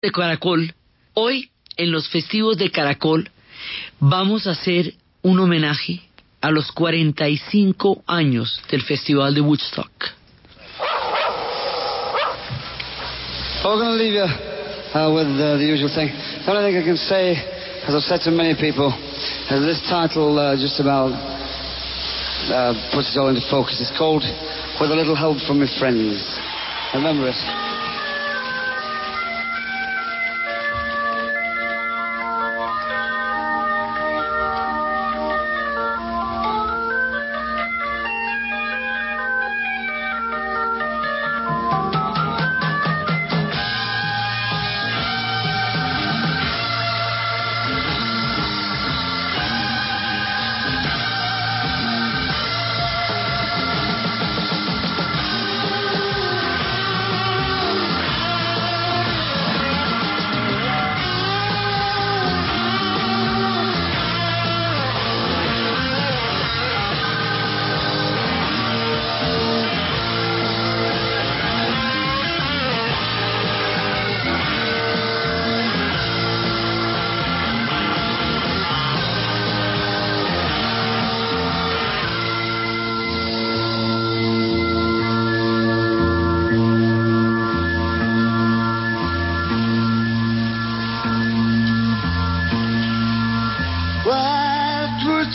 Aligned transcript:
de 0.00 0.12
Caracol, 0.12 0.74
hoy 1.14 1.50
en 1.76 1.90
los 1.90 2.08
festivos 2.08 2.56
de 2.56 2.70
Caracol 2.70 3.32
vamos 3.98 4.46
a 4.46 4.52
hacer 4.52 4.94
un 5.22 5.40
homenaje 5.40 6.00
a 6.40 6.52
los 6.52 6.70
45 6.70 8.04
años 8.06 8.62
del 8.70 8.82
Festival 8.82 9.34
de 9.34 9.40
Woodstock. 9.40 9.90
I'm 13.64 13.76
going 13.76 13.98
to 13.98 14.04
leave 14.04 14.14
you 14.14 14.22
uh, 14.22 15.12
with 15.12 15.26
uh, 15.26 15.58
the 15.58 15.66
usual 15.66 15.90
thing. 15.92 16.14
The 16.46 16.52
only 16.52 16.70
thing 16.70 16.80
I 16.80 16.84
can 16.84 16.96
say, 16.96 17.34
as 17.82 17.92
I've 17.92 18.02
said 18.02 18.20
to 18.22 18.30
many 18.30 18.54
people, 18.54 18.94
is 19.50 19.60
this 19.66 19.82
title 19.90 20.38
uh, 20.38 20.54
just 20.54 20.78
about 20.78 21.10
uh, 21.10 22.72
puts 22.94 23.16
it 23.16 23.18
all 23.18 23.30
into 23.30 23.42
focus. 23.50 23.80
It's 23.80 23.98
called 23.98 24.22
With 24.80 24.92
a 24.92 24.94
Little 24.94 25.16
Help 25.16 25.38
from 25.44 25.58
My 25.58 25.66
Friends. 25.76 26.22
Remember 26.94 27.28
it. 27.28 27.67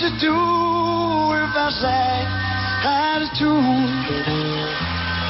You 0.03 0.09
do 0.19 0.35
if 0.35 1.55
I 1.55 1.71
sang 1.79 2.27
out 2.83 3.23
of 3.23 3.31
tune? 3.39 3.87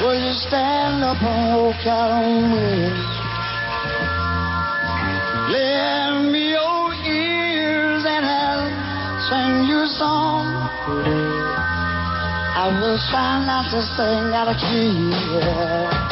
Will 0.02 0.18
you 0.18 0.34
stand 0.34 1.04
up 1.04 1.22
and 1.22 1.62
walk 1.62 1.86
out 1.86 2.10
on 2.10 2.50
me? 2.50 2.90
Lend 5.54 6.32
me 6.32 6.50
your 6.58 6.92
ears 7.06 8.02
and 8.02 8.26
I'll 8.26 8.66
sing 9.30 9.70
you 9.70 9.78
a 9.78 9.88
song. 9.94 10.50
I 12.58 12.66
will 12.82 12.98
try 13.12 13.46
not 13.46 13.70
to 13.70 13.80
sing 13.94 14.34
out 14.34 14.48
of 14.48 14.56
key. 14.58 15.14
Oh, 15.38 16.03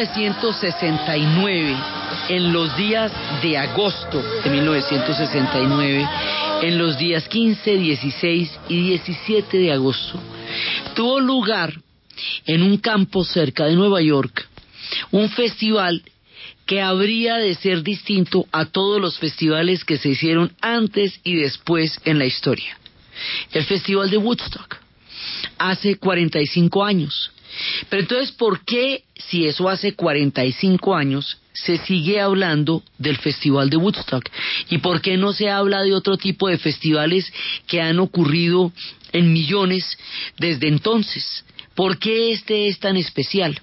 1969, 0.00 1.76
en 2.30 2.52
los 2.54 2.74
días 2.74 3.12
de 3.42 3.58
agosto 3.58 4.22
de 4.42 4.48
1969, 4.48 6.08
en 6.62 6.78
los 6.78 6.96
días 6.96 7.28
15, 7.28 7.76
16 7.76 8.60
y 8.70 8.80
17 8.80 9.58
de 9.58 9.72
agosto, 9.72 10.18
tuvo 10.94 11.20
lugar 11.20 11.74
en 12.46 12.62
un 12.62 12.78
campo 12.78 13.24
cerca 13.24 13.66
de 13.66 13.76
Nueva 13.76 14.00
York 14.00 14.48
un 15.10 15.28
festival 15.28 16.02
que 16.64 16.80
habría 16.80 17.36
de 17.36 17.54
ser 17.54 17.82
distinto 17.82 18.46
a 18.52 18.64
todos 18.64 19.02
los 19.02 19.18
festivales 19.18 19.84
que 19.84 19.98
se 19.98 20.08
hicieron 20.08 20.52
antes 20.62 21.20
y 21.24 21.36
después 21.36 22.00
en 22.06 22.18
la 22.18 22.24
historia. 22.24 22.78
El 23.52 23.64
Festival 23.64 24.08
de 24.08 24.16
Woodstock, 24.16 24.78
hace 25.58 25.96
45 25.96 26.84
años. 26.84 27.32
Pero 27.88 28.02
entonces, 28.02 28.32
¿por 28.32 28.64
qué, 28.64 29.04
si 29.16 29.46
eso 29.46 29.68
hace 29.68 29.94
45 29.94 30.94
años, 30.94 31.38
se 31.52 31.78
sigue 31.78 32.20
hablando 32.20 32.82
del 32.98 33.16
Festival 33.18 33.70
de 33.70 33.76
Woodstock? 33.76 34.28
¿Y 34.68 34.78
por 34.78 35.00
qué 35.00 35.16
no 35.16 35.32
se 35.32 35.50
habla 35.50 35.82
de 35.82 35.94
otro 35.94 36.16
tipo 36.16 36.48
de 36.48 36.58
festivales 36.58 37.32
que 37.66 37.80
han 37.80 37.98
ocurrido 37.98 38.72
en 39.12 39.32
millones 39.32 39.98
desde 40.38 40.68
entonces? 40.68 41.44
¿Por 41.74 41.98
qué 41.98 42.32
este 42.32 42.68
es 42.68 42.78
tan 42.78 42.96
especial? 42.96 43.60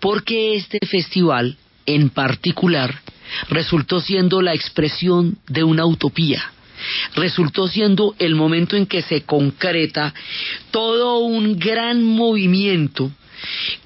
Porque 0.00 0.56
este 0.56 0.78
festival, 0.86 1.56
en 1.86 2.10
particular, 2.10 3.00
resultó 3.48 4.00
siendo 4.00 4.42
la 4.42 4.54
expresión 4.54 5.38
de 5.48 5.64
una 5.64 5.86
utopía 5.86 6.52
resultó 7.14 7.68
siendo 7.68 8.14
el 8.18 8.34
momento 8.34 8.76
en 8.76 8.86
que 8.86 9.02
se 9.02 9.22
concreta 9.22 10.14
todo 10.70 11.18
un 11.18 11.58
gran 11.58 12.02
movimiento 12.02 13.10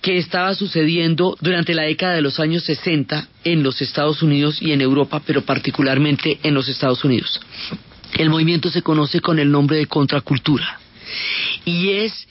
que 0.02 0.18
estaba 0.18 0.54
sucediendo 0.54 1.36
durante 1.40 1.74
la 1.74 1.84
década 1.84 2.14
de 2.14 2.22
los 2.22 2.40
años 2.40 2.64
60 2.64 3.28
en 3.44 3.62
los 3.62 3.80
Estados 3.80 4.22
Unidos 4.22 4.60
y 4.60 4.72
en 4.72 4.80
Europa, 4.80 5.22
pero 5.26 5.42
particularmente 5.42 6.38
en 6.42 6.54
los 6.54 6.68
Estados 6.68 7.04
Unidos. 7.04 7.40
El 8.14 8.30
movimiento 8.30 8.70
se 8.70 8.82
conoce 8.82 9.20
con 9.20 9.38
el 9.38 9.50
nombre 9.50 9.78
de 9.78 9.86
contracultura 9.86 10.80
y 11.64 11.90
es 11.90 12.26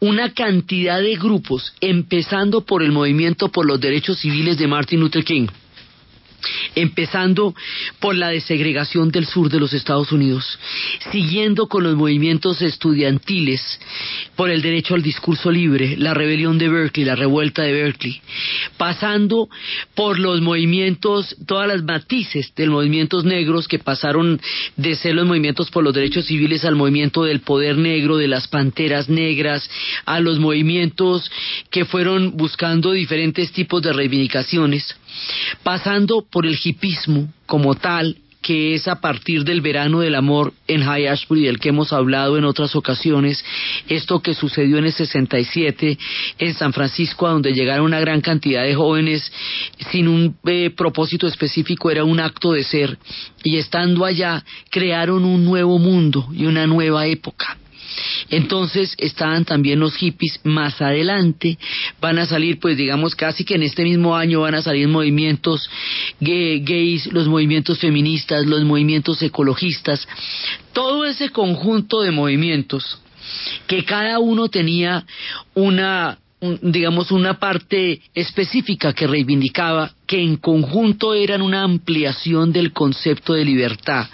una 0.00 0.32
cantidad 0.32 1.00
de 1.00 1.16
grupos, 1.16 1.72
empezando 1.80 2.64
por 2.64 2.82
el 2.82 2.92
movimiento 2.92 3.48
por 3.48 3.66
los 3.66 3.80
derechos 3.80 4.18
civiles 4.18 4.58
de 4.58 4.66
Martin 4.66 5.00
Luther 5.00 5.24
King, 5.24 5.48
empezando 6.74 7.54
por 8.00 8.14
la 8.14 8.28
desegregación 8.28 9.10
del 9.10 9.26
sur 9.26 9.50
de 9.50 9.60
los 9.60 9.72
Estados 9.72 10.12
Unidos, 10.12 10.58
siguiendo 11.10 11.68
con 11.68 11.84
los 11.84 11.96
movimientos 11.96 12.62
estudiantiles 12.62 13.60
por 14.36 14.50
el 14.50 14.62
derecho 14.62 14.94
al 14.94 15.02
discurso 15.02 15.50
libre, 15.50 15.96
la 15.96 16.14
rebelión 16.14 16.58
de 16.58 16.68
Berkeley, 16.68 17.06
la 17.06 17.16
revuelta 17.16 17.62
de 17.62 17.72
Berkeley, 17.72 18.20
pasando 18.76 19.48
por 19.94 20.18
los 20.18 20.40
movimientos, 20.40 21.36
todas 21.46 21.68
las 21.68 21.82
matices 21.82 22.52
de 22.54 22.66
los 22.66 22.74
movimientos 22.74 23.24
negros 23.24 23.66
que 23.68 23.78
pasaron 23.78 24.40
de 24.76 24.94
ser 24.94 25.14
los 25.14 25.26
movimientos 25.26 25.70
por 25.70 25.84
los 25.84 25.94
derechos 25.94 26.26
civiles 26.26 26.64
al 26.64 26.76
movimiento 26.76 27.24
del 27.24 27.40
poder 27.40 27.76
negro, 27.76 28.16
de 28.16 28.28
las 28.28 28.48
panteras 28.48 29.08
negras, 29.08 29.68
a 30.04 30.20
los 30.20 30.38
movimientos 30.38 31.30
que 31.70 31.84
fueron 31.84 32.36
buscando 32.36 32.92
diferentes 32.92 33.52
tipos 33.52 33.82
de 33.82 33.92
reivindicaciones, 33.92 34.96
pasando 35.62 36.26
por 36.30 36.46
el 36.46 36.58
hipismo 36.62 37.28
como 37.46 37.74
tal, 37.74 38.16
que 38.40 38.74
es 38.74 38.86
a 38.88 39.00
partir 39.00 39.44
del 39.44 39.60
verano 39.60 40.00
del 40.00 40.14
amor 40.14 40.52
en 40.68 40.82
High 40.82 41.08
Ashbury, 41.08 41.42
del 41.44 41.58
que 41.58 41.70
hemos 41.70 41.92
hablado 41.92 42.38
en 42.38 42.44
otras 42.44 42.76
ocasiones, 42.76 43.44
esto 43.88 44.20
que 44.20 44.34
sucedió 44.34 44.78
en 44.78 44.86
el 44.86 44.92
67 44.92 45.98
en 46.38 46.54
San 46.54 46.72
Francisco, 46.72 47.26
a 47.26 47.32
donde 47.32 47.52
llegaron 47.52 47.86
una 47.86 48.00
gran 48.00 48.20
cantidad 48.20 48.62
de 48.62 48.74
jóvenes 48.74 49.30
sin 49.90 50.08
un 50.08 50.36
eh, 50.46 50.70
propósito 50.70 51.26
específico, 51.26 51.90
era 51.90 52.04
un 52.04 52.20
acto 52.20 52.52
de 52.52 52.64
ser, 52.64 52.96
y 53.42 53.56
estando 53.56 54.04
allá 54.04 54.44
crearon 54.70 55.24
un 55.24 55.44
nuevo 55.44 55.78
mundo 55.78 56.28
y 56.32 56.46
una 56.46 56.66
nueva 56.66 57.06
época. 57.06 57.58
Entonces 58.30 58.94
estaban 58.98 59.44
también 59.44 59.80
los 59.80 59.96
hippies. 59.96 60.40
Más 60.44 60.80
adelante, 60.80 61.58
van 62.00 62.18
a 62.18 62.26
salir 62.26 62.58
pues 62.58 62.76
digamos 62.76 63.14
casi 63.14 63.44
que 63.44 63.54
en 63.54 63.62
este 63.62 63.82
mismo 63.82 64.16
año 64.16 64.40
van 64.40 64.54
a 64.54 64.62
salir 64.62 64.88
movimientos 64.88 65.68
gays, 66.20 67.12
los 67.12 67.28
movimientos 67.28 67.78
feministas, 67.78 68.46
los 68.46 68.64
movimientos 68.64 69.22
ecologistas, 69.22 70.06
todo 70.72 71.04
ese 71.04 71.30
conjunto 71.30 72.02
de 72.02 72.10
movimientos 72.10 73.00
que 73.66 73.84
cada 73.84 74.18
uno 74.18 74.48
tenía 74.48 75.04
una 75.54 76.18
digamos, 76.40 77.10
una 77.10 77.38
parte 77.38 78.00
específica 78.14 78.92
que 78.92 79.06
reivindicaba 79.06 79.92
que 80.08 80.22
en 80.22 80.38
conjunto 80.38 81.12
eran 81.12 81.42
una 81.42 81.62
ampliación 81.62 82.50
del 82.50 82.72
concepto 82.72 83.34
de 83.34 83.44
libertad 83.44 84.08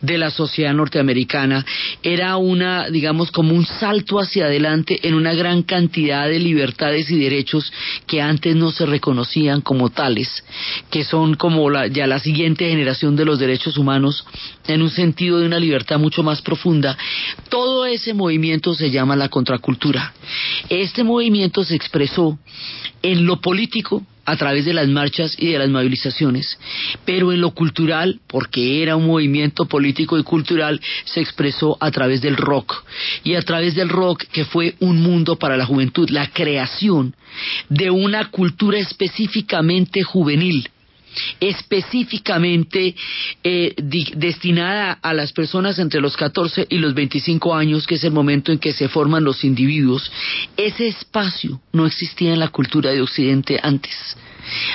de 0.00 0.18
la 0.18 0.30
sociedad 0.30 0.74
norteamericana, 0.74 1.64
era 2.02 2.36
una, 2.36 2.88
digamos, 2.90 3.30
como 3.30 3.54
un 3.54 3.64
salto 3.64 4.18
hacia 4.18 4.46
adelante 4.46 5.06
en 5.06 5.14
una 5.14 5.32
gran 5.34 5.62
cantidad 5.62 6.28
de 6.28 6.40
libertades 6.40 7.10
y 7.10 7.18
derechos 7.18 7.72
que 8.06 8.20
antes 8.20 8.56
no 8.56 8.72
se 8.72 8.86
reconocían 8.86 9.60
como 9.60 9.90
tales, 9.90 10.44
que 10.90 11.04
son 11.04 11.34
como 11.34 11.70
la, 11.70 11.86
ya 11.86 12.08
la 12.08 12.18
siguiente 12.18 12.68
generación 12.68 13.14
de 13.14 13.24
los 13.24 13.38
derechos 13.38 13.76
humanos 13.76 14.24
en 14.66 14.82
un 14.82 14.90
sentido 14.90 15.38
de 15.38 15.46
una 15.46 15.60
libertad 15.60 16.00
mucho 16.00 16.24
más 16.24 16.42
profunda. 16.42 16.98
Todo 17.48 17.86
ese 17.86 18.14
movimiento 18.14 18.74
se 18.74 18.90
llama 18.90 19.14
la 19.14 19.28
contracultura. 19.28 20.12
Este 20.68 21.04
movimiento 21.04 21.62
se 21.62 21.76
expresó 21.76 22.36
en 23.02 23.26
lo 23.26 23.40
político 23.40 24.04
a 24.30 24.36
través 24.36 24.64
de 24.64 24.72
las 24.72 24.86
marchas 24.86 25.34
y 25.36 25.48
de 25.48 25.58
las 25.58 25.68
movilizaciones, 25.68 26.56
pero 27.04 27.32
en 27.32 27.40
lo 27.40 27.50
cultural, 27.50 28.20
porque 28.28 28.80
era 28.80 28.94
un 28.94 29.08
movimiento 29.08 29.64
político 29.64 30.16
y 30.18 30.22
cultural, 30.22 30.80
se 31.04 31.20
expresó 31.20 31.76
a 31.80 31.90
través 31.90 32.22
del 32.22 32.36
rock. 32.36 32.84
Y 33.24 33.34
a 33.34 33.42
través 33.42 33.74
del 33.74 33.88
rock 33.88 34.22
que 34.30 34.44
fue 34.44 34.76
un 34.78 35.02
mundo 35.02 35.36
para 35.36 35.56
la 35.56 35.66
juventud, 35.66 36.08
la 36.10 36.28
creación 36.28 37.16
de 37.68 37.90
una 37.90 38.30
cultura 38.30 38.78
específicamente 38.78 40.04
juvenil 40.04 40.68
específicamente 41.40 42.94
eh, 43.42 43.74
destinada 43.76 44.92
a 44.92 45.14
las 45.14 45.32
personas 45.32 45.78
entre 45.78 46.00
los 46.00 46.16
14 46.16 46.66
y 46.68 46.78
los 46.78 46.94
25 46.94 47.54
años, 47.54 47.86
que 47.86 47.96
es 47.96 48.04
el 48.04 48.12
momento 48.12 48.52
en 48.52 48.58
que 48.58 48.72
se 48.72 48.88
forman 48.88 49.24
los 49.24 49.44
individuos, 49.44 50.10
ese 50.56 50.88
espacio 50.88 51.60
no 51.72 51.86
existía 51.86 52.32
en 52.32 52.40
la 52.40 52.48
cultura 52.48 52.90
de 52.90 53.02
Occidente 53.02 53.58
antes. 53.62 54.16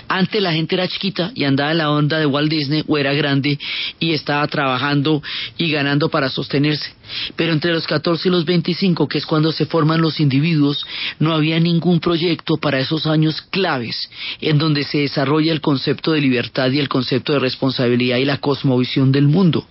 Antes 0.07 0.41
la 0.41 0.53
gente 0.53 0.75
era 0.75 0.87
chiquita 0.87 1.31
y 1.35 1.43
andaba 1.43 1.71
en 1.71 1.77
la 1.79 1.91
onda 1.91 2.19
de 2.19 2.25
Walt 2.25 2.49
Disney 2.49 2.83
o 2.87 2.97
era 2.97 3.13
grande 3.13 3.57
y 3.99 4.13
estaba 4.13 4.47
trabajando 4.47 5.21
y 5.57 5.71
ganando 5.71 6.09
para 6.09 6.29
sostenerse. 6.29 6.93
Pero 7.35 7.53
entre 7.53 7.73
los 7.73 7.85
14 7.85 8.27
y 8.27 8.31
los 8.31 8.45
25, 8.45 9.07
que 9.07 9.19
es 9.19 9.25
cuando 9.25 9.51
se 9.51 9.65
forman 9.65 10.01
los 10.01 10.19
individuos, 10.19 10.85
no 11.19 11.33
había 11.33 11.59
ningún 11.59 11.99
proyecto 11.99 12.55
para 12.57 12.79
esos 12.79 13.05
años 13.05 13.41
claves 13.41 14.09
en 14.41 14.57
donde 14.57 14.83
se 14.83 14.99
desarrolla 14.99 15.51
el 15.51 15.61
concepto 15.61 16.11
de 16.11 16.21
libertad 16.21 16.71
y 16.71 16.79
el 16.79 16.89
concepto 16.89 17.33
de 17.33 17.39
responsabilidad 17.39 18.17
y 18.17 18.25
la 18.25 18.37
cosmovisión 18.37 19.11
del 19.11 19.27
mundo. 19.27 19.67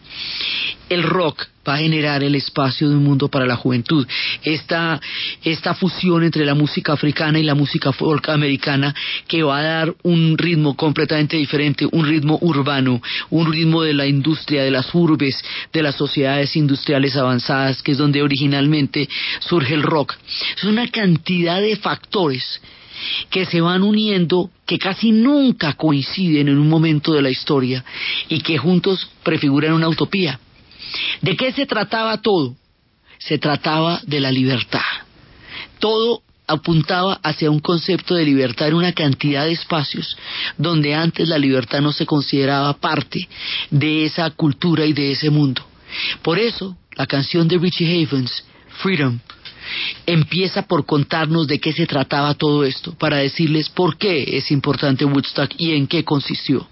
El 0.88 1.02
rock 1.02 1.48
va 1.66 1.74
a 1.74 1.78
generar 1.78 2.22
el 2.22 2.34
espacio 2.34 2.88
de 2.88 2.96
un 2.96 3.04
mundo 3.04 3.28
para 3.28 3.46
la 3.46 3.56
juventud. 3.56 4.06
Esta, 4.42 5.00
esta 5.42 5.74
fusión 5.74 6.22
entre 6.22 6.44
la 6.44 6.54
música 6.54 6.92
africana 6.92 7.38
y 7.38 7.42
la 7.42 7.54
música 7.54 7.92
folk 7.92 8.28
americana 8.28 8.94
que 9.26 9.42
va 9.42 9.58
a 9.58 9.62
dar 9.62 9.94
un 10.02 10.36
ritmo 10.36 10.76
completamente 10.76 11.36
diferente, 11.36 11.86
un 11.90 12.06
ritmo 12.06 12.38
urbano, 12.40 13.00
un 13.30 13.52
ritmo 13.52 13.82
de 13.82 13.94
la 13.94 14.06
industria, 14.06 14.62
de 14.62 14.70
las 14.70 14.94
urbes, 14.94 15.42
de 15.72 15.82
las 15.82 15.96
sociedades 15.96 16.56
industriales 16.56 17.16
avanzadas, 17.16 17.82
que 17.82 17.92
es 17.92 17.98
donde 17.98 18.22
originalmente 18.22 19.08
surge 19.40 19.74
el 19.74 19.82
rock. 19.82 20.14
Es 20.56 20.64
una 20.64 20.88
cantidad 20.88 21.60
de 21.60 21.76
factores 21.76 22.60
que 23.30 23.44
se 23.44 23.60
van 23.60 23.82
uniendo, 23.82 24.50
que 24.66 24.78
casi 24.78 25.12
nunca 25.12 25.74
coinciden 25.74 26.48
en 26.48 26.58
un 26.58 26.68
momento 26.68 27.12
de 27.12 27.22
la 27.22 27.30
historia 27.30 27.84
y 28.28 28.40
que 28.40 28.58
juntos 28.58 29.08
prefiguran 29.22 29.72
una 29.72 29.88
utopía. 29.88 30.38
¿De 31.20 31.36
qué 31.36 31.52
se 31.52 31.66
trataba 31.66 32.20
todo? 32.20 32.56
Se 33.18 33.38
trataba 33.38 34.00
de 34.06 34.20
la 34.20 34.30
libertad. 34.30 34.80
Todo 35.78 36.22
apuntaba 36.46 37.20
hacia 37.22 37.50
un 37.50 37.60
concepto 37.60 38.14
de 38.14 38.24
libertad 38.24 38.68
en 38.68 38.74
una 38.74 38.92
cantidad 38.92 39.44
de 39.44 39.52
espacios 39.52 40.16
donde 40.58 40.94
antes 40.94 41.28
la 41.28 41.38
libertad 41.38 41.80
no 41.80 41.92
se 41.92 42.06
consideraba 42.06 42.74
parte 42.74 43.28
de 43.70 44.04
esa 44.04 44.30
cultura 44.30 44.84
y 44.84 44.92
de 44.92 45.12
ese 45.12 45.30
mundo. 45.30 45.64
Por 46.22 46.38
eso, 46.38 46.76
la 46.96 47.06
canción 47.06 47.48
de 47.48 47.58
Richie 47.58 48.04
Havens, 48.04 48.44
Freedom, 48.82 49.18
empieza 50.06 50.62
por 50.62 50.84
contarnos 50.84 51.46
de 51.46 51.58
qué 51.60 51.72
se 51.72 51.86
trataba 51.86 52.34
todo 52.34 52.64
esto, 52.64 52.94
para 52.94 53.18
decirles 53.18 53.70
por 53.70 53.96
qué 53.96 54.36
es 54.36 54.50
importante 54.50 55.04
Woodstock 55.04 55.52
y 55.56 55.72
en 55.72 55.86
qué 55.86 56.04
consistió. 56.04 56.68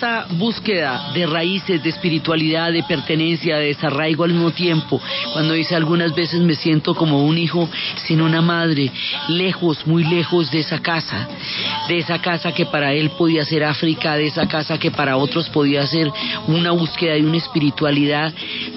Esta 0.00 0.24
búsqueda 0.30 1.12
de 1.12 1.26
raíces, 1.26 1.82
de 1.82 1.90
espiritualidad, 1.90 2.72
de 2.72 2.82
pertenencia, 2.84 3.58
de 3.58 3.66
desarraigo 3.66 4.24
al 4.24 4.32
mismo 4.32 4.50
tiempo, 4.50 4.98
cuando 5.34 5.52
dice 5.52 5.76
algunas 5.76 6.14
veces 6.14 6.40
me 6.40 6.54
siento 6.54 6.94
como 6.94 7.22
un 7.22 7.36
hijo 7.36 7.68
sin 8.06 8.22
una 8.22 8.40
madre, 8.40 8.90
lejos, 9.28 9.86
muy 9.86 10.04
lejos 10.04 10.50
de 10.50 10.60
esa 10.60 10.78
casa, 10.78 11.28
de 11.86 11.98
esa 11.98 12.18
casa 12.18 12.52
que 12.52 12.64
para 12.64 12.94
él 12.94 13.10
podía 13.10 13.44
ser 13.44 13.62
África, 13.62 14.16
de 14.16 14.28
esa 14.28 14.48
casa 14.48 14.78
que 14.78 14.90
para 14.90 15.18
otros 15.18 15.50
podía 15.50 15.86
ser 15.86 16.10
una 16.46 16.70
búsqueda 16.70 17.12
de 17.12 17.26
una 17.26 17.36
espiritualidad. 17.36 18.32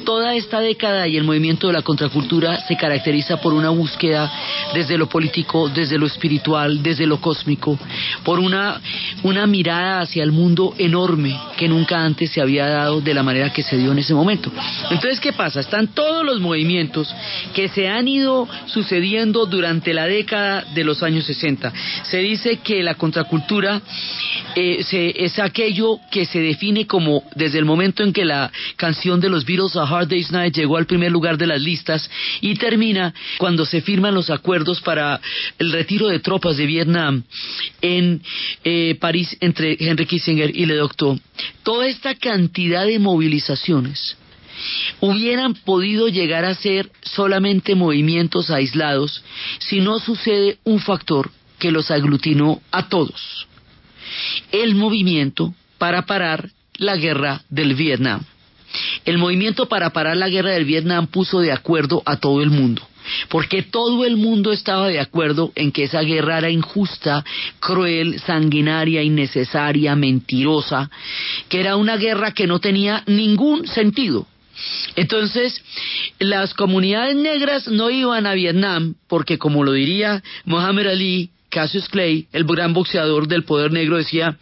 Toda 0.06 0.36
esta 0.36 0.60
década 0.60 1.08
y 1.08 1.18
el 1.18 1.24
movimiento 1.24 1.68
de 1.68 1.74
la 1.74 1.82
contracultura 1.82 2.58
se 2.68 2.76
caracteriza 2.76 3.38
por 3.38 3.54
una 3.54 3.70
búsqueda 3.70 4.32
desde 4.74 4.98
lo 4.98 5.08
político, 5.08 5.70
desde 5.70 5.98
lo 5.98 6.06
espiritual, 6.06 6.84
desde 6.84 7.06
lo 7.06 7.22
cósmico, 7.22 7.78
por 8.24 8.40
una, 8.40 8.82
una 9.24 9.48
mirada 9.48 10.02
hacia 10.02 10.24
el 10.24 10.32
mundo 10.32 10.74
enorme 10.78 11.40
que 11.58 11.68
nunca 11.68 12.04
antes 12.04 12.32
se 12.32 12.42
había 12.42 12.68
dado 12.68 13.02
de 13.02 13.14
la 13.14 13.24
manera 13.24 13.52
que 13.54 13.64
se 13.64 13.78
dio 13.78 13.92
en 13.92 14.00
ese 14.00 14.14
momento. 14.14 14.52
Entonces, 14.90 15.20
¿qué 15.20 15.34
pasa? 15.34 15.62
Están 15.62 15.88
todos 15.88 16.26
los 16.26 16.40
movimientos 16.40 17.14
que 17.54 17.70
se 17.70 17.88
han 17.88 18.08
ido 18.08 18.48
sucediendo 18.66 19.46
durante 19.46 19.94
la 19.94 20.06
década 20.06 20.66
de 20.74 20.84
los 20.84 21.04
años 21.04 21.26
60. 21.26 21.72
Se 22.04 22.18
dice 22.18 22.58
que 22.58 22.84
la 22.84 22.96
contracultura 22.96 23.82
eh, 24.56 25.14
es 25.18 25.40
aquello 25.40 26.00
que 26.12 26.26
se 26.26 26.40
define 26.40 26.86
como 26.86 27.24
desde 27.36 27.60
el 27.60 27.66
momento 27.66 28.04
en 28.04 28.14
que 28.14 28.26
la 28.26 28.52
canción 28.76 29.20
de 29.20 29.30
los 29.30 29.46
Beatles 29.46 29.76
Hard 29.94 30.10
Day's 30.10 30.32
Night 30.32 30.56
llegó 30.56 30.78
al 30.78 30.86
primer 30.86 31.12
lugar 31.12 31.38
de 31.38 31.48
las 31.48 31.62
listas 31.62 32.10
y 32.42 32.56
termina 32.56 33.14
cuando 33.38 33.66
se 33.66 33.82
firman 33.82 34.14
los 34.14 34.30
acuerdos 34.30 34.82
para 34.82 35.20
el 35.60 35.72
retiro 35.72 36.08
de 36.08 36.20
tropas 36.20 36.58
de 36.58 36.66
Vietnam 36.66 37.24
en 37.82 38.22
eh, 38.64 38.96
París 39.00 39.38
entre 39.40 39.78
Henry 39.80 40.06
Kissinger 40.06 40.56
y 40.56 40.66
Le 40.66 40.76
Doctor. 40.76 41.20
Toda 41.64 41.88
esta 41.88 42.16
cantidad 42.16 42.86
de 42.86 43.00
movilizaciones 43.00 44.18
hubieran 45.00 45.54
podido 45.54 46.08
llegar 46.08 46.46
a 46.46 46.56
ser 46.56 46.92
solamente 47.02 47.76
movimientos 47.76 48.50
aislados 48.50 49.24
si 49.60 49.80
no 49.82 50.00
sucede 50.00 50.58
un 50.64 50.80
factor 50.80 51.32
que 51.60 51.72
los 51.72 51.92
aglutinó 51.92 52.62
a 52.72 52.90
todos. 52.90 53.48
El 54.52 54.76
movimiento 54.76 55.54
para 55.78 56.06
parar 56.06 56.50
la 56.78 56.96
guerra 56.96 57.44
del 57.50 57.76
Vietnam. 57.76 58.24
El 59.06 59.18
movimiento 59.18 59.68
para 59.68 59.92
parar 59.92 60.18
la 60.18 60.30
guerra 60.30 60.52
del 60.52 60.66
Vietnam 60.66 61.08
puso 61.08 61.40
de 61.40 61.52
acuerdo 61.52 62.02
a 62.06 62.18
todo 62.18 62.42
el 62.42 62.50
mundo 62.50 62.88
porque 63.30 63.64
todo 63.64 64.06
el 64.06 64.18
mundo 64.18 64.52
estaba 64.52 64.88
de 64.88 65.00
acuerdo 65.00 65.52
en 65.56 65.72
que 65.72 65.84
esa 65.84 66.02
guerra 66.02 66.38
era 66.38 66.50
injusta, 66.50 67.24
cruel, 67.60 68.20
sanguinaria, 68.20 69.04
innecesaria, 69.04 69.96
mentirosa, 69.96 70.90
que 71.50 71.60
era 71.60 71.76
una 71.76 71.98
guerra 71.98 72.32
que 72.32 72.48
no 72.48 72.60
tenía 72.60 73.04
ningún 73.08 73.68
sentido. 73.68 74.28
Entonces, 74.96 75.62
las 76.20 76.54
comunidades 76.54 77.16
negras 77.16 77.68
no 77.68 77.90
iban 77.90 78.28
a 78.28 78.34
Vietnam 78.34 78.96
porque, 79.08 79.38
como 79.38 79.64
lo 79.64 79.74
diría 79.74 80.24
Muhammad 80.46 80.88
Ali, 80.88 81.32
Cassius 81.50 81.90
Clay, 81.90 82.28
el 82.34 82.46
gran 82.46 82.74
boxeador 82.74 83.28
del 83.28 83.44
poder 83.44 83.72
negro, 83.72 83.98
decía 83.98 84.38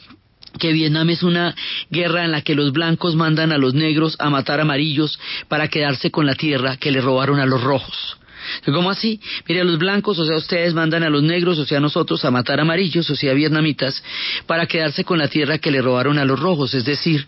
que 0.60 0.74
Vietnam 0.74 1.10
es 1.10 1.24
una 1.24 1.56
guerra 1.90 2.26
en 2.26 2.32
la 2.32 2.42
que 2.42 2.56
los 2.56 2.72
blancos 2.72 3.16
mandan 3.16 3.52
a 3.52 3.58
los 3.58 3.74
negros 3.74 4.16
a 4.20 4.30
matar 4.30 4.60
amarillos 4.60 5.20
para 5.48 5.68
quedarse 5.68 6.12
con 6.12 6.26
la 6.26 6.36
tierra 6.36 6.78
que 6.78 6.92
le 6.92 7.02
robaron 7.02 7.40
a 7.40 7.46
los 7.46 7.62
rojos. 7.62 8.18
¿Cómo 8.66 8.90
así? 8.90 9.20
Mire, 9.48 9.62
a 9.62 9.64
los 9.64 9.78
blancos, 9.78 10.18
o 10.20 10.26
sea, 10.26 10.38
ustedes 10.38 10.74
mandan 10.74 11.04
a 11.04 11.10
los 11.10 11.24
negros, 11.24 11.60
o 11.60 11.66
sea, 11.66 11.78
a 11.78 11.82
nosotros, 11.82 12.24
a 12.26 12.32
matar 12.32 12.60
amarillos, 12.60 13.10
o 13.10 13.16
sea, 13.16 13.34
vietnamitas, 13.34 14.04
para 14.46 14.66
quedarse 14.66 15.04
con 15.04 15.20
la 15.20 15.28
tierra 15.28 15.60
que 15.60 15.72
le 15.72 15.82
robaron 15.82 16.18
a 16.18 16.26
los 16.26 16.40
rojos, 16.40 16.74
es 16.74 16.86
decir, 16.86 17.28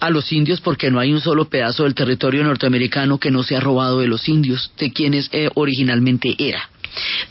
a 0.00 0.10
los 0.10 0.32
indios, 0.32 0.60
porque 0.60 0.90
no 0.90 0.98
hay 0.98 1.12
un 1.12 1.20
solo 1.20 1.48
pedazo 1.48 1.84
del 1.84 1.94
territorio 1.94 2.44
norteamericano 2.44 3.18
que 3.18 3.30
no 3.30 3.42
se 3.42 3.56
ha 3.56 3.60
robado 3.60 4.00
de 4.00 4.08
los 4.08 4.28
indios, 4.28 4.72
de 4.78 4.92
quienes 4.92 5.28
eh, 5.32 5.50
originalmente 5.54 6.34
era. 6.38 6.68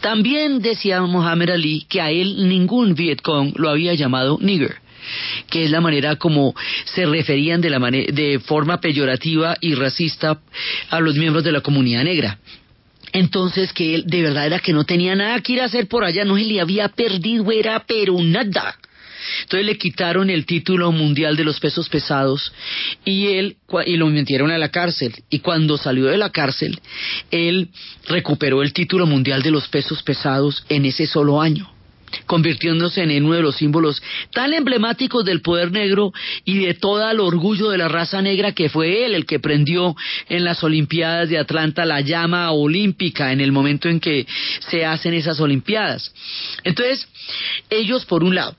También 0.01 0.61
decía 0.61 1.01
Muhammad 1.01 1.51
Ali 1.51 1.85
que 1.89 2.01
a 2.01 2.11
él 2.11 2.47
ningún 2.47 2.93
Vietcong 2.93 3.53
lo 3.55 3.69
había 3.69 3.95
llamado 3.95 4.37
nigger 4.39 4.84
que 5.49 5.65
es 5.65 5.71
la 5.71 5.81
manera 5.81 6.15
como 6.15 6.53
se 6.85 7.05
referían 7.05 7.61
de, 7.61 7.69
la 7.69 7.79
de 7.79 8.39
forma 8.45 8.79
peyorativa 8.79 9.57
y 9.61 9.75
racista 9.75 10.39
a 10.89 10.99
los 10.99 11.15
miembros 11.15 11.43
de 11.43 11.51
la 11.51 11.61
comunidad 11.61 12.03
negra. 12.03 12.39
Entonces 13.11 13.71
que 13.71 13.95
él 13.95 14.03
de 14.05 14.21
verdad 14.21 14.45
era 14.45 14.59
que 14.59 14.73
no 14.73 14.83
tenía 14.83 15.15
nada 15.15 15.39
que 15.39 15.53
ir 15.53 15.61
a 15.61 15.65
hacer 15.65 15.87
por 15.87 16.03
allá, 16.03 16.25
no 16.25 16.35
se 16.35 16.43
le 16.43 16.59
había 16.59 16.89
perdido, 16.89 17.51
era 17.51 17.83
pero 17.87 18.21
nada. 18.21 18.75
Entonces 19.43 19.65
le 19.65 19.77
quitaron 19.77 20.29
el 20.29 20.45
título 20.45 20.91
mundial 20.91 21.35
de 21.35 21.43
los 21.43 21.59
pesos 21.59 21.89
pesados 21.89 22.51
y 23.03 23.27
él 23.27 23.57
y 23.85 23.97
lo 23.97 24.07
metieron 24.07 24.51
a 24.51 24.57
la 24.57 24.69
cárcel 24.69 25.15
y 25.29 25.39
cuando 25.39 25.77
salió 25.77 26.05
de 26.05 26.17
la 26.17 26.29
cárcel 26.29 26.79
él 27.31 27.69
recuperó 28.07 28.61
el 28.61 28.73
título 28.73 29.05
mundial 29.05 29.41
de 29.41 29.51
los 29.51 29.67
pesos 29.67 30.03
pesados 30.03 30.63
en 30.69 30.85
ese 30.85 31.07
solo 31.07 31.41
año 31.41 31.74
convirtiéndose 32.25 33.03
en 33.03 33.25
uno 33.25 33.35
de 33.35 33.41
los 33.41 33.55
símbolos 33.55 34.01
tan 34.31 34.53
emblemáticos 34.53 35.25
del 35.25 35.41
poder 35.41 35.71
negro 35.71 36.13
y 36.43 36.65
de 36.65 36.73
todo 36.73 37.09
el 37.09 37.19
orgullo 37.19 37.69
de 37.69 37.77
la 37.77 37.87
raza 37.87 38.21
negra 38.21 38.53
que 38.53 38.69
fue 38.69 39.05
él 39.05 39.15
el 39.15 39.25
que 39.25 39.39
prendió 39.39 39.95
en 40.29 40.43
las 40.43 40.63
Olimpiadas 40.63 41.29
de 41.29 41.37
Atlanta 41.37 41.85
la 41.85 42.01
llama 42.01 42.51
olímpica 42.51 43.31
en 43.31 43.41
el 43.41 43.51
momento 43.51 43.89
en 43.89 43.99
que 43.99 44.25
se 44.69 44.85
hacen 44.85 45.13
esas 45.13 45.39
Olimpiadas. 45.39 46.13
Entonces, 46.63 47.07
ellos 47.69 48.05
por 48.05 48.23
un 48.23 48.35
lado, 48.35 48.55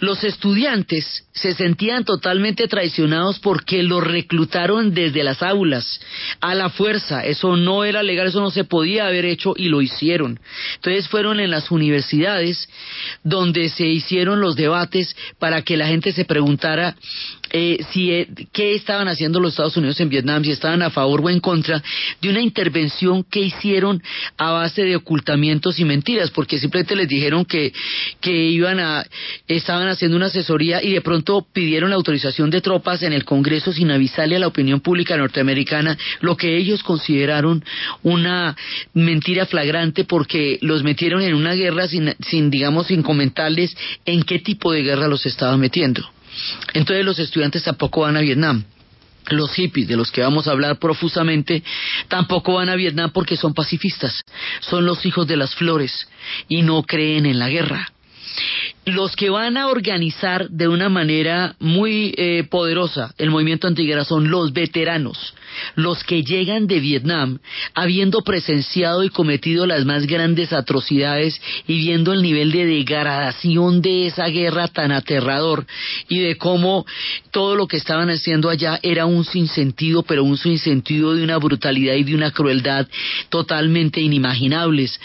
los 0.00 0.24
estudiantes 0.24 1.24
se 1.32 1.54
sentían 1.54 2.04
totalmente 2.04 2.66
traicionados 2.68 3.38
porque 3.38 3.82
los 3.82 4.02
reclutaron 4.02 4.92
desde 4.94 5.22
las 5.22 5.42
aulas 5.42 6.00
a 6.40 6.54
la 6.54 6.70
fuerza. 6.70 7.24
Eso 7.24 7.56
no 7.56 7.84
era 7.84 8.02
legal, 8.02 8.26
eso 8.26 8.40
no 8.40 8.50
se 8.50 8.64
podía 8.64 9.06
haber 9.06 9.24
hecho 9.24 9.54
y 9.56 9.68
lo 9.68 9.82
hicieron. 9.82 10.40
Entonces 10.76 11.08
fueron 11.08 11.40
en 11.40 11.50
las 11.50 11.70
universidades 11.70 12.68
donde 13.22 13.68
se 13.68 13.86
hicieron 13.86 14.40
los 14.40 14.56
debates 14.56 15.16
para 15.38 15.62
que 15.62 15.76
la 15.76 15.86
gente 15.86 16.12
se 16.12 16.24
preguntara 16.24 16.96
eh, 17.50 17.78
si, 17.92 18.12
eh, 18.12 18.28
qué 18.52 18.74
estaban 18.74 19.08
haciendo 19.08 19.40
los 19.40 19.52
Estados 19.52 19.76
Unidos 19.76 19.98
en 20.00 20.10
Vietnam, 20.10 20.44
si 20.44 20.50
estaban 20.50 20.82
a 20.82 20.90
favor 20.90 21.22
o 21.22 21.30
en 21.30 21.40
contra 21.40 21.82
de 22.20 22.28
una 22.28 22.40
intervención 22.40 23.24
que 23.24 23.40
hicieron 23.40 24.02
a 24.36 24.50
base 24.50 24.84
de 24.84 24.96
ocultamientos 24.96 25.78
y 25.78 25.84
mentiras, 25.84 26.30
porque 26.30 26.58
simplemente 26.58 26.94
les 26.94 27.08
dijeron 27.08 27.44
que, 27.44 27.72
que 28.20 28.32
iban 28.32 28.80
a, 28.80 29.06
estaban 29.68 29.88
haciendo 29.88 30.16
una 30.16 30.28
asesoría 30.28 30.82
y 30.82 30.94
de 30.94 31.02
pronto 31.02 31.46
pidieron 31.52 31.90
la 31.90 31.96
autorización 31.96 32.48
de 32.48 32.62
tropas 32.62 33.02
en 33.02 33.12
el 33.12 33.26
Congreso 33.26 33.70
sin 33.70 33.90
avisarle 33.90 34.36
a 34.36 34.38
la 34.38 34.46
opinión 34.46 34.80
pública 34.80 35.14
norteamericana 35.18 35.98
lo 36.20 36.38
que 36.38 36.56
ellos 36.56 36.82
consideraron 36.82 37.62
una 38.02 38.56
mentira 38.94 39.44
flagrante 39.44 40.04
porque 40.04 40.58
los 40.62 40.82
metieron 40.84 41.20
en 41.20 41.34
una 41.34 41.52
guerra 41.52 41.86
sin, 41.86 42.14
sin 42.20 42.48
digamos, 42.48 42.86
sin 42.86 43.02
comentarles 43.02 43.76
en 44.06 44.22
qué 44.22 44.38
tipo 44.38 44.72
de 44.72 44.84
guerra 44.84 45.06
los 45.06 45.26
estaban 45.26 45.60
metiendo. 45.60 46.02
Entonces 46.72 47.04
los 47.04 47.18
estudiantes 47.18 47.62
tampoco 47.62 48.00
van 48.00 48.16
a 48.16 48.20
Vietnam. 48.20 48.64
Los 49.28 49.52
hippies, 49.52 49.86
de 49.86 49.98
los 49.98 50.10
que 50.10 50.22
vamos 50.22 50.48
a 50.48 50.52
hablar 50.52 50.78
profusamente, 50.78 51.62
tampoco 52.08 52.54
van 52.54 52.70
a 52.70 52.74
Vietnam 52.74 53.10
porque 53.12 53.36
son 53.36 53.52
pacifistas. 53.52 54.22
Son 54.60 54.86
los 54.86 55.04
hijos 55.04 55.26
de 55.26 55.36
las 55.36 55.54
flores 55.54 56.08
y 56.48 56.62
no 56.62 56.84
creen 56.84 57.26
en 57.26 57.38
la 57.38 57.50
guerra 57.50 57.92
los 58.84 59.14
que 59.16 59.30
van 59.30 59.56
a 59.56 59.68
organizar 59.68 60.48
de 60.48 60.68
una 60.68 60.88
manera 60.88 61.54
muy 61.58 62.14
eh, 62.16 62.44
poderosa 62.48 63.14
el 63.18 63.30
movimiento 63.30 63.66
antiguera 63.66 64.04
son 64.04 64.30
los 64.30 64.52
veteranos, 64.52 65.34
los 65.74 66.02
que 66.04 66.22
llegan 66.22 66.66
de 66.66 66.80
Vietnam 66.80 67.38
habiendo 67.74 68.22
presenciado 68.22 69.04
y 69.04 69.10
cometido 69.10 69.66
las 69.66 69.84
más 69.84 70.06
grandes 70.06 70.52
atrocidades 70.52 71.40
y 71.66 71.78
viendo 71.78 72.12
el 72.12 72.22
nivel 72.22 72.52
de 72.52 72.66
degradación 72.66 73.82
de 73.82 74.06
esa 74.06 74.26
guerra 74.28 74.68
tan 74.68 74.92
aterrador 74.92 75.66
y 76.08 76.20
de 76.20 76.36
cómo 76.36 76.86
todo 77.30 77.56
lo 77.56 77.66
que 77.66 77.76
estaban 77.76 78.10
haciendo 78.10 78.48
allá 78.48 78.78
era 78.82 79.06
un 79.06 79.24
sinsentido, 79.24 80.02
pero 80.02 80.24
un 80.24 80.38
sinsentido 80.38 81.14
de 81.14 81.24
una 81.24 81.38
brutalidad 81.38 81.94
y 81.94 82.04
de 82.04 82.14
una 82.14 82.30
crueldad 82.30 82.86
totalmente 83.28 84.00
inimaginables. 84.00 84.98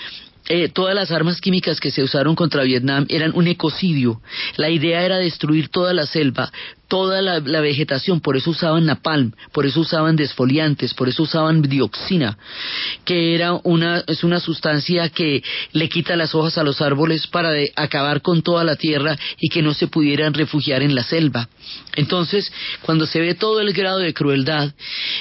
Eh, 0.50 0.70
todas 0.70 0.94
las 0.94 1.12
armas 1.12 1.40
químicas 1.40 1.80
que 1.80 1.92
se 1.92 2.04
usaron 2.04 2.36
contra 2.36 2.64
Vietnam 2.64 3.06
eran 3.10 3.32
un 3.34 3.48
ecocidio. 3.48 4.22
La 4.58 4.70
idea 4.70 5.02
era 5.04 5.18
destruir 5.18 5.70
toda 5.70 5.94
la 5.94 6.06
selva, 6.06 6.52
toda 6.88 7.22
la, 7.22 7.40
vegetación, 7.62 8.22
por 8.22 8.38
eso 8.38 8.52
usaban 8.52 8.86
napalm, 8.86 9.34
por 9.52 9.66
eso 9.66 9.80
usaban 9.80 10.16
desfoliantes, 10.16 10.94
por 10.94 11.10
eso 11.10 11.24
usaban 11.24 11.62
dioxina, 11.62 12.38
que 13.06 13.34
era 13.36 13.54
una, 13.64 14.04
es 14.08 14.24
una 14.24 14.40
sustancia 14.40 15.10
que 15.10 15.44
le 15.72 15.90
quita 15.90 16.16
las 16.16 16.36
hojas 16.36 16.58
a 16.58 16.64
los 16.64 16.82
árboles 16.82 17.28
para 17.28 17.52
acabar 17.76 18.22
con 18.22 18.42
toda 18.42 18.64
la 18.64 18.76
tierra 18.76 19.18
y 19.40 19.50
que 19.50 19.62
no 19.62 19.74
se 19.74 19.88
pudieran 19.88 20.34
refugiar 20.34 20.82
en 20.82 20.94
la 20.94 21.04
selva. 21.04 21.50
Entonces, 21.96 22.52
cuando 22.82 23.06
se 23.06 23.20
ve 23.20 23.34
todo 23.34 23.62
el 23.62 23.74
grado 23.74 24.00
de 24.00 24.14
crueldad, 24.14 24.74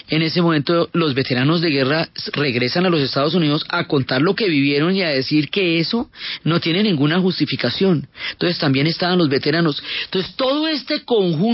en 0.08 0.22
ese 0.22 0.42
momento 0.42 0.90
los 0.92 1.14
veteranos 1.14 1.60
de 1.60 1.70
guerra 1.70 2.08
regresan 2.32 2.86
a 2.86 2.90
los 2.90 3.00
Estados 3.00 3.34
Unidos 3.34 3.64
a 3.68 3.86
contar 3.86 4.20
lo 4.20 4.34
que 4.34 4.48
vivieron 4.48 4.94
y 4.94 5.02
a 5.02 5.08
decir 5.08 5.48
que 5.48 5.78
eso 5.78 6.10
no 6.44 6.60
tiene 6.60 6.82
ninguna 6.82 7.20
justificación. 7.20 8.08
Entonces 8.32 8.58
también 8.58 8.86
estaban 8.86 9.18
los 9.18 9.28
veteranos. 9.28 9.82
Entonces 10.04 10.34
todo 10.36 10.68
este 10.68 11.04
conjunto 11.04 11.51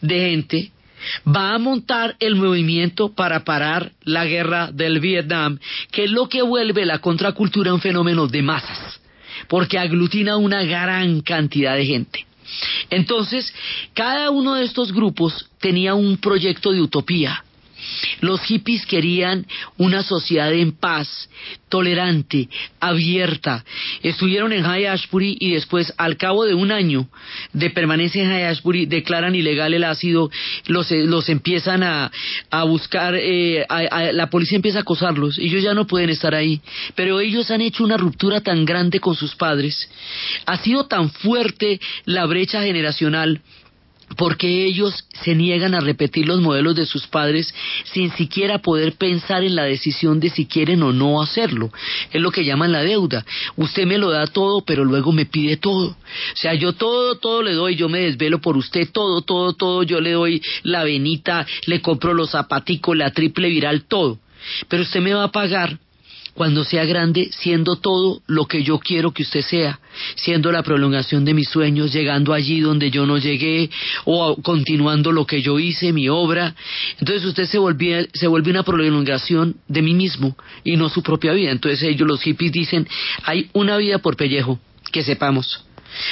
de 0.00 0.30
gente 0.30 0.72
va 1.26 1.54
a 1.54 1.58
montar 1.58 2.16
el 2.18 2.34
movimiento 2.34 3.12
para 3.14 3.44
parar 3.44 3.92
la 4.04 4.24
guerra 4.24 4.70
del 4.72 5.00
Vietnam, 5.00 5.58
que 5.90 6.04
es 6.04 6.10
lo 6.10 6.28
que 6.28 6.42
vuelve 6.42 6.86
la 6.86 6.98
contracultura 6.98 7.74
un 7.74 7.80
fenómeno 7.80 8.26
de 8.26 8.42
masas, 8.42 9.00
porque 9.48 9.78
aglutina 9.78 10.36
una 10.36 10.62
gran 10.62 11.20
cantidad 11.20 11.76
de 11.76 11.86
gente. 11.86 12.26
Entonces, 12.90 13.52
cada 13.94 14.30
uno 14.30 14.54
de 14.54 14.64
estos 14.64 14.92
grupos 14.92 15.48
tenía 15.60 15.94
un 15.94 16.16
proyecto 16.18 16.72
de 16.72 16.80
utopía. 16.80 17.44
Los 18.20 18.40
hippies 18.42 18.86
querían 18.86 19.46
una 19.76 20.02
sociedad 20.02 20.52
en 20.52 20.72
paz, 20.72 21.28
tolerante, 21.68 22.48
abierta. 22.80 23.64
Estuvieron 24.02 24.52
en 24.52 24.62
High 24.64 24.86
Ashbury 24.86 25.36
y 25.40 25.52
después, 25.52 25.92
al 25.96 26.16
cabo 26.16 26.44
de 26.44 26.54
un 26.54 26.70
año 26.72 27.08
de 27.52 27.70
permanencia 27.70 28.22
en 28.22 28.30
High 28.30 28.44
Ashbury, 28.46 28.86
declaran 28.86 29.34
ilegal 29.34 29.74
el 29.74 29.84
ácido, 29.84 30.30
los, 30.66 30.90
eh, 30.92 31.04
los 31.04 31.28
empiezan 31.28 31.82
a, 31.82 32.10
a 32.50 32.64
buscar, 32.64 33.14
eh, 33.16 33.64
a- 33.68 33.78
a- 33.90 34.12
la 34.12 34.30
policía 34.30 34.56
empieza 34.56 34.78
a 34.78 34.82
acosarlos, 34.82 35.38
ellos 35.38 35.62
ya 35.62 35.74
no 35.74 35.86
pueden 35.86 36.10
estar 36.10 36.34
ahí. 36.34 36.60
Pero 36.94 37.20
ellos 37.20 37.50
han 37.50 37.60
hecho 37.60 37.84
una 37.84 37.96
ruptura 37.96 38.40
tan 38.40 38.64
grande 38.64 39.00
con 39.00 39.14
sus 39.14 39.34
padres, 39.34 39.88
ha 40.46 40.56
sido 40.58 40.86
tan 40.86 41.10
fuerte 41.10 41.80
la 42.04 42.26
brecha 42.26 42.62
generacional 42.62 43.40
porque 44.16 44.66
ellos 44.66 45.04
se 45.22 45.34
niegan 45.34 45.74
a 45.74 45.80
repetir 45.80 46.26
los 46.26 46.40
modelos 46.40 46.76
de 46.76 46.86
sus 46.86 47.06
padres 47.06 47.54
sin 47.84 48.10
siquiera 48.12 48.58
poder 48.58 48.94
pensar 48.94 49.44
en 49.44 49.54
la 49.56 49.64
decisión 49.64 50.20
de 50.20 50.30
si 50.30 50.46
quieren 50.46 50.82
o 50.82 50.92
no 50.92 51.22
hacerlo. 51.22 51.70
Es 52.12 52.20
lo 52.20 52.30
que 52.30 52.44
llaman 52.44 52.72
la 52.72 52.82
deuda. 52.82 53.24
Usted 53.56 53.86
me 53.86 53.98
lo 53.98 54.10
da 54.10 54.26
todo, 54.26 54.62
pero 54.64 54.84
luego 54.84 55.12
me 55.12 55.26
pide 55.26 55.56
todo. 55.56 55.88
O 55.88 56.36
sea, 56.36 56.54
yo 56.54 56.72
todo, 56.72 57.16
todo 57.16 57.42
le 57.42 57.52
doy, 57.52 57.76
yo 57.76 57.88
me 57.88 58.00
desvelo 58.00 58.40
por 58.40 58.56
usted, 58.56 58.88
todo, 58.90 59.22
todo, 59.22 59.52
todo, 59.54 59.82
yo 59.82 60.00
le 60.00 60.12
doy 60.12 60.42
la 60.62 60.84
venita, 60.84 61.46
le 61.66 61.80
compro 61.80 62.14
los 62.14 62.30
zapaticos, 62.30 62.96
la 62.96 63.10
triple 63.10 63.48
viral, 63.48 63.84
todo. 63.84 64.18
Pero 64.68 64.82
usted 64.82 65.00
me 65.00 65.14
va 65.14 65.24
a 65.24 65.32
pagar 65.32 65.78
cuando 66.34 66.64
sea 66.64 66.84
grande, 66.84 67.30
siendo 67.32 67.76
todo 67.76 68.20
lo 68.26 68.46
que 68.46 68.62
yo 68.62 68.78
quiero 68.78 69.12
que 69.12 69.22
usted 69.22 69.42
sea, 69.42 69.78
siendo 70.16 70.50
la 70.50 70.62
prolongación 70.62 71.24
de 71.24 71.32
mis 71.32 71.48
sueños, 71.48 71.92
llegando 71.92 72.32
allí 72.32 72.60
donde 72.60 72.90
yo 72.90 73.06
no 73.06 73.18
llegué, 73.18 73.70
o 74.04 74.36
continuando 74.42 75.12
lo 75.12 75.26
que 75.26 75.40
yo 75.42 75.58
hice, 75.58 75.92
mi 75.92 76.08
obra. 76.08 76.54
Entonces 76.98 77.24
usted 77.24 77.46
se 77.46 77.58
volvía, 77.58 78.04
se 78.12 78.26
vuelve 78.26 78.50
una 78.50 78.64
prolongación 78.64 79.56
de 79.68 79.82
mí 79.82 79.94
mismo 79.94 80.36
y 80.64 80.76
no 80.76 80.88
su 80.88 81.02
propia 81.02 81.32
vida. 81.32 81.52
Entonces 81.52 81.82
ellos, 81.82 82.06
los 82.06 82.20
hippies, 82.22 82.52
dicen, 82.52 82.86
hay 83.22 83.48
una 83.52 83.76
vida 83.76 83.98
por 83.98 84.16
pellejo, 84.16 84.58
que 84.92 85.02
sepamos. 85.02 85.64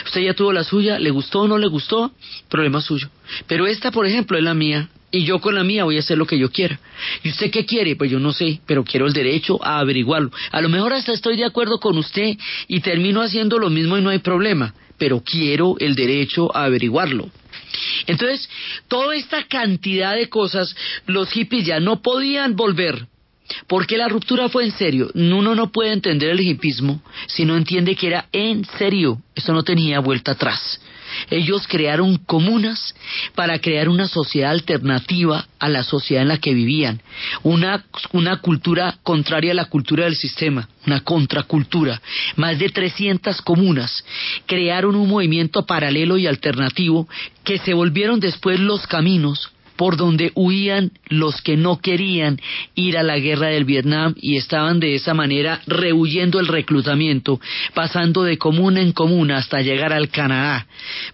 Usted 0.05 0.21
ya 0.21 0.35
tuvo 0.35 0.53
la 0.53 0.65
suya, 0.65 0.99
le 0.99 1.11
gustó 1.11 1.41
o 1.41 1.49
no 1.49 1.59
le 1.59 1.67
gustó, 1.67 2.13
problema 2.49 2.81
suyo. 2.81 3.09
Pero 3.47 3.67
esta, 3.67 3.91
por 3.91 4.07
ejemplo, 4.07 4.39
es 4.39 4.45
la 4.45 4.55
mía. 4.55 4.89
Y 5.13 5.25
yo 5.25 5.41
con 5.41 5.55
la 5.55 5.63
mía 5.63 5.85
voy 5.85 5.99
a 5.99 6.01
hacer 6.01 6.17
lo 6.17 6.27
que 6.27 6.39
yo 6.39 6.51
quiera. 6.51 6.81
¿Y 7.23 7.29
usted 7.29 7.51
qué 7.51 7.67
quiere? 7.67 7.97
Pues 7.97 8.11
yo 8.11 8.19
no 8.19 8.33
sé, 8.33 8.61
pero 8.67 8.83
quiero 8.83 9.07
el 9.07 9.13
derecho 9.13 9.63
a 9.63 9.79
averiguarlo. 9.79 10.31
A 10.51 10.61
lo 10.63 10.71
mejor 10.71 10.95
hasta 10.95 11.13
estoy 11.13 11.37
de 11.37 11.45
acuerdo 11.45 11.79
con 11.79 11.99
usted 11.99 12.39
y 12.67 12.81
termino 12.81 13.21
haciendo 13.21 13.59
lo 13.59 13.69
mismo 13.69 13.99
y 13.99 14.01
no 14.01 14.09
hay 14.09 14.21
problema, 14.21 14.75
pero 14.97 15.23
quiero 15.23 15.77
el 15.79 15.95
derecho 15.95 16.55
a 16.57 16.65
averiguarlo. 16.65 17.31
Entonces, 18.07 18.49
toda 18.89 19.15
esta 19.15 19.45
cantidad 19.45 20.17
de 20.17 20.31
cosas, 20.31 20.75
los 21.07 21.31
hippies 21.31 21.67
ya 21.67 21.79
no 21.79 22.01
podían 22.01 22.57
volver 22.57 23.07
porque 23.67 23.99
la 23.99 24.09
ruptura 24.09 24.49
fue 24.49 24.65
en 24.65 24.73
serio. 24.73 25.11
Uno 25.15 25.55
no 25.55 25.71
puede 25.71 25.93
entender 25.93 26.31
el 26.31 26.41
hipismo 26.41 27.03
si 27.27 27.45
no 27.45 27.57
entiende 27.57 27.97
que 27.97 28.07
era 28.07 28.29
en 28.33 28.65
serio. 28.79 29.21
Esto 29.35 29.53
no 29.53 29.63
tenía 29.63 30.01
vuelta 30.01 30.33
atrás. 30.33 30.81
Ellos 31.31 31.67
crearon 31.69 32.17
comunas 32.17 32.95
para 33.35 33.59
crear 33.59 33.89
una 33.89 34.09
sociedad 34.09 34.51
alternativa 34.51 35.47
a 35.59 35.69
la 35.69 35.85
sociedad 35.85 36.23
en 36.23 36.29
la 36.29 36.39
que 36.39 36.55
vivían. 36.55 37.01
Una, 37.43 37.85
una 38.13 38.39
cultura 38.39 38.97
contraria 39.03 39.53
a 39.53 39.55
la 39.55 39.67
cultura 39.67 40.05
del 40.05 40.17
sistema, 40.17 40.69
una 40.87 41.01
contracultura. 41.01 42.01
Más 42.37 42.59
de 42.59 42.69
300 42.69 43.43
comunas 43.43 44.05
crearon 44.47 44.97
un 44.97 45.09
movimiento 45.09 45.65
paralelo 45.67 46.19
y 46.19 46.27
alternativo 46.27 47.09
que 47.45 47.59
se 47.59 47.75
volvieron 47.75 48.19
después 48.19 48.59
los 48.59 48.87
caminos 48.87 49.52
por 49.77 49.97
donde 49.97 50.33
huían 50.35 50.93
los 51.09 51.41
que 51.43 51.57
no 51.57 51.81
querían 51.81 52.41
ir 52.75 52.99
a 52.99 53.03
la 53.03 53.19
guerra 53.19 53.49
del 53.49 53.65
Vietnam 53.65 54.15
y 54.21 54.37
estaban 54.37 54.81
de 54.81 54.95
esa 54.95 55.15
manera 55.15 55.61
rehuyendo 55.67 56.41
el 56.41 56.47
reclutamiento, 56.47 57.41
pasando 57.75 58.23
de 58.23 58.39
comuna 58.39 58.81
en 58.81 58.93
comuna 58.93 59.39
hasta 59.39 59.61
llegar 59.61 59.93
al 59.93 60.09
Canadá, 60.09 60.67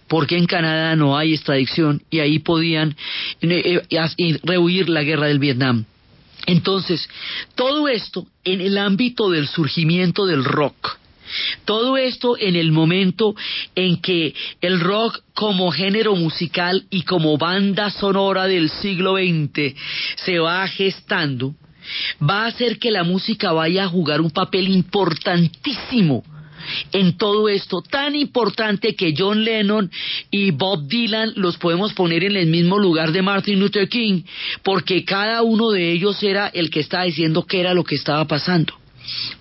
porque 0.07 0.37
en 0.37 0.45
Canadá 0.45 0.95
no 0.95 1.17
hay 1.17 1.33
extradición 1.33 2.01
y 2.09 2.19
ahí 2.19 2.39
podían 2.39 2.95
eh, 3.41 3.81
eh, 3.89 4.39
rehuir 4.43 4.89
la 4.89 5.03
guerra 5.03 5.27
del 5.27 5.39
Vietnam. 5.39 5.85
Entonces, 6.45 7.07
todo 7.55 7.87
esto 7.87 8.25
en 8.43 8.61
el 8.61 8.77
ámbito 8.77 9.29
del 9.29 9.47
surgimiento 9.47 10.25
del 10.25 10.43
rock. 10.43 10.98
Todo 11.65 11.97
esto 11.97 12.37
en 12.37 12.55
el 12.55 12.71
momento 12.71 13.35
en 13.75 14.01
que 14.01 14.33
el 14.61 14.79
rock 14.79 15.21
como 15.33 15.71
género 15.71 16.15
musical 16.15 16.85
y 16.89 17.03
como 17.03 17.37
banda 17.37 17.89
sonora 17.89 18.47
del 18.47 18.69
siglo 18.69 19.15
XX 19.15 19.75
se 20.17 20.39
va 20.39 20.67
gestando, 20.67 21.55
va 22.21 22.43
a 22.43 22.47
hacer 22.47 22.79
que 22.79 22.91
la 22.91 23.03
música 23.03 23.51
vaya 23.51 23.85
a 23.85 23.89
jugar 23.89 24.21
un 24.21 24.31
papel 24.31 24.67
importantísimo 24.67 26.23
en 26.91 27.17
todo 27.17 27.49
esto, 27.49 27.81
tan 27.81 28.15
importante 28.15 28.95
que 28.95 29.13
John 29.17 29.43
Lennon 29.43 29.89
y 30.29 30.51
Bob 30.51 30.87
Dylan 30.87 31.33
los 31.35 31.57
podemos 31.57 31.93
poner 31.93 32.23
en 32.23 32.35
el 32.35 32.47
mismo 32.47 32.77
lugar 32.77 33.11
de 33.11 33.21
Martin 33.21 33.59
Luther 33.59 33.89
King, 33.89 34.23
porque 34.63 35.05
cada 35.05 35.41
uno 35.41 35.71
de 35.71 35.91
ellos 35.91 36.21
era 36.23 36.47
el 36.47 36.69
que 36.69 36.81
estaba 36.81 37.03
diciendo 37.03 37.45
qué 37.45 37.61
era 37.61 37.73
lo 37.73 37.83
que 37.83 37.95
estaba 37.95 38.25
pasando. 38.25 38.78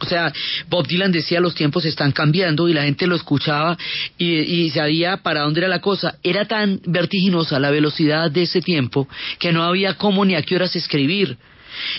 O 0.00 0.04
sea, 0.06 0.32
Bob 0.68 0.86
Dylan 0.86 1.12
decía 1.12 1.40
los 1.40 1.54
tiempos 1.54 1.84
están 1.84 2.12
cambiando 2.12 2.68
y 2.68 2.74
la 2.74 2.84
gente 2.84 3.06
lo 3.06 3.16
escuchaba 3.16 3.76
y, 4.16 4.38
y, 4.38 4.70
sabía 4.70 5.18
para 5.18 5.40
dónde 5.40 5.60
era 5.60 5.68
la 5.68 5.80
cosa. 5.80 6.16
Era 6.22 6.46
tan 6.46 6.80
vertiginosa 6.86 7.58
la 7.58 7.70
velocidad 7.70 8.30
de 8.30 8.42
ese 8.42 8.60
tiempo 8.60 9.08
que 9.38 9.52
no 9.52 9.64
había 9.64 9.94
cómo 9.94 10.24
ni 10.24 10.34
a 10.34 10.42
qué 10.42 10.56
horas 10.56 10.76
escribir. 10.76 11.38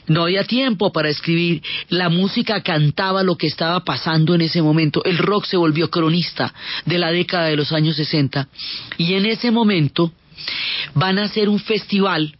No 0.08 0.24
había 0.24 0.44
tiempo 0.44 0.92
para 0.92 1.10
escribir. 1.10 1.62
La 1.90 2.10
música 2.10 2.62
cantaba 2.62 3.24
lo 3.24 3.36
que 3.36 3.48
estaba 3.48 3.84
pasando 3.84 4.36
en 4.36 4.42
ese 4.42 4.62
momento. 4.62 5.04
El 5.04 5.18
rock 5.18 5.46
se 5.46 5.58
volvió 5.58 5.90
cronista 5.90 6.54
de 6.86 6.98
la 6.98 7.12
década 7.12 7.46
de 7.46 7.56
los 7.56 7.72
años 7.72 7.96
60. 7.96 8.48
Y 8.98 9.14
en 9.14 9.26
ese 9.26 9.52
momento 9.52 10.12
van 10.94 11.20
a 11.20 11.24
hacer 11.24 11.50
un 11.50 11.60
festival 11.60 12.36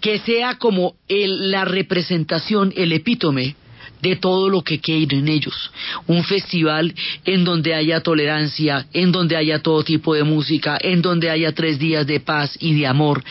que 0.00 0.18
sea 0.20 0.56
como 0.56 0.94
el, 1.08 1.50
la 1.50 1.64
representación, 1.64 2.72
el 2.76 2.92
epítome 2.92 3.56
de 4.02 4.16
todo 4.16 4.48
lo 4.48 4.62
que 4.62 4.80
quieren 4.80 5.28
ellos. 5.28 5.70
Un 6.06 6.24
festival 6.24 6.94
en 7.24 7.44
donde 7.44 7.74
haya 7.74 8.00
tolerancia, 8.00 8.86
en 8.92 9.12
donde 9.12 9.36
haya 9.36 9.60
todo 9.60 9.82
tipo 9.82 10.14
de 10.14 10.24
música, 10.24 10.78
en 10.80 11.02
donde 11.02 11.30
haya 11.30 11.52
tres 11.52 11.78
días 11.78 12.06
de 12.06 12.20
paz 12.20 12.56
y 12.60 12.74
de 12.74 12.86
amor. 12.86 13.22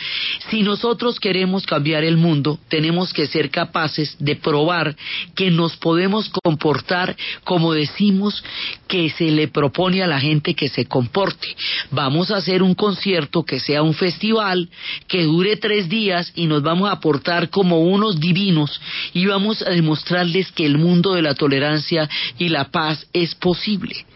Si 0.50 0.62
nosotros 0.62 1.18
queremos 1.20 1.66
cambiar 1.66 2.04
el 2.04 2.16
mundo, 2.16 2.58
tenemos 2.68 3.12
que 3.12 3.26
ser 3.26 3.50
capaces 3.50 4.16
de 4.18 4.36
probar 4.36 4.96
que 5.34 5.50
nos 5.50 5.76
podemos 5.76 6.28
comportar 6.42 7.16
como 7.44 7.72
decimos 7.72 8.42
que 8.88 9.10
se 9.10 9.30
le 9.30 9.48
propone 9.48 10.02
a 10.02 10.06
la 10.06 10.20
gente 10.20 10.54
que 10.54 10.68
se 10.68 10.86
comporte. 10.86 11.48
Vamos 11.90 12.30
a 12.30 12.36
hacer 12.36 12.62
un 12.62 12.74
concierto 12.74 13.44
que 13.44 13.60
sea 13.60 13.82
un 13.82 13.94
festival, 13.94 14.68
que 15.08 15.24
dure 15.24 15.56
tres 15.56 15.88
días 15.88 16.32
y 16.34 16.46
nos 16.46 16.62
vamos 16.62 16.90
a 16.90 17.00
portar 17.00 17.50
como 17.50 17.80
unos 17.80 18.20
divinos 18.20 18.80
y 19.14 19.26
vamos 19.26 19.62
a 19.62 19.70
demostrarles 19.70 20.50
que 20.52 20.59
el 20.64 20.78
mundo 20.78 21.14
de 21.14 21.22
la 21.22 21.34
tolerancia 21.34 22.08
y 22.38 22.48
la 22.48 22.70
paz 22.70 23.06
es 23.12 23.34
posible. 23.34 24.06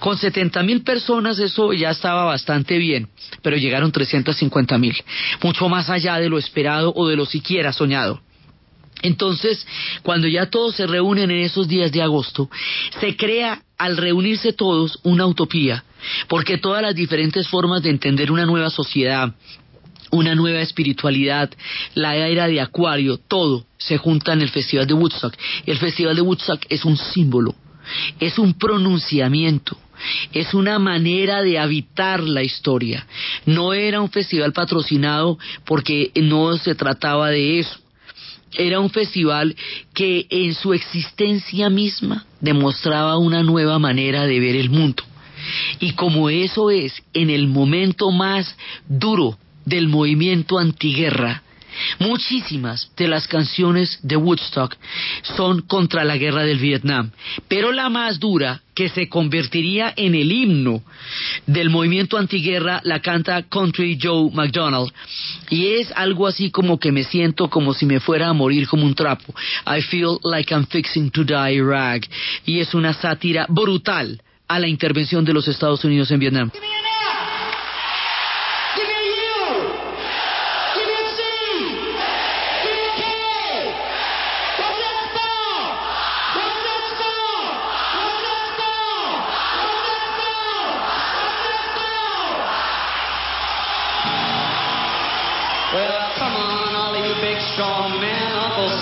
Con 0.00 0.18
70 0.18 0.62
mil 0.62 0.82
personas 0.82 1.38
eso 1.38 1.72
ya 1.72 1.90
estaba 1.90 2.24
bastante 2.24 2.78
bien, 2.78 3.08
pero 3.42 3.56
llegaron 3.56 3.90
350 3.90 4.78
mil, 4.78 4.96
mucho 5.42 5.68
más 5.68 5.88
allá 5.88 6.18
de 6.18 6.28
lo 6.28 6.38
esperado 6.38 6.92
o 6.94 7.08
de 7.08 7.16
lo 7.16 7.26
siquiera 7.26 7.72
soñado. 7.72 8.20
Entonces, 9.02 9.66
cuando 10.02 10.28
ya 10.28 10.46
todos 10.46 10.76
se 10.76 10.86
reúnen 10.86 11.30
en 11.30 11.40
esos 11.40 11.66
días 11.66 11.90
de 11.90 12.02
agosto, 12.02 12.48
se 13.00 13.16
crea 13.16 13.62
al 13.76 13.96
reunirse 13.96 14.52
todos 14.52 15.00
una 15.02 15.26
utopía, 15.26 15.84
porque 16.28 16.58
todas 16.58 16.82
las 16.82 16.94
diferentes 16.94 17.48
formas 17.48 17.82
de 17.82 17.90
entender 17.90 18.30
una 18.30 18.46
nueva 18.46 18.70
sociedad, 18.70 19.34
una 20.12 20.34
nueva 20.34 20.60
espiritualidad, 20.60 21.50
la 21.94 22.16
era 22.16 22.46
de 22.46 22.60
Acuario, 22.60 23.16
todo 23.16 23.64
se 23.78 23.96
junta 23.98 24.34
en 24.34 24.42
el 24.42 24.50
Festival 24.50 24.86
de 24.86 24.94
Woodstock. 24.94 25.34
El 25.66 25.78
Festival 25.78 26.14
de 26.14 26.22
Woodstock 26.22 26.64
es 26.68 26.84
un 26.84 26.96
símbolo, 26.96 27.54
es 28.20 28.38
un 28.38 28.54
pronunciamiento, 28.54 29.76
es 30.32 30.52
una 30.52 30.78
manera 30.78 31.42
de 31.42 31.58
habitar 31.58 32.22
la 32.22 32.42
historia. 32.42 33.06
No 33.46 33.72
era 33.72 34.00
un 34.00 34.10
festival 34.10 34.52
patrocinado 34.52 35.38
porque 35.64 36.12
no 36.14 36.56
se 36.58 36.74
trataba 36.74 37.30
de 37.30 37.60
eso. 37.60 37.78
Era 38.54 38.80
un 38.80 38.90
festival 38.90 39.56
que 39.94 40.26
en 40.28 40.54
su 40.54 40.74
existencia 40.74 41.70
misma 41.70 42.26
demostraba 42.38 43.16
una 43.16 43.42
nueva 43.42 43.78
manera 43.78 44.26
de 44.26 44.40
ver 44.40 44.56
el 44.56 44.68
mundo. 44.68 45.02
Y 45.80 45.92
como 45.92 46.28
eso 46.28 46.70
es 46.70 47.02
en 47.14 47.30
el 47.30 47.48
momento 47.48 48.10
más 48.10 48.54
duro 48.86 49.38
del 49.64 49.88
movimiento 49.88 50.58
antiguerra, 50.58 51.42
Muchísimas 51.98 52.90
de 52.96 53.08
las 53.08 53.26
canciones 53.26 53.98
de 54.02 54.16
Woodstock 54.16 54.76
son 55.22 55.62
contra 55.62 56.04
la 56.04 56.16
guerra 56.16 56.42
del 56.42 56.58
Vietnam, 56.58 57.10
pero 57.48 57.72
la 57.72 57.88
más 57.88 58.18
dura, 58.18 58.60
que 58.74 58.88
se 58.88 59.08
convertiría 59.08 59.92
en 59.96 60.14
el 60.14 60.32
himno 60.32 60.82
del 61.46 61.68
movimiento 61.68 62.16
antiguerra, 62.16 62.80
la 62.84 63.00
canta 63.00 63.42
Country 63.42 63.98
Joe 64.02 64.30
McDonald. 64.32 64.90
Y 65.50 65.74
es 65.74 65.92
algo 65.94 66.26
así 66.26 66.50
como 66.50 66.78
que 66.78 66.90
me 66.90 67.04
siento 67.04 67.50
como 67.50 67.74
si 67.74 67.84
me 67.84 68.00
fuera 68.00 68.28
a 68.28 68.32
morir 68.32 68.66
como 68.66 68.86
un 68.86 68.94
trapo. 68.94 69.34
I 69.66 69.82
feel 69.82 70.18
like 70.24 70.52
I'm 70.54 70.66
fixing 70.66 71.10
to 71.10 71.22
die 71.22 71.60
rag. 71.62 72.08
Y 72.46 72.60
es 72.60 72.72
una 72.72 72.94
sátira 72.94 73.46
brutal 73.48 74.22
a 74.48 74.58
la 74.58 74.68
intervención 74.68 75.24
de 75.24 75.34
los 75.34 75.46
Estados 75.48 75.84
Unidos 75.84 76.10
en 76.10 76.20
Vietnam. 76.20 76.50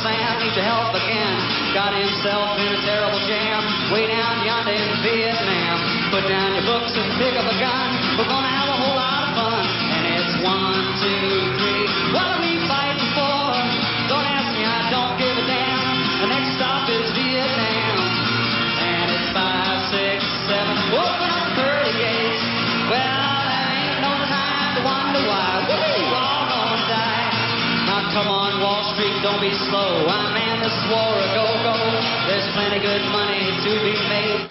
Sam 0.01 0.41
need 0.41 0.57
your 0.57 0.65
help 0.65 0.97
again. 0.97 1.37
Got 1.77 1.93
himself 1.93 2.57
in 2.57 2.73
a 2.73 2.81
terrible 2.89 3.21
jam, 3.29 3.93
way 3.93 4.09
down 4.09 4.47
yonder 4.49 4.73
in 4.73 4.91
Vietnam. 5.05 5.77
Put 6.09 6.25
down 6.25 6.57
your 6.57 6.65
books 6.65 6.97
and 6.97 7.05
pick 7.21 7.37
up 7.37 7.45
a 7.45 7.57
gun. 7.61 7.89
We're 8.17 8.25
gonna 8.25 8.49
have 8.49 8.69
a 8.69 8.79
whole 8.81 8.97
lot 8.97 9.29
of 9.29 9.31
fun. 9.37 9.61
And 9.93 10.03
it's 10.17 10.35
one, 10.41 10.81
two, 11.05 11.61
three. 11.61 11.70
Be 29.41 29.49
slow. 29.71 30.05
I 30.07 30.35
man 30.37 30.61
this 30.61 30.77
war 30.93 31.17
a 31.17 31.29
go-go. 31.33 31.77
There's 32.29 32.45
plenty 32.53 32.79
good 32.81 33.01
money 33.09 33.41
to 33.65 33.71
be 33.81 33.97
made. 34.09 34.50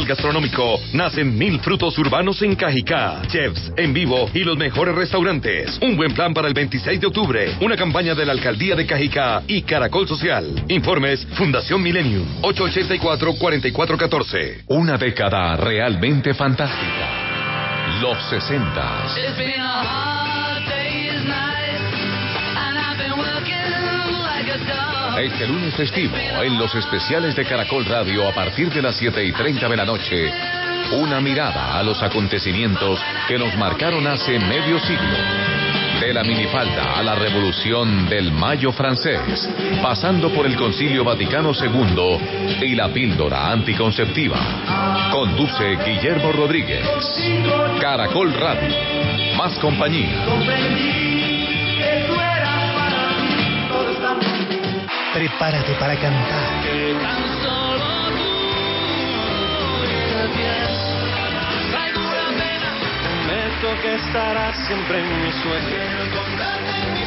Festival 0.00 0.06
Gastronómico 0.06 0.80
nacen 0.92 1.36
mil 1.36 1.58
frutos 1.60 1.98
urbanos 1.98 2.40
en 2.42 2.54
Cajicá, 2.54 3.22
chefs 3.26 3.72
en 3.76 3.92
vivo 3.92 4.30
y 4.32 4.44
los 4.44 4.56
mejores 4.56 4.94
restaurantes. 4.94 5.76
Un 5.82 5.96
buen 5.96 6.14
plan 6.14 6.32
para 6.32 6.46
el 6.48 6.54
26 6.54 7.00
de 7.00 7.06
octubre. 7.06 7.56
Una 7.60 7.76
campaña 7.76 8.14
de 8.14 8.24
la 8.24 8.32
Alcaldía 8.32 8.74
de 8.76 8.86
Cajicá 8.86 9.42
y 9.46 9.60
Caracol 9.62 10.08
Social. 10.08 10.64
Informes 10.68 11.26
Fundación 11.34 11.82
Millennium 11.82 12.24
884-4414. 12.42 14.62
Una 14.68 14.96
década 14.96 15.56
realmente 15.56 16.32
fantástica. 16.34 17.98
Los 18.00 18.16
60. 18.30 19.08
Este 25.18 25.46
lunes 25.46 25.74
festivo, 25.74 26.16
en 26.16 26.56
los 26.58 26.74
especiales 26.74 27.36
de 27.36 27.44
Caracol 27.44 27.84
Radio 27.84 28.28
a 28.28 28.32
partir 28.32 28.72
de 28.72 28.80
las 28.80 28.96
7 28.96 29.24
y 29.24 29.32
30 29.32 29.68
de 29.68 29.76
la 29.76 29.84
noche, 29.84 30.32
una 30.92 31.20
mirada 31.20 31.78
a 31.78 31.82
los 31.82 32.02
acontecimientos 32.02 32.98
que 33.28 33.38
nos 33.38 33.54
marcaron 33.56 34.06
hace 34.06 34.38
medio 34.38 34.78
siglo. 34.78 35.18
De 36.00 36.14
la 36.14 36.22
minifalda 36.24 36.94
a 36.94 37.02
la 37.02 37.14
revolución 37.14 38.08
del 38.08 38.32
Mayo 38.32 38.72
francés, 38.72 39.48
pasando 39.82 40.30
por 40.30 40.46
el 40.46 40.56
Concilio 40.56 41.04
Vaticano 41.04 41.52
II 41.52 42.64
y 42.66 42.74
la 42.74 42.88
píldora 42.88 43.50
anticonceptiva. 43.50 45.10
Conduce 45.10 45.76
Guillermo 45.84 46.32
Rodríguez. 46.32 46.86
Caracol 47.80 48.32
Radio. 48.32 48.74
Más 49.36 49.58
compañía. 49.58 50.24
Prepárate 55.20 55.74
para 55.74 55.94
cantar. 55.96 56.48
Que 63.82 63.94
estarás 63.94 64.66
siempre 64.66 65.00
en 65.00 65.22
mi 65.22 65.32
sueño. 65.32 66.99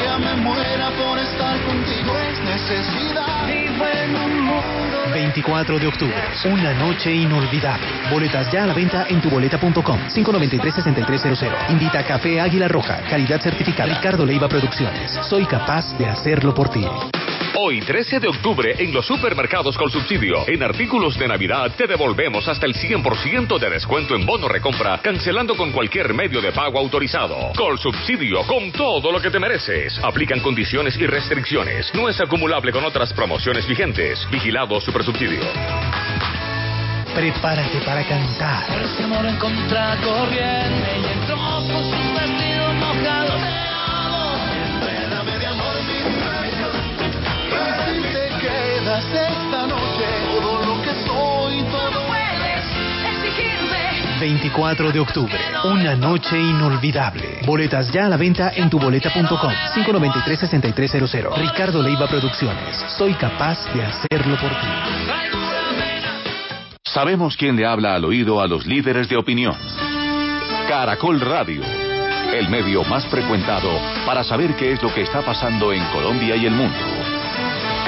Todavía 0.00 0.18
me 0.18 0.42
muera 0.42 0.90
por 0.96 1.18
estar 1.18 1.60
contigo. 1.62 2.16
Es 2.18 2.40
necesidad. 2.40 3.46
Vivo 3.46 3.84
en 3.86 4.16
un 4.16 4.40
mundo. 4.40 4.98
24 5.12 5.78
de 5.78 5.86
octubre, 5.86 6.14
una 6.44 6.72
noche 6.74 7.12
inolvidable. 7.12 7.86
Boletas 8.10 8.50
ya 8.50 8.64
a 8.64 8.66
la 8.66 8.74
venta 8.74 9.06
en 9.08 9.20
tuboleta.com. 9.20 9.98
593-6300. 10.08 11.70
Invita 11.70 11.98
a 11.98 12.04
Café 12.04 12.40
Águila 12.40 12.68
Roja, 12.68 13.02
calidad 13.10 13.40
certificada. 13.40 13.94
Ricardo 13.94 14.24
Leiva 14.24 14.48
Producciones. 14.48 15.18
Soy 15.22 15.44
capaz 15.44 15.96
de 15.98 16.06
hacerlo 16.06 16.54
por 16.54 16.70
ti. 16.70 16.86
Hoy, 17.62 17.82
13 17.82 18.20
de 18.20 18.28
octubre, 18.28 18.74
en 18.78 18.90
los 18.90 19.04
supermercados 19.04 19.76
con 19.76 19.90
subsidio, 19.90 20.48
en 20.48 20.62
artículos 20.62 21.18
de 21.18 21.28
Navidad, 21.28 21.70
te 21.76 21.86
devolvemos 21.86 22.48
hasta 22.48 22.64
el 22.64 22.72
100% 22.72 23.58
de 23.58 23.68
descuento 23.68 24.14
en 24.14 24.24
bono 24.24 24.48
recompra, 24.48 24.96
cancelando 25.02 25.54
con 25.54 25.70
cualquier 25.70 26.14
medio 26.14 26.40
de 26.40 26.52
pago 26.52 26.78
autorizado. 26.78 27.52
Con 27.54 27.76
subsidio, 27.76 28.46
con 28.46 28.72
todo 28.72 29.12
lo 29.12 29.20
que 29.20 29.30
te 29.30 29.38
mereces. 29.38 30.00
Aplican 30.02 30.40
condiciones 30.40 30.96
y 30.96 31.06
restricciones. 31.06 31.94
No 31.94 32.08
es 32.08 32.18
acumulable 32.18 32.72
con 32.72 32.82
otras 32.82 33.12
promociones 33.12 33.68
vigentes. 33.68 34.26
Vigilado 34.30 34.80
Supersubsidio. 34.80 35.42
Prepárate 37.14 37.78
para 37.84 38.02
cantar. 38.08 38.64
Ese 38.82 39.02
amor 39.02 39.26
en 39.26 39.36
contracorriente 39.36 40.98
y 40.98 41.12
entró 41.12 41.36
con 41.36 41.68
sus 41.68 42.14
vestidos 42.14 42.74
mojados. 42.76 43.36
Te 43.36 43.58
amo. 43.76 44.34
Enrédame 44.80 45.38
de 45.38 45.46
amor. 45.46 45.76
Y 45.76 46.19
si 47.86 48.02
te 48.02 48.28
quedas 48.40 49.04
esta 49.04 49.66
noche, 49.66 50.06
todo 50.40 50.64
lo 50.64 50.82
que 50.82 50.94
soy, 51.06 51.62
todo 51.64 52.06
puedes 52.06 52.64
exigirme. 53.24 54.18
24 54.20 54.92
de 54.92 55.00
octubre, 55.00 55.38
una 55.64 55.94
noche 55.94 56.38
inolvidable. 56.38 57.40
Boletas 57.46 57.90
ya 57.92 58.06
a 58.06 58.08
la 58.08 58.16
venta 58.16 58.52
en 58.54 58.68
tuboleta.com. 58.68 59.52
593-6300. 59.74 61.36
Ricardo 61.36 61.82
Leiva 61.82 62.06
Producciones. 62.06 62.76
Soy 62.96 63.14
capaz 63.14 63.58
de 63.72 63.84
hacerlo 63.84 64.36
por 64.36 64.50
ti. 64.50 64.66
Sabemos 66.92 67.36
quién 67.36 67.54
le 67.54 67.64
habla 67.64 67.94
al 67.94 68.04
oído 68.04 68.40
a 68.40 68.48
los 68.48 68.66
líderes 68.66 69.08
de 69.08 69.16
opinión. 69.16 69.54
Caracol 70.68 71.20
Radio, 71.20 71.62
el 72.34 72.48
medio 72.48 72.82
más 72.84 73.06
frecuentado 73.06 73.70
para 74.04 74.24
saber 74.24 74.56
qué 74.56 74.72
es 74.72 74.82
lo 74.82 74.92
que 74.92 75.02
está 75.02 75.22
pasando 75.22 75.72
en 75.72 75.84
Colombia 75.92 76.34
y 76.34 76.46
el 76.46 76.52
mundo. 76.52 77.09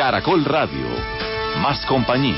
Caracol 0.03 0.43
Radio, 0.45 0.88
más 1.62 1.87
compañía. 1.87 2.35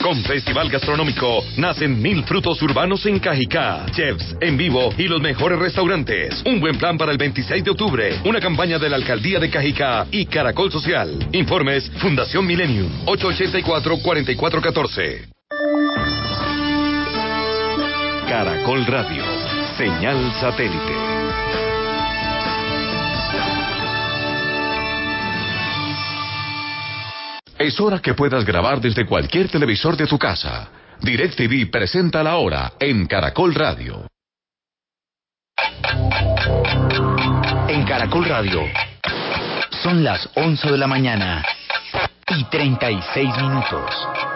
Con 0.00 0.22
Festival 0.22 0.70
Gastronómico 0.70 1.42
nacen 1.56 2.00
mil 2.00 2.22
frutos 2.22 2.62
urbanos 2.62 3.04
en 3.06 3.18
Cajicá, 3.18 3.84
chefs 3.90 4.36
en 4.40 4.56
vivo 4.56 4.94
y 4.96 5.08
los 5.08 5.20
mejores 5.20 5.58
restaurantes. 5.58 6.40
Un 6.46 6.60
buen 6.60 6.78
plan 6.78 6.96
para 6.96 7.10
el 7.10 7.18
26 7.18 7.64
de 7.64 7.70
octubre. 7.72 8.20
Una 8.24 8.38
campaña 8.38 8.78
de 8.78 8.90
la 8.90 8.94
Alcaldía 8.94 9.40
de 9.40 9.50
Cajicá 9.50 10.06
y 10.12 10.26
Caracol 10.26 10.70
Social. 10.70 11.18
Informes 11.32 11.90
Fundación 11.98 12.46
Millennium 12.46 12.92
884-4414. 13.06 15.32
Caracol 18.28 18.86
Radio, 18.86 19.24
señal 19.76 20.32
satélite. 20.40 21.15
Es 27.58 27.80
hora 27.80 28.00
que 28.00 28.12
puedas 28.12 28.44
grabar 28.44 28.82
desde 28.82 29.06
cualquier 29.06 29.48
televisor 29.48 29.96
de 29.96 30.06
tu 30.06 30.18
casa. 30.18 30.68
DirecTV 31.00 31.70
presenta 31.70 32.22
la 32.22 32.36
hora 32.36 32.74
en 32.78 33.06
Caracol 33.06 33.54
Radio. 33.54 34.06
En 37.68 37.84
Caracol 37.84 38.26
Radio. 38.26 38.60
Son 39.82 40.04
las 40.04 40.28
11 40.34 40.70
de 40.70 40.78
la 40.78 40.86
mañana 40.86 41.42
y 42.28 42.44
36 42.44 43.36
minutos. 43.38 44.35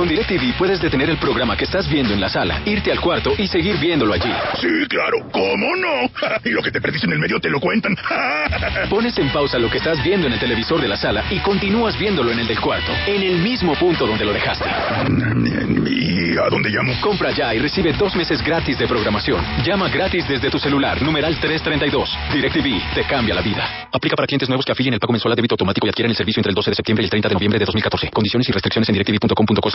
Con 0.00 0.08
DirecTV 0.08 0.56
puedes 0.56 0.80
detener 0.80 1.10
el 1.10 1.18
programa 1.18 1.58
que 1.58 1.64
estás 1.64 1.86
viendo 1.86 2.14
en 2.14 2.22
la 2.22 2.30
sala, 2.30 2.62
irte 2.64 2.90
al 2.90 2.98
cuarto 3.02 3.34
y 3.36 3.46
seguir 3.46 3.76
viéndolo 3.76 4.14
allí. 4.14 4.32
Sí, 4.58 4.86
claro, 4.88 5.28
¿cómo 5.30 5.76
no? 5.76 6.10
y 6.44 6.48
lo 6.52 6.62
que 6.62 6.70
te 6.70 6.80
perdiste 6.80 7.06
en 7.06 7.12
el 7.12 7.18
medio 7.18 7.38
te 7.38 7.50
lo 7.50 7.60
cuentan. 7.60 7.94
Pones 8.88 9.18
en 9.18 9.28
pausa 9.28 9.58
lo 9.58 9.68
que 9.68 9.76
estás 9.76 10.02
viendo 10.02 10.26
en 10.26 10.32
el 10.32 10.38
televisor 10.38 10.80
de 10.80 10.88
la 10.88 10.96
sala 10.96 11.24
y 11.30 11.38
continúas 11.40 11.98
viéndolo 11.98 12.32
en 12.32 12.38
el 12.38 12.48
del 12.48 12.58
cuarto, 12.60 12.90
en 13.06 13.22
el 13.22 13.40
mismo 13.40 13.74
punto 13.74 14.06
donde 14.06 14.24
lo 14.24 14.32
dejaste. 14.32 14.64
¿Y 14.64 16.38
a 16.38 16.48
dónde 16.48 16.70
llamo? 16.70 16.94
Compra 17.02 17.32
ya 17.32 17.54
y 17.54 17.58
recibe 17.58 17.92
dos 17.92 18.16
meses 18.16 18.42
gratis 18.42 18.78
de 18.78 18.88
programación. 18.88 19.44
Llama 19.66 19.90
gratis 19.90 20.26
desde 20.26 20.48
tu 20.48 20.58
celular, 20.58 21.02
numeral 21.02 21.38
332. 21.38 22.08
DirecTV 22.32 22.94
te 22.94 23.04
cambia 23.04 23.34
la 23.34 23.42
vida. 23.42 23.88
Aplica 23.92 24.16
para 24.16 24.26
clientes 24.26 24.48
nuevos 24.48 24.64
que 24.64 24.72
afilien 24.72 24.94
el 24.94 25.00
pago 25.00 25.12
mensual 25.12 25.32
a 25.32 25.36
débito 25.36 25.52
automático 25.52 25.86
y 25.86 25.90
adquieren 25.90 26.10
el 26.10 26.16
servicio 26.16 26.40
entre 26.40 26.52
el 26.52 26.54
12 26.54 26.70
de 26.70 26.76
septiembre 26.76 27.02
y 27.02 27.04
el 27.04 27.10
30 27.10 27.28
de 27.28 27.34
noviembre 27.34 27.58
de 27.58 27.66
2014. 27.66 28.08
Condiciones 28.08 28.48
y 28.48 28.52
restricciones 28.52 28.88
en 28.88 28.94
directv.com.co 28.94 29.70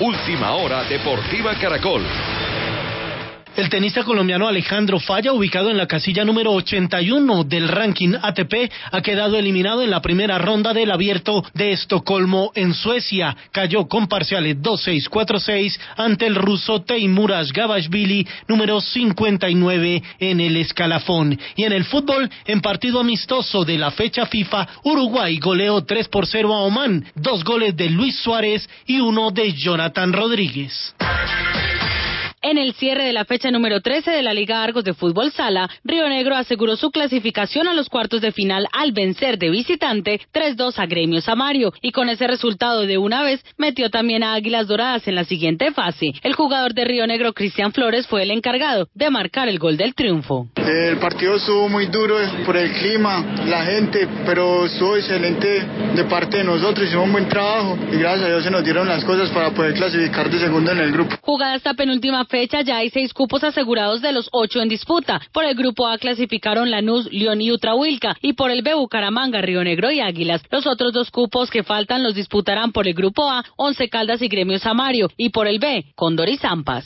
Última 0.00 0.52
hora 0.52 0.84
Deportiva 0.84 1.54
Caracol. 1.60 2.02
El 3.58 3.70
tenista 3.70 4.04
colombiano 4.04 4.46
Alejandro 4.46 5.00
Falla, 5.00 5.32
ubicado 5.32 5.68
en 5.68 5.76
la 5.76 5.88
casilla 5.88 6.24
número 6.24 6.52
81 6.52 7.42
del 7.42 7.66
ranking 7.66 8.14
ATP, 8.22 8.70
ha 8.92 9.00
quedado 9.00 9.36
eliminado 9.36 9.82
en 9.82 9.90
la 9.90 10.00
primera 10.00 10.38
ronda 10.38 10.72
del 10.72 10.92
abierto 10.92 11.44
de 11.54 11.72
Estocolmo 11.72 12.52
en 12.54 12.72
Suecia. 12.72 13.36
Cayó 13.50 13.88
con 13.88 14.06
parciales 14.06 14.58
2-6, 14.58 15.10
4-6 15.10 15.76
ante 15.96 16.28
el 16.28 16.36
ruso 16.36 16.82
Teimuras 16.82 17.52
Gabashvili, 17.52 18.28
número 18.46 18.80
59 18.80 20.04
en 20.20 20.38
el 20.38 20.56
escalafón. 20.56 21.36
Y 21.56 21.64
en 21.64 21.72
el 21.72 21.84
fútbol, 21.84 22.30
en 22.44 22.60
partido 22.60 23.00
amistoso 23.00 23.64
de 23.64 23.76
la 23.76 23.90
fecha 23.90 24.26
FIFA, 24.26 24.68
Uruguay 24.84 25.36
goleó 25.40 25.82
3 25.82 26.06
por 26.06 26.28
0 26.28 26.54
a 26.54 26.60
Oman, 26.60 27.04
dos 27.16 27.42
goles 27.42 27.76
de 27.76 27.90
Luis 27.90 28.16
Suárez 28.20 28.70
y 28.86 29.00
uno 29.00 29.32
de 29.32 29.52
Jonathan 29.52 30.12
Rodríguez. 30.12 30.94
En 32.40 32.56
el 32.56 32.72
cierre 32.74 33.04
de 33.04 33.12
la 33.12 33.24
fecha 33.24 33.50
número 33.50 33.80
13 33.80 34.12
de 34.12 34.22
la 34.22 34.32
Liga 34.32 34.62
Argos 34.62 34.84
de 34.84 34.94
Fútbol 34.94 35.32
Sala, 35.32 35.68
Río 35.82 36.08
Negro 36.08 36.36
aseguró 36.36 36.76
su 36.76 36.92
clasificación 36.92 37.66
a 37.66 37.74
los 37.74 37.88
cuartos 37.88 38.20
de 38.20 38.30
final 38.30 38.68
al 38.72 38.92
vencer 38.92 39.38
de 39.38 39.50
visitante 39.50 40.20
3-2 40.32 40.78
a 40.78 40.86
Gremio 40.86 41.20
Samario 41.20 41.72
y 41.82 41.90
con 41.90 42.08
ese 42.08 42.28
resultado 42.28 42.82
de 42.82 42.96
una 42.96 43.24
vez 43.24 43.44
metió 43.56 43.90
también 43.90 44.22
a 44.22 44.34
Águilas 44.34 44.68
Doradas 44.68 45.08
en 45.08 45.16
la 45.16 45.24
siguiente 45.24 45.72
fase. 45.72 46.12
El 46.22 46.34
jugador 46.34 46.74
de 46.74 46.84
Río 46.84 47.08
Negro, 47.08 47.32
Cristian 47.32 47.72
Flores, 47.72 48.06
fue 48.06 48.22
el 48.22 48.30
encargado 48.30 48.86
de 48.94 49.10
marcar 49.10 49.48
el 49.48 49.58
gol 49.58 49.76
del 49.76 49.96
triunfo. 49.96 50.46
El 50.54 50.98
partido 50.98 51.36
estuvo 51.36 51.68
muy 51.68 51.86
duro 51.86 52.18
por 52.46 52.56
el 52.56 52.70
clima, 52.70 53.24
la 53.46 53.64
gente, 53.64 54.06
pero 54.24 54.66
estuvo 54.66 54.96
excelente 54.96 55.66
de 55.96 56.04
parte 56.04 56.38
de 56.38 56.44
nosotros, 56.44 56.86
hicimos 56.86 57.06
un 57.06 57.12
buen 57.12 57.28
trabajo 57.28 57.76
y 57.92 57.96
gracias 57.96 58.26
a 58.26 58.28
Dios 58.28 58.44
se 58.44 58.50
nos 58.52 58.62
dieron 58.62 58.86
las 58.86 59.04
cosas 59.04 59.28
para 59.30 59.50
poder 59.50 59.74
clasificar 59.74 60.30
de 60.30 60.38
segundo 60.38 60.70
en 60.70 60.78
el 60.78 60.92
grupo. 60.92 61.16
Jugada 61.20 61.56
esta 61.56 61.74
penúltima 61.74 62.27
fecha 62.28 62.62
ya 62.62 62.76
hay 62.76 62.90
seis 62.90 63.12
cupos 63.12 63.42
asegurados 63.42 64.00
de 64.00 64.12
los 64.12 64.28
ocho 64.32 64.60
en 64.60 64.68
disputa. 64.68 65.20
Por 65.32 65.44
el 65.44 65.54
grupo 65.54 65.88
A 65.88 65.98
clasificaron 65.98 66.70
Lanús, 66.70 67.10
León 67.12 67.40
y 67.40 67.50
Utrahuilca 67.50 68.16
y 68.22 68.34
por 68.34 68.50
el 68.50 68.62
B 68.62 68.74
Bucaramanga, 68.74 69.40
Río 69.40 69.64
Negro 69.64 69.90
y 69.90 70.00
Águilas. 70.00 70.42
Los 70.50 70.66
otros 70.66 70.92
dos 70.92 71.10
cupos 71.10 71.50
que 71.50 71.64
faltan 71.64 72.02
los 72.02 72.14
disputarán 72.14 72.72
por 72.72 72.86
el 72.86 72.94
grupo 72.94 73.30
A, 73.30 73.44
Once 73.56 73.88
Caldas 73.88 74.22
y 74.22 74.28
Gremio 74.28 74.58
Samario 74.58 75.10
y 75.16 75.30
por 75.30 75.48
el 75.48 75.58
B, 75.58 75.86
Condor 75.94 76.28
y 76.28 76.36
Zampas. 76.36 76.84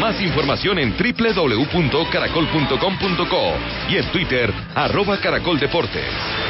Más 0.00 0.20
información 0.20 0.80
en 0.80 0.96
www.caracol.com.co 0.96 3.52
y 3.88 3.96
en 3.96 4.10
Twitter, 4.10 4.52
arroba 4.74 5.20
Caracol 5.20 5.60
Deportes. 5.60 6.41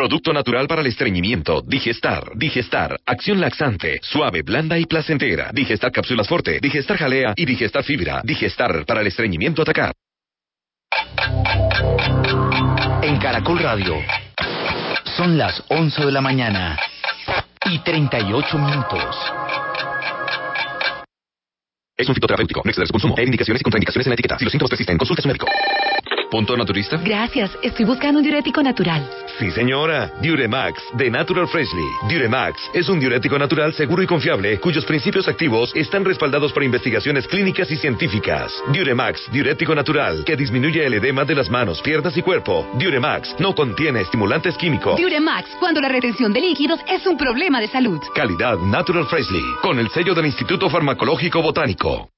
Producto 0.00 0.32
natural 0.32 0.66
para 0.66 0.80
el 0.80 0.86
estreñimiento. 0.86 1.60
Digestar. 1.60 2.30
Digestar. 2.34 2.98
Acción 3.04 3.38
laxante. 3.38 4.00
Suave, 4.00 4.40
blanda 4.40 4.78
y 4.78 4.86
placentera. 4.86 5.50
Digestar 5.52 5.92
cápsulas 5.92 6.26
fuerte. 6.26 6.58
Digestar 6.58 6.96
jalea 6.96 7.34
y 7.36 7.44
digestar 7.44 7.84
fibra. 7.84 8.22
Digestar 8.24 8.86
para 8.86 9.02
el 9.02 9.08
estreñimiento 9.08 9.60
atacar. 9.60 9.92
En 13.02 13.18
Caracol 13.18 13.58
Radio. 13.58 13.96
Son 15.18 15.36
las 15.36 15.62
11 15.68 16.06
de 16.06 16.12
la 16.12 16.22
mañana 16.22 16.78
y 17.66 17.78
38 17.80 18.56
minutos. 18.56 19.16
Es 21.98 22.08
un 22.08 22.14
fitoterapéutico. 22.14 22.62
No 22.64 22.70
exceder 22.70 22.86
su 22.86 22.92
consumo. 22.94 23.16
Hay 23.18 23.26
indicaciones 23.26 23.60
y 23.60 23.64
contraindicaciones 23.64 24.06
en 24.06 24.10
la 24.12 24.14
etiqueta. 24.14 24.38
Si 24.38 24.44
los 24.44 24.50
síntomas 24.50 24.70
persisten, 24.70 24.96
consulte 24.96 25.20
a 25.20 25.24
su 25.24 25.28
médico. 25.28 25.46
¿Punto 26.30 26.56
naturista? 26.56 26.96
Gracias. 27.02 27.50
Estoy 27.60 27.84
buscando 27.84 28.18
un 28.18 28.22
diurético 28.22 28.62
natural. 28.62 29.08
Sí, 29.38 29.50
señora. 29.50 30.12
Diuremax, 30.20 30.80
de 30.94 31.10
Natural 31.10 31.48
Freshly. 31.48 31.86
Diuremax 32.08 32.70
es 32.72 32.88
un 32.88 33.00
diurético 33.00 33.38
natural 33.38 33.72
seguro 33.74 34.02
y 34.02 34.06
confiable, 34.06 34.60
cuyos 34.60 34.84
principios 34.84 35.26
activos 35.26 35.72
están 35.74 36.04
respaldados 36.04 36.52
por 36.52 36.62
investigaciones 36.62 37.26
clínicas 37.26 37.70
y 37.70 37.76
científicas. 37.76 38.52
Diuremax, 38.72 39.30
diurético 39.32 39.74
natural, 39.74 40.24
que 40.24 40.36
disminuye 40.36 40.86
el 40.86 40.94
edema 40.94 41.24
de 41.24 41.34
las 41.34 41.50
manos, 41.50 41.82
piernas 41.82 42.16
y 42.16 42.22
cuerpo. 42.22 42.68
Diuremax 42.74 43.34
no 43.40 43.54
contiene 43.54 44.02
estimulantes 44.02 44.56
químicos. 44.56 44.96
Diuremax, 44.96 45.50
cuando 45.58 45.80
la 45.80 45.88
retención 45.88 46.32
de 46.32 46.40
líquidos 46.42 46.80
es 46.86 47.06
un 47.06 47.16
problema 47.16 47.60
de 47.60 47.68
salud. 47.68 48.00
Calidad 48.14 48.58
Natural 48.58 49.06
Freshly, 49.06 49.42
con 49.62 49.78
el 49.78 49.88
sello 49.90 50.14
del 50.14 50.26
Instituto 50.26 50.70
Farmacológico 50.70 51.42
Botánico. 51.42 52.08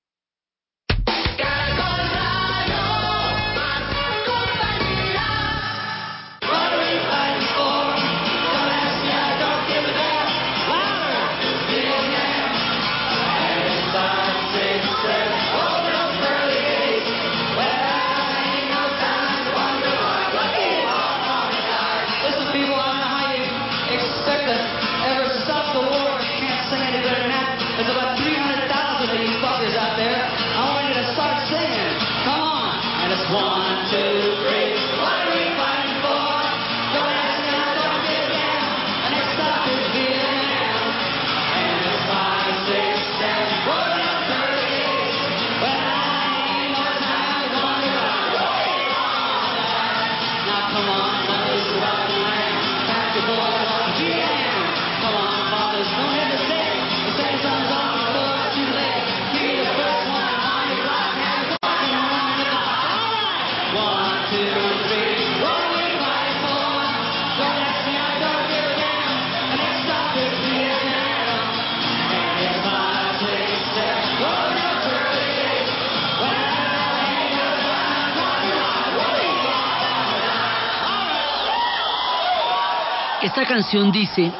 Esta 83.32 83.46
canción 83.46 83.90
dice, 83.90 84.30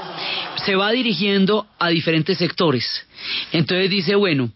se 0.67 0.77
va 0.77 0.93
dirigiendo 0.93 1.67
a 1.79 1.89
diferentes 1.89 2.37
sectores. 2.37 2.85
Entonces 3.51 3.89
dice, 3.89 4.17
bueno, 4.17 4.51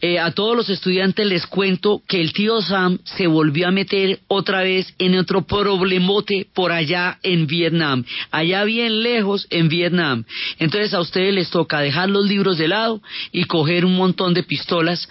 eh, 0.00 0.20
a 0.20 0.30
todos 0.30 0.56
los 0.56 0.70
estudiantes 0.70 1.26
les 1.26 1.44
cuento 1.48 2.00
que 2.06 2.20
el 2.20 2.32
tío 2.32 2.62
Sam 2.62 3.00
se 3.02 3.26
volvió 3.26 3.66
a 3.66 3.72
meter 3.72 4.20
otra 4.28 4.62
vez 4.62 4.94
en 4.98 5.18
otro 5.18 5.42
problemote 5.42 6.46
por 6.54 6.70
allá 6.70 7.18
en 7.24 7.48
Vietnam, 7.48 8.04
allá 8.30 8.62
bien 8.62 9.02
lejos 9.02 9.48
en 9.50 9.68
Vietnam. 9.68 10.24
Entonces 10.60 10.94
a 10.94 11.00
ustedes 11.00 11.34
les 11.34 11.50
toca 11.50 11.80
dejar 11.80 12.10
los 12.10 12.28
libros 12.28 12.58
de 12.58 12.68
lado 12.68 13.02
y 13.32 13.42
coger 13.42 13.84
un 13.84 13.96
montón 13.96 14.34
de 14.34 14.44
pistolas 14.44 15.08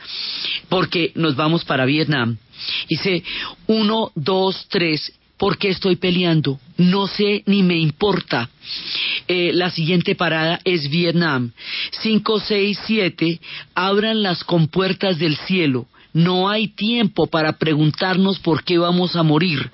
porque 0.70 1.12
nos 1.16 1.36
vamos 1.36 1.66
para 1.66 1.84
Vietnam. 1.84 2.38
Dice, 2.88 3.24
uno, 3.68 4.12
dos, 4.16 4.68
tres, 4.70 5.19
¿Por 5.40 5.58
qué 5.58 5.70
estoy 5.70 5.96
peleando? 5.96 6.60
No 6.78 7.08
sé 7.08 7.44
ni 7.46 7.64
me 7.64 7.78
importa. 7.78 8.50
Eh, 9.26 9.52
la 9.54 9.70
siguiente 9.72 10.14
parada 10.14 10.60
es 10.66 10.90
Vietnam. 10.90 11.54
5, 12.02 12.42
6, 12.42 12.80
7. 12.86 13.40
Abran 13.74 14.22
las 14.22 14.44
compuertas 14.44 15.18
del 15.18 15.38
cielo. 15.38 15.88
no 16.12 16.50
hay 16.50 16.70
tiempo 16.70 17.28
para 17.28 17.54
preguntarnos 17.54 18.40
por 18.40 18.64
qué 18.64 18.80
vamos 18.80 19.16
a 19.16 19.22
morir 19.22 19.70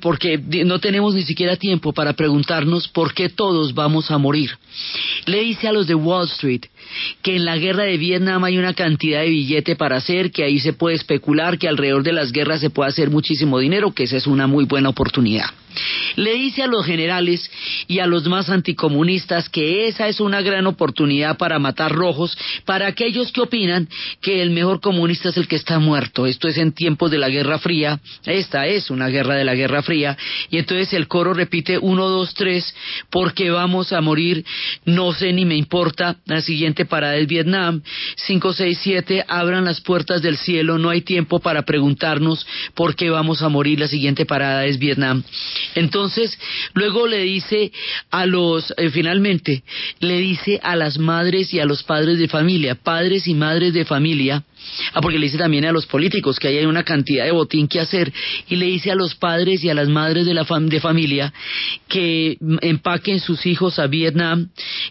porque 0.00 0.38
no 0.64 0.78
tenemos 0.78 1.14
ni 1.14 1.22
siquiera 1.22 1.56
tiempo 1.56 1.92
para 1.92 2.12
preguntarnos 2.12 2.88
por 2.88 3.12
qué 3.12 3.28
todos 3.28 3.74
vamos 3.74 4.10
a 4.10 4.18
morir. 4.18 4.50
Le 5.26 5.40
dice 5.40 5.66
a 5.66 5.72
los 5.72 5.86
de 5.86 5.94
Wall 5.94 6.26
Street 6.26 6.66
que 7.22 7.36
en 7.36 7.44
la 7.44 7.58
guerra 7.58 7.84
de 7.84 7.96
Vietnam 7.96 8.44
hay 8.44 8.58
una 8.58 8.74
cantidad 8.74 9.20
de 9.20 9.30
billete 9.30 9.76
para 9.76 9.96
hacer, 9.96 10.30
que 10.30 10.44
ahí 10.44 10.58
se 10.58 10.72
puede 10.72 10.96
especular, 10.96 11.58
que 11.58 11.68
alrededor 11.68 12.02
de 12.02 12.12
las 12.12 12.32
guerras 12.32 12.60
se 12.60 12.70
puede 12.70 12.90
hacer 12.90 13.10
muchísimo 13.10 13.58
dinero, 13.58 13.92
que 13.92 14.04
esa 14.04 14.16
es 14.16 14.26
una 14.26 14.46
muy 14.46 14.64
buena 14.64 14.88
oportunidad. 14.88 15.46
Le 16.16 16.34
dice 16.34 16.62
a 16.62 16.66
los 16.66 16.86
generales 16.86 17.50
y 17.88 17.98
a 17.98 18.06
los 18.06 18.26
más 18.26 18.48
anticomunistas 18.48 19.48
que 19.48 19.88
esa 19.88 20.08
es 20.08 20.20
una 20.20 20.40
gran 20.40 20.66
oportunidad 20.66 21.36
para 21.36 21.58
matar 21.58 21.92
rojos, 21.92 22.36
para 22.64 22.86
aquellos 22.86 23.32
que 23.32 23.40
opinan 23.40 23.88
que 24.20 24.42
el 24.42 24.50
mejor 24.50 24.80
comunista 24.80 25.30
es 25.30 25.36
el 25.36 25.48
que 25.48 25.56
está 25.56 25.78
muerto. 25.78 26.26
Esto 26.26 26.48
es 26.48 26.58
en 26.58 26.72
tiempos 26.72 27.10
de 27.10 27.18
la 27.18 27.28
Guerra 27.28 27.58
Fría, 27.58 28.00
esta 28.24 28.66
es 28.66 28.90
una 28.90 29.08
guerra 29.08 29.34
de 29.34 29.44
la 29.44 29.54
Guerra 29.54 29.82
Fría, 29.82 30.16
y 30.50 30.58
entonces 30.58 30.92
el 30.92 31.08
coro 31.08 31.34
repite 31.34 31.78
uno, 31.78 32.08
dos, 32.08 32.34
tres, 32.34 32.74
porque 33.10 33.50
vamos 33.50 33.92
a 33.92 34.00
morir, 34.00 34.44
no 34.84 35.12
sé 35.12 35.32
ni 35.32 35.44
me 35.44 35.56
importa, 35.56 36.16
la 36.26 36.40
siguiente 36.40 36.83
parada 36.84 37.16
es 37.16 37.26
Vietnam, 37.26 37.82
cinco, 38.16 38.52
seis, 38.52 38.78
siete, 38.82 39.24
abran 39.28 39.64
las 39.64 39.80
puertas 39.80 40.22
del 40.22 40.36
cielo, 40.36 40.78
no 40.78 40.90
hay 40.90 41.02
tiempo 41.02 41.40
para 41.40 41.62
preguntarnos 41.62 42.46
por 42.74 42.96
qué 42.96 43.10
vamos 43.10 43.42
a 43.42 43.48
morir, 43.48 43.80
la 43.80 43.88
siguiente 43.88 44.26
parada 44.26 44.64
es 44.66 44.78
Vietnam. 44.78 45.22
Entonces, 45.74 46.38
luego 46.74 47.06
le 47.06 47.22
dice 47.22 47.72
a 48.10 48.26
los, 48.26 48.72
eh, 48.76 48.90
finalmente, 48.90 49.62
le 50.00 50.18
dice 50.18 50.60
a 50.62 50.76
las 50.76 50.98
madres 50.98 51.52
y 51.54 51.60
a 51.60 51.64
los 51.64 51.82
padres 51.82 52.18
de 52.18 52.28
familia, 52.28 52.74
padres 52.74 53.26
y 53.26 53.34
madres 53.34 53.72
de 53.72 53.84
familia, 53.84 54.44
Ah, 54.92 55.00
porque 55.00 55.18
le 55.18 55.26
dice 55.26 55.38
también 55.38 55.64
a 55.64 55.72
los 55.72 55.86
políticos 55.86 56.38
que 56.38 56.48
hay 56.48 56.64
una 56.64 56.84
cantidad 56.84 57.24
de 57.24 57.32
botín 57.32 57.68
que 57.68 57.80
hacer 57.80 58.12
y 58.48 58.56
le 58.56 58.66
dice 58.66 58.90
a 58.90 58.94
los 58.94 59.14
padres 59.14 59.62
y 59.64 59.70
a 59.70 59.74
las 59.74 59.88
madres 59.88 60.26
de 60.26 60.34
la 60.34 60.44
de 60.44 60.80
familia 60.80 61.32
que 61.88 62.38
empaquen 62.60 63.20
sus 63.20 63.44
hijos 63.46 63.78
a 63.78 63.86
Vietnam, 63.86 64.50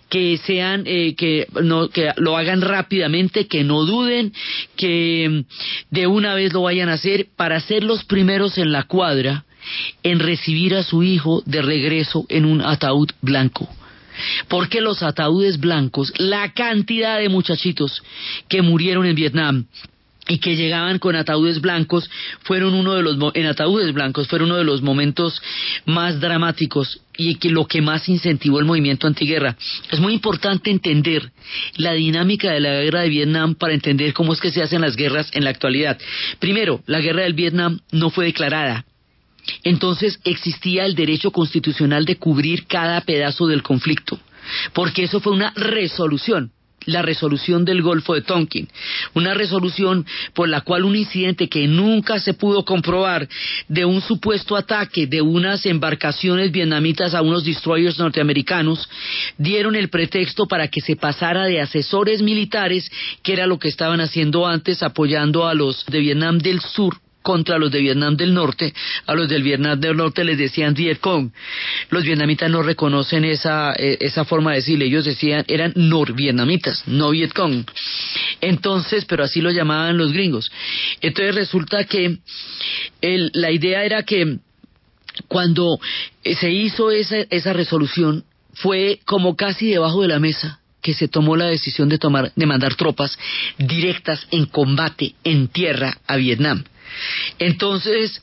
que 0.10 0.38
sean 0.38 0.84
eh, 0.86 1.16
que 1.16 1.48
no 1.62 1.90
que 1.90 2.12
lo 2.18 2.38
hagan 2.38 2.62
rápidamente, 2.62 3.48
que 3.48 3.64
no 3.64 3.86
duden, 3.86 4.34
que 4.76 5.46
de 5.90 6.08
una 6.08 6.36
vez 6.36 6.54
lo 6.54 6.64
vayan 6.64 6.90
a 6.90 6.94
hacer 6.94 7.28
para 7.36 7.60
ser 7.60 7.84
los 7.84 8.04
primeros 8.04 8.58
en 8.58 8.72
la 8.72 8.84
cuadra 8.84 9.46
en 10.04 10.20
recibir 10.20 10.76
a 10.76 10.84
su 10.84 11.04
hijo 11.04 11.42
de 11.46 11.62
regreso 11.62 12.26
en 12.30 12.46
un 12.46 12.62
ataúd 12.62 13.10
blanco. 13.22 13.70
Porque 14.48 14.82
los 14.82 15.04
ataúdes 15.04 15.60
blancos, 15.60 16.14
la 16.18 16.54
cantidad 16.54 17.20
de 17.20 17.30
muchachitos 17.30 18.04
que 18.48 18.62
murieron 18.62 19.06
en 19.06 19.16
Vietnam 19.16 19.66
y 20.28 20.40
que 20.40 20.56
llegaban 20.56 21.00
con 21.00 21.16
ataúdes 21.16 21.60
blancos 21.60 22.10
fueron 22.44 22.74
uno 22.74 22.94
de 22.94 23.02
los 23.02 23.18
en 23.34 23.46
ataúdes 23.46 23.94
blancos 23.94 24.28
fueron 24.28 24.50
uno 24.50 24.58
de 24.58 24.64
los 24.64 24.82
momentos 24.82 25.42
más 25.86 26.20
dramáticos 26.20 27.02
y 27.18 27.36
que 27.36 27.50
lo 27.50 27.66
que 27.66 27.82
más 27.82 28.08
incentivó 28.10 28.60
el 28.60 28.66
movimiento 28.66 29.06
antiguerra. 29.06 29.58
Es 29.92 30.00
muy 30.00 30.14
importante 30.14 30.72
entender 30.72 31.32
la 31.76 31.94
dinámica 31.94 32.52
de 32.52 32.60
la 32.60 32.82
guerra 32.82 33.02
de 33.02 33.10
Vietnam 33.10 33.56
para 33.56 33.74
entender 33.74 34.14
cómo 34.14 34.34
es 34.34 34.40
que 34.40 34.52
se 34.52 34.64
hacen 34.64 34.82
las 34.82 34.96
guerras 34.96 35.30
en 35.34 35.44
la 35.44 35.50
actualidad. 35.50 36.00
Primero, 36.40 36.82
la 36.88 37.02
guerra 37.02 37.24
del 37.24 37.34
Vietnam 37.34 37.80
no 37.92 38.10
fue 38.10 38.26
declarada, 38.26 38.86
entonces 39.64 40.20
existía 40.24 40.86
el 40.86 40.96
derecho 40.96 41.32
constitucional 41.32 42.06
de 42.06 42.18
cubrir 42.18 42.66
cada 42.66 43.02
pedazo 43.02 43.48
del 43.48 43.64
conflicto, 43.64 44.20
porque 44.74 45.04
eso 45.04 45.20
fue 45.20 45.34
una 45.34 45.52
resolución 45.56 46.52
la 46.86 47.02
resolución 47.02 47.66
del 47.66 47.82
Golfo 47.82 48.14
de 48.14 48.22
Tonkin, 48.22 48.68
una 49.14 49.34
resolución 49.34 50.06
por 50.34 50.50
la 50.50 50.62
cual 50.62 50.84
un 50.84 50.96
incidente 50.96 51.48
que 51.48 51.68
nunca 51.68 52.20
se 52.20 52.34
pudo 52.34 52.66
comprobar 52.66 53.28
de 53.68 53.86
un 53.86 54.02
supuesto 54.02 54.56
ataque 54.56 55.08
de 55.08 55.22
unas 55.22 55.66
embarcaciones 55.66 56.52
vietnamitas 56.52 57.14
a 57.14 57.22
unos 57.22 57.44
destroyers 57.44 58.00
norteamericanos 58.00 58.90
dieron 59.38 59.76
el 59.76 59.90
pretexto 59.90 60.46
para 60.48 60.68
que 60.68 60.82
se 60.82 60.96
pasara 60.96 61.46
de 61.46 61.62
asesores 61.62 62.22
militares, 62.22 62.90
que 63.22 63.34
era 63.34 63.48
lo 63.48 63.60
que 63.60 63.70
estaban 63.70 64.02
haciendo 64.02 64.46
antes 64.48 64.84
apoyando 64.84 65.48
a 65.48 65.54
los 65.54 65.86
de 65.86 66.00
Vietnam 66.00 66.38
del 66.38 66.62
Sur 66.62 67.03
contra 67.24 67.58
los 67.58 67.72
de 67.72 67.80
Vietnam 67.80 68.16
del 68.16 68.34
Norte. 68.34 68.74
A 69.08 69.16
los 69.16 69.28
del 69.28 69.42
Vietnam 69.42 69.80
del 69.80 69.98
Norte 69.98 70.24
les 70.24 70.38
decían 70.38 70.76
Vietcong. 70.76 71.32
Los 71.90 72.04
vietnamitas 72.04 72.52
no 72.52 72.62
reconocen 72.62 73.26
esa, 73.26 73.74
eh, 73.74 73.98
esa 74.02 74.26
forma 74.26 74.52
de 74.52 74.58
decirle. 74.58 74.86
Ellos 74.86 75.06
decían, 75.06 75.44
eran 75.48 75.74
norvietnamitas, 75.76 76.84
no 76.88 77.10
Vietcong. 77.10 77.66
Entonces, 78.42 79.06
pero 79.06 79.24
así 79.24 79.42
lo 79.42 79.50
llamaban 79.50 79.98
los 79.98 80.14
gringos. 80.14 80.52
Entonces 81.02 81.34
resulta 81.34 81.86
que 81.86 82.20
el, 83.02 83.32
la 83.34 83.52
idea 83.52 83.84
era 83.84 84.04
que 84.04 84.38
cuando 85.28 85.80
se 86.24 86.52
hizo 86.52 86.92
esa, 86.92 87.18
esa 87.30 87.54
resolución 87.54 88.26
fue 88.54 89.00
como 89.06 89.36
casi 89.36 89.70
debajo 89.70 90.02
de 90.02 90.08
la 90.08 90.20
mesa 90.20 90.60
que 90.82 90.94
se 90.94 91.08
tomó 91.08 91.36
la 91.36 91.46
decisión 91.46 91.90
de 91.90 91.98
tomar 91.98 92.32
de 92.36 92.46
mandar 92.46 92.76
tropas 92.76 93.18
directas 93.58 94.28
en 94.32 94.46
combate 94.46 95.16
en 95.24 95.48
tierra 95.48 95.98
a 96.06 96.18
Vietnam. 96.18 96.64
Entonces, 97.40 98.22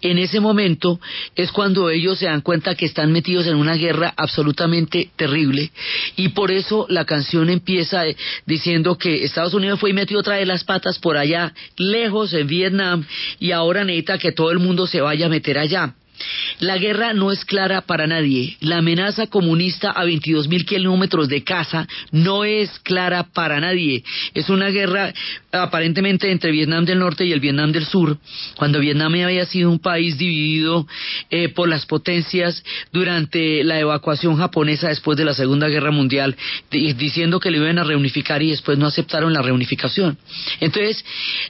en 0.00 0.18
ese 0.18 0.40
momento 0.40 1.00
es 1.36 1.52
cuando 1.52 1.90
ellos 1.90 2.18
se 2.18 2.26
dan 2.26 2.40
cuenta 2.40 2.74
que 2.74 2.86
están 2.86 3.12
metidos 3.12 3.46
en 3.46 3.56
una 3.56 3.74
guerra 3.74 4.12
absolutamente 4.16 5.10
terrible 5.16 5.70
y 6.16 6.30
por 6.30 6.50
eso 6.50 6.86
la 6.88 7.04
canción 7.04 7.50
empieza 7.50 8.02
diciendo 8.46 8.98
que 8.98 9.24
Estados 9.24 9.54
Unidos 9.54 9.80
fue 9.80 9.90
y 9.90 9.94
metió 9.94 10.18
otra 10.18 10.36
de 10.36 10.46
las 10.46 10.64
patas 10.64 10.98
por 10.98 11.16
allá, 11.16 11.54
lejos 11.76 12.32
en 12.32 12.46
Vietnam 12.46 13.06
y 13.38 13.52
ahora 13.52 13.84
necesita 13.84 14.18
que 14.18 14.32
todo 14.32 14.50
el 14.50 14.58
mundo 14.58 14.86
se 14.86 15.00
vaya 15.00 15.26
a 15.26 15.30
meter 15.30 15.58
allá. 15.58 15.94
La 16.58 16.78
guerra 16.78 17.12
no 17.12 17.32
es 17.32 17.44
clara 17.44 17.82
para 17.82 18.06
nadie. 18.06 18.56
La 18.60 18.78
amenaza 18.78 19.26
comunista 19.26 19.90
a 19.90 20.04
22 20.04 20.48
mil 20.48 20.64
kilómetros 20.64 21.28
de 21.28 21.42
casa 21.44 21.88
no 22.10 22.44
es 22.44 22.70
clara 22.80 23.24
para 23.24 23.60
nadie. 23.60 24.04
Es 24.34 24.48
una 24.48 24.68
guerra 24.68 25.12
aparentemente 25.52 26.30
entre 26.30 26.50
Vietnam 26.50 26.84
del 26.84 26.98
Norte 26.98 27.24
y 27.24 27.32
el 27.32 27.40
Vietnam 27.40 27.72
del 27.72 27.84
Sur, 27.84 28.18
cuando 28.56 28.80
Vietnam 28.80 29.14
había 29.14 29.44
sido 29.44 29.70
un 29.70 29.78
país 29.78 30.16
dividido 30.16 30.86
eh, 31.30 31.48
por 31.50 31.68
las 31.68 31.84
potencias 31.86 32.62
durante 32.92 33.62
la 33.64 33.78
evacuación 33.78 34.36
japonesa 34.36 34.88
después 34.88 35.18
de 35.18 35.24
la 35.24 35.34
Segunda 35.34 35.68
Guerra 35.68 35.90
Mundial, 35.90 36.36
diciendo 36.70 37.40
que 37.40 37.50
lo 37.50 37.58
iban 37.58 37.78
a 37.78 37.84
reunificar 37.84 38.42
y 38.42 38.50
después 38.50 38.78
no 38.78 38.86
aceptaron 38.86 39.32
la 39.32 39.42
reunificación. 39.42 40.16
Entonces, 40.60 41.04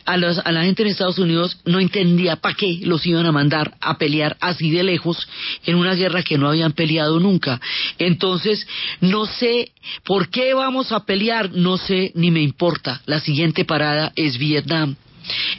a, 0.05 0.15
a 0.15 0.53
la 0.53 0.65
gente 0.65 0.83
en 0.83 0.89
Estados 0.89 1.19
Unidos 1.19 1.59
no 1.65 1.79
entendía 1.79 2.37
para 2.37 2.55
qué 2.55 2.81
los 2.83 3.07
iban 3.07 3.27
a 3.27 3.33
mandar 3.33 3.75
a 3.81 3.99
pelear 3.99 4.37
así 4.63 4.71
de 4.71 4.85
lejos 4.85 5.27
en 5.67 5.75
una 5.75 5.95
guerra 5.95 6.23
que 6.23 6.39
no 6.39 6.49
habían 6.49 6.73
peleado 6.73 7.19
nunca. 7.19 7.61
Entonces, 7.99 8.65
no 9.01 9.27
sé 9.27 9.73
por 10.05 10.29
qué 10.29 10.55
vamos 10.55 10.93
a 10.93 11.05
pelear, 11.05 11.51
no 11.53 11.77
sé 11.77 12.13
ni 12.15 12.31
me 12.31 12.41
importa. 12.41 13.03
La 13.07 13.19
siguiente 13.19 13.65
parada 13.65 14.13
es 14.15 14.39
Vietnam. 14.39 14.95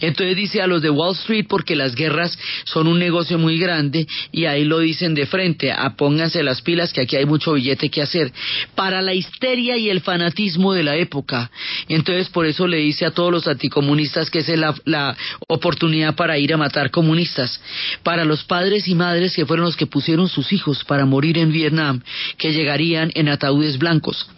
Entonces 0.01 0.35
dice 0.35 0.61
a 0.61 0.67
los 0.67 0.81
de 0.81 0.89
Wall 0.89 1.15
Street 1.15 1.45
porque 1.47 1.75
las 1.75 1.95
guerras 1.95 2.37
son 2.65 2.87
un 2.87 2.99
negocio 2.99 3.37
muy 3.37 3.57
grande 3.57 4.07
y 4.31 4.45
ahí 4.45 4.65
lo 4.65 4.79
dicen 4.79 5.13
de 5.13 5.25
frente, 5.25 5.71
apónganse 5.71 6.43
las 6.43 6.61
pilas 6.61 6.91
que 6.91 7.01
aquí 7.01 7.15
hay 7.15 7.25
mucho 7.25 7.53
billete 7.53 7.89
que 7.89 8.01
hacer. 8.01 8.31
Para 8.75 9.01
la 9.01 9.13
histeria 9.13 9.77
y 9.77 9.89
el 9.89 10.01
fanatismo 10.01 10.73
de 10.73 10.83
la 10.83 10.95
época. 10.95 11.49
Entonces 11.87 12.29
por 12.29 12.45
eso 12.45 12.67
le 12.67 12.77
dice 12.77 13.05
a 13.05 13.11
todos 13.11 13.31
los 13.31 13.47
anticomunistas 13.47 14.29
que 14.29 14.39
es 14.39 14.49
la, 14.49 14.75
la 14.85 15.15
oportunidad 15.47 16.15
para 16.15 16.37
ir 16.37 16.53
a 16.53 16.57
matar 16.57 16.91
comunistas. 16.91 17.61
Para 18.03 18.25
los 18.25 18.43
padres 18.43 18.87
y 18.87 18.95
madres 18.95 19.35
que 19.35 19.45
fueron 19.45 19.65
los 19.65 19.77
que 19.77 19.87
pusieron 19.87 20.27
sus 20.27 20.51
hijos 20.51 20.83
para 20.83 21.05
morir 21.05 21.37
en 21.37 21.51
Vietnam, 21.51 22.01
que 22.37 22.51
llegarían 22.53 23.11
en 23.15 23.29
ataúdes 23.29 23.77
blancos. 23.77 24.29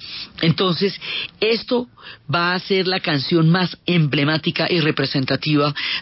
Entonces, 0.41 0.99
esto 1.39 1.87
va 2.33 2.53
a 2.53 2.59
ser 2.59 2.87
la 2.87 2.99
canción 2.99 3.49
más 3.49 3.77
emblemática 3.85 4.67
y 4.69 4.79
representativa 4.79 5.14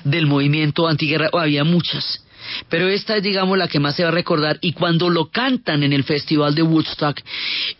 del 0.03 0.27
movimiento 0.27 0.87
antiguerra. 0.87 1.29
había 1.33 1.63
muchas, 1.63 2.23
pero 2.69 2.87
esta 2.87 3.17
es, 3.17 3.23
digamos, 3.23 3.57
la 3.57 3.67
que 3.67 3.79
más 3.79 3.95
se 3.95 4.03
va 4.03 4.09
a 4.09 4.13
recordar. 4.13 4.57
Y 4.61 4.73
cuando 4.73 5.09
lo 5.09 5.29
cantan 5.29 5.83
en 5.83 5.93
el 5.93 6.03
Festival 6.03 6.55
de 6.55 6.63
Woodstock, 6.63 7.19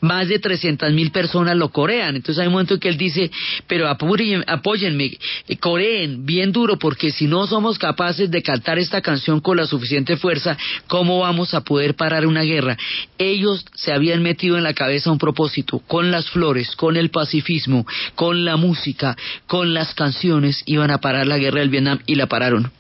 más 0.02 0.28
de 0.28 0.40
300 0.40 0.92
mil 0.92 1.12
personas 1.12 1.56
lo 1.56 1.70
corean. 1.70 2.16
Entonces 2.16 2.42
hay 2.42 2.48
un 2.48 2.54
momento 2.54 2.76
en 2.76 2.80
que 2.80 2.90
él 2.90 2.98
dice, 2.98 3.32
pero 3.68 3.88
apóyenme, 3.90 5.18
eh, 5.48 5.58
coreen 5.58 6.26
bien 6.26 6.52
duro, 6.52 6.78
porque 6.78 7.12
si 7.12 7.28
no 7.28 7.48
somos 7.48 7.78
capaces 7.78 8.30
de 8.30 8.42
cantar 8.42 8.80
esta 8.80 9.02
canción 9.02 9.40
con 9.40 9.58
la 9.58 9.66
suficiente 9.66 10.18
fuerza, 10.18 10.58
¿cómo 10.88 11.20
vamos 11.20 11.54
a 11.54 11.62
poder 11.62 11.96
parar 11.96 12.26
una 12.26 12.44
guerra? 12.44 12.78
Ellos 13.18 13.66
se 13.74 13.94
habían 13.94 14.24
metido 14.24 14.58
en 14.58 14.64
la 14.64 14.74
cabeza 14.74 15.12
un 15.12 15.18
propósito, 15.18 15.80
con 15.88 16.12
las 16.12 16.30
flores, 16.30 16.76
con 16.76 16.98
el 16.98 17.10
pacifismo, 17.10 17.86
con 18.16 18.46
la 18.46 18.58
música, 18.58 19.16
con 19.48 19.74
las 19.74 19.94
canciones, 19.94 20.64
iban 20.66 20.92
a 20.92 21.00
parar 21.00 21.28
la 21.28 21.38
guerra 21.38 21.60
del 21.60 21.70
Vietnam 21.70 22.00
y 22.06 22.16
la 22.16 22.28
pararon. 22.28 22.72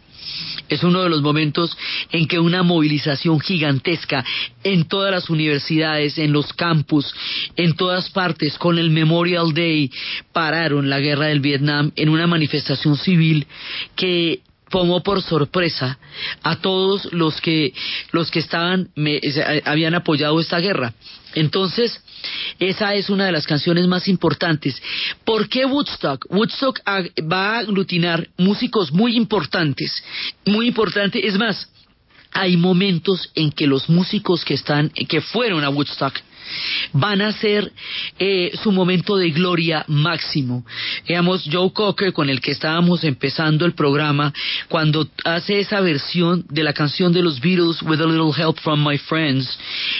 Es 0.69 0.83
uno 0.83 1.03
de 1.03 1.09
los 1.09 1.21
momentos 1.21 1.77
en 2.11 2.27
que 2.27 2.39
una 2.39 2.63
movilización 2.63 3.39
gigantesca 3.39 4.23
en 4.63 4.85
todas 4.85 5.11
las 5.11 5.29
universidades, 5.29 6.17
en 6.17 6.31
los 6.31 6.53
campus, 6.53 7.13
en 7.55 7.75
todas 7.75 8.09
partes, 8.09 8.57
con 8.57 8.77
el 8.77 8.89
Memorial 8.89 9.53
Day, 9.53 9.91
pararon 10.31 10.89
la 10.89 10.99
guerra 10.99 11.27
del 11.27 11.41
Vietnam 11.41 11.91
en 11.95 12.09
una 12.09 12.27
manifestación 12.27 12.97
civil 12.97 13.45
que 13.95 14.41
tomó 14.73 15.03
por 15.03 15.21
sorpresa 15.21 15.99
a 16.41 16.55
todos 16.55 17.13
los 17.13 17.39
que 17.41 17.73
los 18.11 18.31
que 18.31 18.39
estaban 18.39 18.89
me- 18.95 19.21
habían 19.65 19.93
apoyado 19.93 20.39
esta 20.39 20.57
guerra. 20.59 20.95
Entonces, 21.35 22.01
esa 22.57 22.95
es 22.95 23.11
una 23.11 23.27
de 23.27 23.31
las 23.31 23.45
canciones 23.45 23.85
más 23.87 24.07
importantes. 24.07 24.81
¿Por 25.23 25.47
qué 25.47 25.65
Woodstock? 25.65 26.25
Woodstock 26.27 26.79
va 27.31 27.55
a 27.55 27.59
aglutinar 27.59 28.27
músicos 28.35 28.91
muy 28.91 29.15
importantes, 29.15 30.03
muy 30.43 30.67
importante. 30.69 31.27
Es 31.27 31.37
más, 31.37 31.69
hay 32.31 32.57
momentos 32.57 33.29
en 33.35 33.51
que 33.51 33.67
los 33.67 33.89
músicos 33.89 34.43
que 34.43 34.55
están, 34.55 34.89
que 34.89 35.21
fueron 35.21 35.63
a 35.63 35.69
Woodstock, 35.69 36.15
van 36.93 37.21
a 37.21 37.31
ser 37.33 37.71
eh, 38.19 38.51
su 38.61 38.71
momento 38.71 39.17
de 39.17 39.31
gloria 39.31 39.85
máximo. 39.87 40.65
Digamos, 41.07 41.47
Joe 41.51 41.71
Cocker, 41.71 42.13
con 42.13 42.29
el 42.29 42.41
que 42.41 42.51
estábamos 42.51 43.03
empezando 43.03 43.65
el 43.65 43.73
programa, 43.73 44.33
cuando 44.69 45.07
hace 45.23 45.59
esa 45.59 45.81
versión 45.81 46.45
de 46.49 46.63
la 46.63 46.73
canción 46.73 47.13
de 47.13 47.21
los 47.21 47.39
Beatles, 47.39 47.81
With 47.81 48.01
a 48.01 48.05
Little 48.05 48.31
Help 48.35 48.59
from 48.59 48.87
My 48.87 48.97
Friends, 48.97 49.57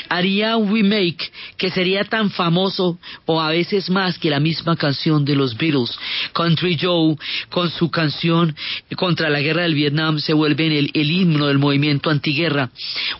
haría 0.10 0.58
un 0.58 0.74
remake 0.74 1.32
que 1.58 1.72
sería 1.72 2.04
tan 2.04 2.30
famoso 2.32 2.99
o 3.26 3.41
a 3.41 3.49
veces 3.49 3.89
más 3.89 4.18
que 4.18 4.30
la 4.30 4.39
misma 4.39 4.76
canción 4.76 5.26
de 5.26 5.36
los 5.36 5.58
Beatles. 5.58 5.97
Country 6.34 6.78
Joe, 6.80 7.16
con 7.49 7.70
su 7.70 7.89
canción 7.89 8.56
contra 8.95 9.30
la 9.30 9.41
guerra 9.41 9.64
del 9.64 9.76
Vietnam, 9.76 10.20
se 10.20 10.34
vuelve 10.34 10.68
el, 10.80 10.91
el 10.93 11.12
himno 11.12 11.47
del 11.47 11.60
movimiento 11.60 12.10
antiguerra. 12.10 12.70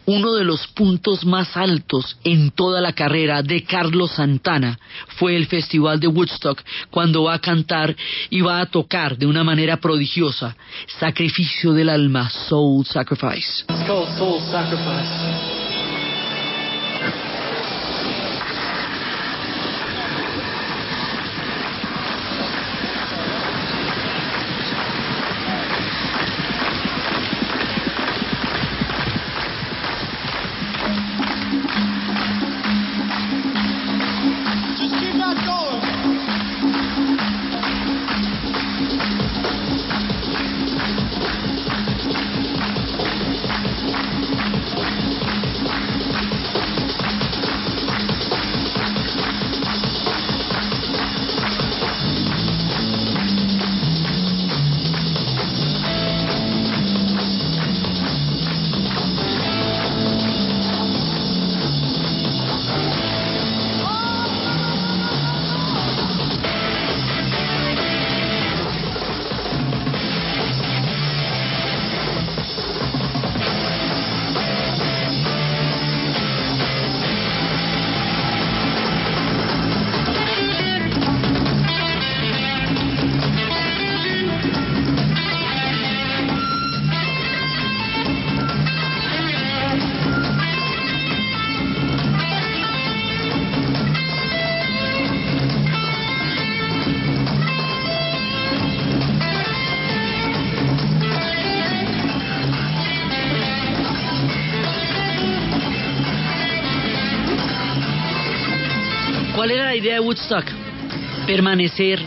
Uno 0.06 0.34
de 0.34 0.44
los 0.44 0.68
puntos 0.68 1.26
más 1.26 1.56
altos 1.58 2.18
en 2.24 2.52
toda 2.52 2.82
la 2.82 2.94
carrera 2.94 3.23
de 3.44 3.64
Carlos 3.64 4.12
Santana. 4.12 4.78
Fue 5.18 5.36
el 5.36 5.48
Festival 5.48 6.00
de 6.00 6.08
Woodstock, 6.08 6.62
cuando 6.90 7.24
va 7.24 7.36
a 7.36 7.40
cantar 7.40 7.96
y 8.30 8.42
va 8.42 8.60
a 8.60 8.66
tocar 8.66 9.18
de 9.18 9.26
una 9.26 9.44
manera 9.44 9.78
prodigiosa. 9.78 10.56
Sacrificio 11.00 11.74
del 11.74 11.90
alma, 11.90 12.30
Soul 12.30 12.86
Sacrifice. 12.86 13.66
La 109.74 109.78
idea 109.78 109.94
de 109.96 110.02
Woodstock? 110.02 110.46
Permanecer, 111.26 112.00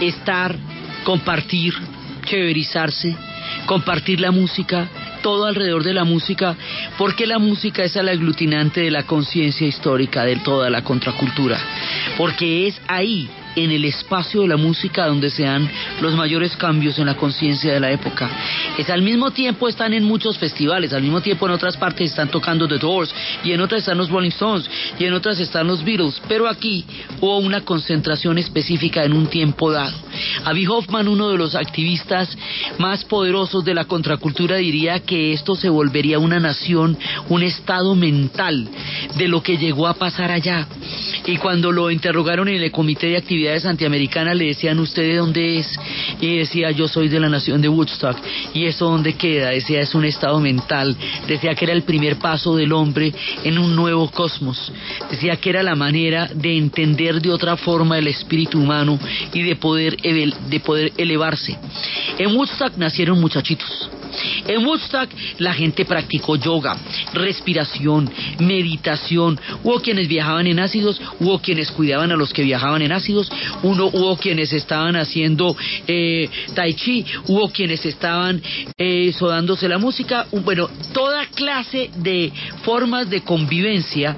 estar, 0.00 0.56
compartir, 1.04 1.74
chéverizarse, 2.24 3.14
compartir 3.66 4.18
la 4.18 4.30
música, 4.30 4.88
todo 5.20 5.44
alrededor 5.44 5.84
de 5.84 5.92
la 5.92 6.04
música, 6.04 6.56
porque 6.96 7.26
la 7.26 7.38
música 7.38 7.84
es 7.84 7.96
el 7.96 8.08
aglutinante 8.08 8.80
de 8.80 8.90
la 8.90 9.02
conciencia 9.02 9.66
histórica 9.66 10.24
de 10.24 10.36
toda 10.36 10.70
la 10.70 10.82
contracultura, 10.84 11.60
porque 12.16 12.66
es 12.66 12.80
ahí, 12.88 13.28
en 13.56 13.70
el 13.70 13.84
espacio 13.84 14.42
de 14.42 14.48
la 14.48 14.56
música, 14.56 15.06
donde 15.06 15.30
se 15.30 15.44
dan 15.44 15.70
los 16.00 16.14
mayores 16.14 16.56
cambios 16.56 16.98
en 16.98 17.06
la 17.06 17.16
conciencia 17.16 17.72
de 17.72 17.80
la 17.80 17.90
época. 17.90 18.30
Es 18.78 18.90
al 18.90 19.02
mismo 19.02 19.30
tiempo 19.30 19.68
están 19.68 19.92
en 19.92 20.04
muchos 20.04 20.38
festivales, 20.38 20.92
al 20.92 21.02
mismo 21.02 21.20
tiempo 21.20 21.46
en 21.46 21.52
otras 21.52 21.76
partes 21.76 22.10
están 22.10 22.28
tocando 22.28 22.68
The 22.68 22.78
Doors, 22.78 23.14
y 23.44 23.52
en 23.52 23.60
otras 23.60 23.80
están 23.80 23.98
los 23.98 24.10
Rolling 24.10 24.30
Stones, 24.30 24.68
y 24.98 25.04
en 25.04 25.14
otras 25.14 25.38
están 25.40 25.66
los 25.66 25.84
Beatles, 25.84 26.20
pero 26.28 26.48
aquí 26.48 26.84
hubo 27.20 27.38
una 27.38 27.62
concentración 27.62 28.38
específica 28.38 29.04
en 29.04 29.12
un 29.12 29.26
tiempo 29.26 29.70
dado. 29.70 29.96
Avi 30.44 30.66
Hoffman, 30.66 31.08
uno 31.08 31.30
de 31.30 31.38
los 31.38 31.54
activistas 31.54 32.36
más 32.78 33.04
poderosos 33.04 33.64
de 33.64 33.74
la 33.74 33.84
contracultura, 33.84 34.56
diría 34.56 35.00
que 35.00 35.32
esto 35.32 35.54
se 35.54 35.68
volvería 35.68 36.18
una 36.18 36.40
nación, 36.40 36.96
un 37.28 37.42
estado 37.42 37.94
mental 37.94 38.68
de 39.16 39.28
lo 39.28 39.42
que 39.42 39.56
llegó 39.56 39.86
a 39.86 39.94
pasar 39.94 40.30
allá. 40.30 40.66
Y 41.26 41.36
cuando 41.36 41.70
lo 41.70 41.90
interrogaron 41.90 42.48
en 42.48 42.62
el 42.62 42.70
Comité 42.70 43.08
de 43.08 43.16
Actividades 43.16 43.64
Antiamericanas, 43.64 44.36
le 44.36 44.46
decían, 44.46 44.78
¿usted 44.78 45.02
de 45.02 45.16
dónde 45.16 45.58
es? 45.58 45.78
Y 46.20 46.38
decía, 46.38 46.70
yo 46.70 46.88
soy 46.88 47.08
de 47.08 47.20
la 47.20 47.28
nación 47.28 47.60
de 47.60 47.68
Woodstock. 47.68 48.16
¿Y 48.54 48.66
eso 48.66 48.86
dónde 48.86 49.14
queda? 49.14 49.50
Decía, 49.50 49.80
es 49.80 49.94
un 49.94 50.04
estado 50.04 50.40
mental. 50.40 50.96
Decía 51.26 51.54
que 51.54 51.64
era 51.64 51.74
el 51.74 51.82
primer 51.82 52.16
paso 52.16 52.56
del 52.56 52.72
hombre 52.72 53.12
en 53.44 53.58
un 53.58 53.76
nuevo 53.76 54.10
cosmos. 54.10 54.72
Decía 55.10 55.36
que 55.36 55.50
era 55.50 55.62
la 55.62 55.74
manera 55.74 56.28
de 56.34 56.56
entender 56.56 57.20
de 57.20 57.30
otra 57.30 57.56
forma 57.56 57.98
el 57.98 58.08
espíritu 58.08 58.58
humano 58.58 58.98
y 59.32 59.42
de 59.42 59.56
poder, 59.56 59.96
de 59.96 60.60
poder 60.60 60.92
elevarse. 60.96 61.56
En 62.18 62.36
Woodstock 62.36 62.76
nacieron 62.76 63.20
muchachitos. 63.20 63.90
En 64.46 64.64
Woodstock 64.66 65.10
la 65.38 65.52
gente 65.54 65.84
practicó 65.84 66.36
yoga, 66.36 66.76
respiración, 67.14 68.10
meditación. 68.38 69.38
Hubo 69.62 69.80
quienes 69.80 70.08
viajaban 70.08 70.46
en 70.46 70.58
ácidos, 70.58 71.00
hubo 71.20 71.38
quienes 71.40 71.70
cuidaban 71.70 72.12
a 72.12 72.16
los 72.16 72.32
que 72.32 72.42
viajaban 72.42 72.82
en 72.82 72.92
ácidos, 72.92 73.30
uno, 73.62 73.86
hubo 73.86 74.16
quienes 74.16 74.52
estaban 74.52 74.96
haciendo 74.96 75.56
eh, 75.86 76.28
tai 76.54 76.74
chi, 76.74 77.04
hubo 77.28 77.50
quienes 77.50 77.84
estaban 77.84 78.42
eh, 78.76 79.12
sodándose 79.12 79.68
la 79.68 79.78
música. 79.78 80.26
Bueno, 80.44 80.68
toda 80.92 81.26
clase 81.26 81.90
de 81.96 82.32
formas 82.64 83.08
de 83.10 83.22
convivencia 83.22 84.16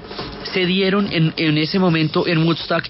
se 0.55 0.65
dieron 0.65 1.11
en, 1.11 1.33
en 1.35 1.57
ese 1.57 1.79
momento 1.79 2.25
en 2.25 2.37
Woodstock. 2.43 2.85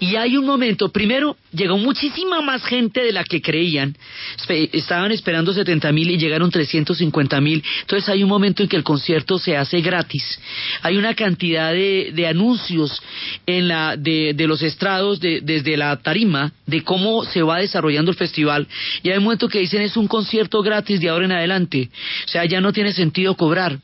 Y 0.00 0.16
hay 0.16 0.38
un 0.38 0.46
momento, 0.46 0.88
primero, 0.90 1.36
llegó 1.52 1.76
muchísima 1.76 2.40
más 2.40 2.64
gente 2.64 3.02
de 3.02 3.12
la 3.12 3.24
que 3.24 3.42
creían. 3.42 3.94
Estaban 4.48 5.12
esperando 5.12 5.52
70 5.52 5.92
mil 5.92 6.10
y 6.10 6.16
llegaron 6.16 6.50
350 6.50 7.38
mil. 7.42 7.62
Entonces 7.82 8.08
hay 8.08 8.22
un 8.22 8.30
momento 8.30 8.62
en 8.62 8.70
que 8.70 8.76
el 8.76 8.82
concierto 8.84 9.38
se 9.38 9.54
hace 9.54 9.82
gratis. 9.82 10.40
Hay 10.80 10.96
una 10.96 11.14
cantidad 11.14 11.74
de, 11.74 12.26
anuncios 12.26 13.02
en 13.44 13.68
la, 13.68 13.96
de, 13.98 14.34
los 14.48 14.62
estrados 14.62 15.20
de- 15.20 15.42
desde 15.42 15.76
la 15.76 15.96
tarima 16.00 16.52
de 16.64 16.82
cómo 16.82 17.24
se 17.24 17.42
va 17.42 17.58
desarrollando 17.58 18.10
el 18.12 18.16
festival. 18.16 18.66
Y 19.02 19.10
hay 19.10 19.18
un 19.18 19.24
momento 19.24 19.46
que 19.48 19.58
dicen 19.58 19.82
es 19.82 19.98
un 19.98 20.08
concierto 20.08 20.62
gratis 20.62 21.00
de 21.00 21.10
ahora 21.10 21.26
en 21.26 21.32
adelante. 21.32 21.90
O 22.24 22.28
sea, 22.28 22.46
ya 22.46 22.62
no 22.62 22.72
tiene 22.72 22.94
sentido 22.94 23.34
cobrar. 23.34 23.78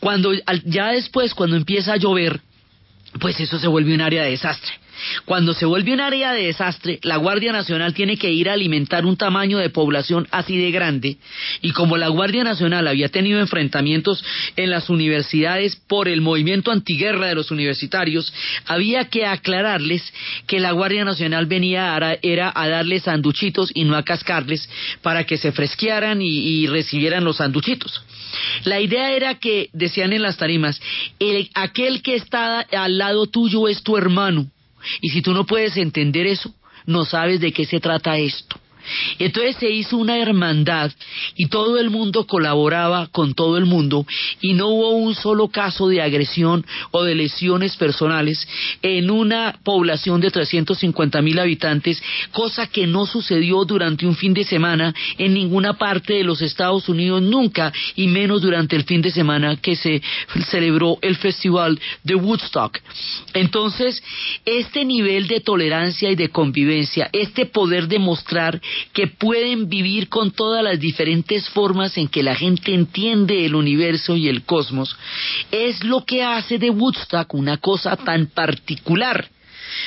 Cuando 0.00 0.32
ya 0.64 0.88
después, 0.88 1.34
cuando 1.34 1.54
empieza 1.56 1.92
a 1.92 1.98
llover, 1.98 2.40
pues 3.20 3.38
eso 3.40 3.58
se 3.58 3.68
vuelve 3.68 3.94
un 3.94 4.00
área 4.00 4.24
de 4.24 4.30
desastre. 4.30 4.72
Cuando 5.24 5.54
se 5.54 5.66
vuelve 5.66 5.92
un 5.92 6.00
área 6.00 6.32
de 6.32 6.46
desastre, 6.46 6.98
la 7.02 7.16
Guardia 7.16 7.52
Nacional 7.52 7.94
tiene 7.94 8.16
que 8.16 8.30
ir 8.30 8.48
a 8.48 8.54
alimentar 8.54 9.06
un 9.06 9.16
tamaño 9.16 9.58
de 9.58 9.70
población 9.70 10.28
así 10.30 10.56
de 10.56 10.70
grande. 10.70 11.16
Y 11.62 11.72
como 11.72 11.96
la 11.96 12.08
Guardia 12.08 12.44
Nacional 12.44 12.88
había 12.88 13.08
tenido 13.08 13.40
enfrentamientos 13.40 14.24
en 14.56 14.70
las 14.70 14.90
universidades 14.90 15.76
por 15.76 16.08
el 16.08 16.20
movimiento 16.20 16.70
antiguerra 16.70 17.28
de 17.28 17.34
los 17.34 17.50
universitarios, 17.50 18.32
había 18.66 19.08
que 19.08 19.26
aclararles 19.26 20.12
que 20.46 20.60
la 20.60 20.72
Guardia 20.72 21.04
Nacional 21.04 21.46
venía 21.46 21.96
a, 21.96 22.18
era 22.22 22.52
a 22.54 22.68
darles 22.68 23.04
sanduchitos 23.04 23.70
y 23.74 23.84
no 23.84 23.96
a 23.96 24.04
cascarles 24.04 24.68
para 25.02 25.24
que 25.24 25.36
se 25.36 25.52
fresquearan 25.52 26.22
y, 26.22 26.28
y 26.28 26.66
recibieran 26.66 27.24
los 27.24 27.36
sanduchitos. 27.36 28.02
La 28.64 28.80
idea 28.80 29.12
era 29.12 29.34
que, 29.38 29.70
decían 29.72 30.12
en 30.12 30.22
las 30.22 30.36
tarimas, 30.36 30.80
el, 31.18 31.50
aquel 31.54 32.02
que 32.02 32.16
está 32.16 32.60
al 32.60 32.98
lado 32.98 33.26
tuyo 33.26 33.68
es 33.68 33.82
tu 33.82 33.96
hermano. 33.96 34.50
Y 35.00 35.10
si 35.10 35.22
tú 35.22 35.32
no 35.32 35.44
puedes 35.44 35.76
entender 35.76 36.26
eso, 36.26 36.54
no 36.86 37.04
sabes 37.04 37.40
de 37.40 37.52
qué 37.52 37.64
se 37.64 37.80
trata 37.80 38.18
esto. 38.18 38.58
Entonces 39.18 39.56
se 39.56 39.70
hizo 39.70 39.96
una 39.96 40.18
hermandad 40.18 40.92
y 41.36 41.46
todo 41.46 41.78
el 41.78 41.90
mundo 41.90 42.26
colaboraba 42.26 43.08
con 43.08 43.34
todo 43.34 43.56
el 43.56 43.66
mundo 43.66 44.06
y 44.40 44.54
no 44.54 44.68
hubo 44.68 44.90
un 44.90 45.14
solo 45.14 45.48
caso 45.48 45.88
de 45.88 46.02
agresión 46.02 46.64
o 46.90 47.04
de 47.04 47.14
lesiones 47.14 47.76
personales 47.76 48.46
en 48.82 49.10
una 49.10 49.58
población 49.62 50.20
de 50.20 50.30
350 50.30 51.22
mil 51.22 51.38
habitantes, 51.38 52.02
cosa 52.32 52.66
que 52.66 52.86
no 52.86 53.06
sucedió 53.06 53.64
durante 53.64 54.06
un 54.06 54.16
fin 54.16 54.34
de 54.34 54.44
semana 54.44 54.94
en 55.18 55.34
ninguna 55.34 55.74
parte 55.74 56.14
de 56.14 56.24
los 56.24 56.42
Estados 56.42 56.88
Unidos 56.88 57.22
nunca 57.22 57.72
y 57.96 58.06
menos 58.08 58.42
durante 58.42 58.76
el 58.76 58.84
fin 58.84 59.02
de 59.02 59.10
semana 59.10 59.56
que 59.56 59.76
se 59.76 60.02
celebró 60.50 60.98
el 61.02 61.16
festival 61.16 61.78
de 62.02 62.14
Woodstock. 62.14 62.78
Entonces, 63.32 64.02
este 64.44 64.84
nivel 64.84 65.26
de 65.26 65.40
tolerancia 65.40 66.10
y 66.10 66.16
de 66.16 66.30
convivencia, 66.30 67.08
este 67.12 67.46
poder 67.46 67.88
demostrar 67.88 68.60
que 68.92 69.06
pueden 69.06 69.68
vivir 69.68 70.08
con 70.08 70.30
todas 70.30 70.62
las 70.62 70.78
diferentes 70.80 71.48
formas 71.50 71.96
en 71.96 72.08
que 72.08 72.22
la 72.22 72.34
gente 72.34 72.74
entiende 72.74 73.44
el 73.44 73.54
universo 73.54 74.16
y 74.16 74.28
el 74.28 74.44
cosmos, 74.44 74.96
es 75.50 75.82
lo 75.84 76.04
que 76.04 76.22
hace 76.22 76.58
de 76.58 76.70
Woodstock 76.70 77.34
una 77.34 77.56
cosa 77.58 77.96
tan 77.96 78.26
particular. 78.26 79.28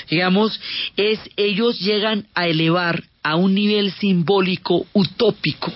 Digamos, 0.09 0.59
es 0.95 1.19
ellos 1.35 1.79
llegan 1.79 2.27
a 2.33 2.47
elevar 2.47 3.03
a 3.23 3.35
un 3.35 3.53
nivel 3.53 3.91
simbólico 3.91 4.85
utópico 4.93 5.71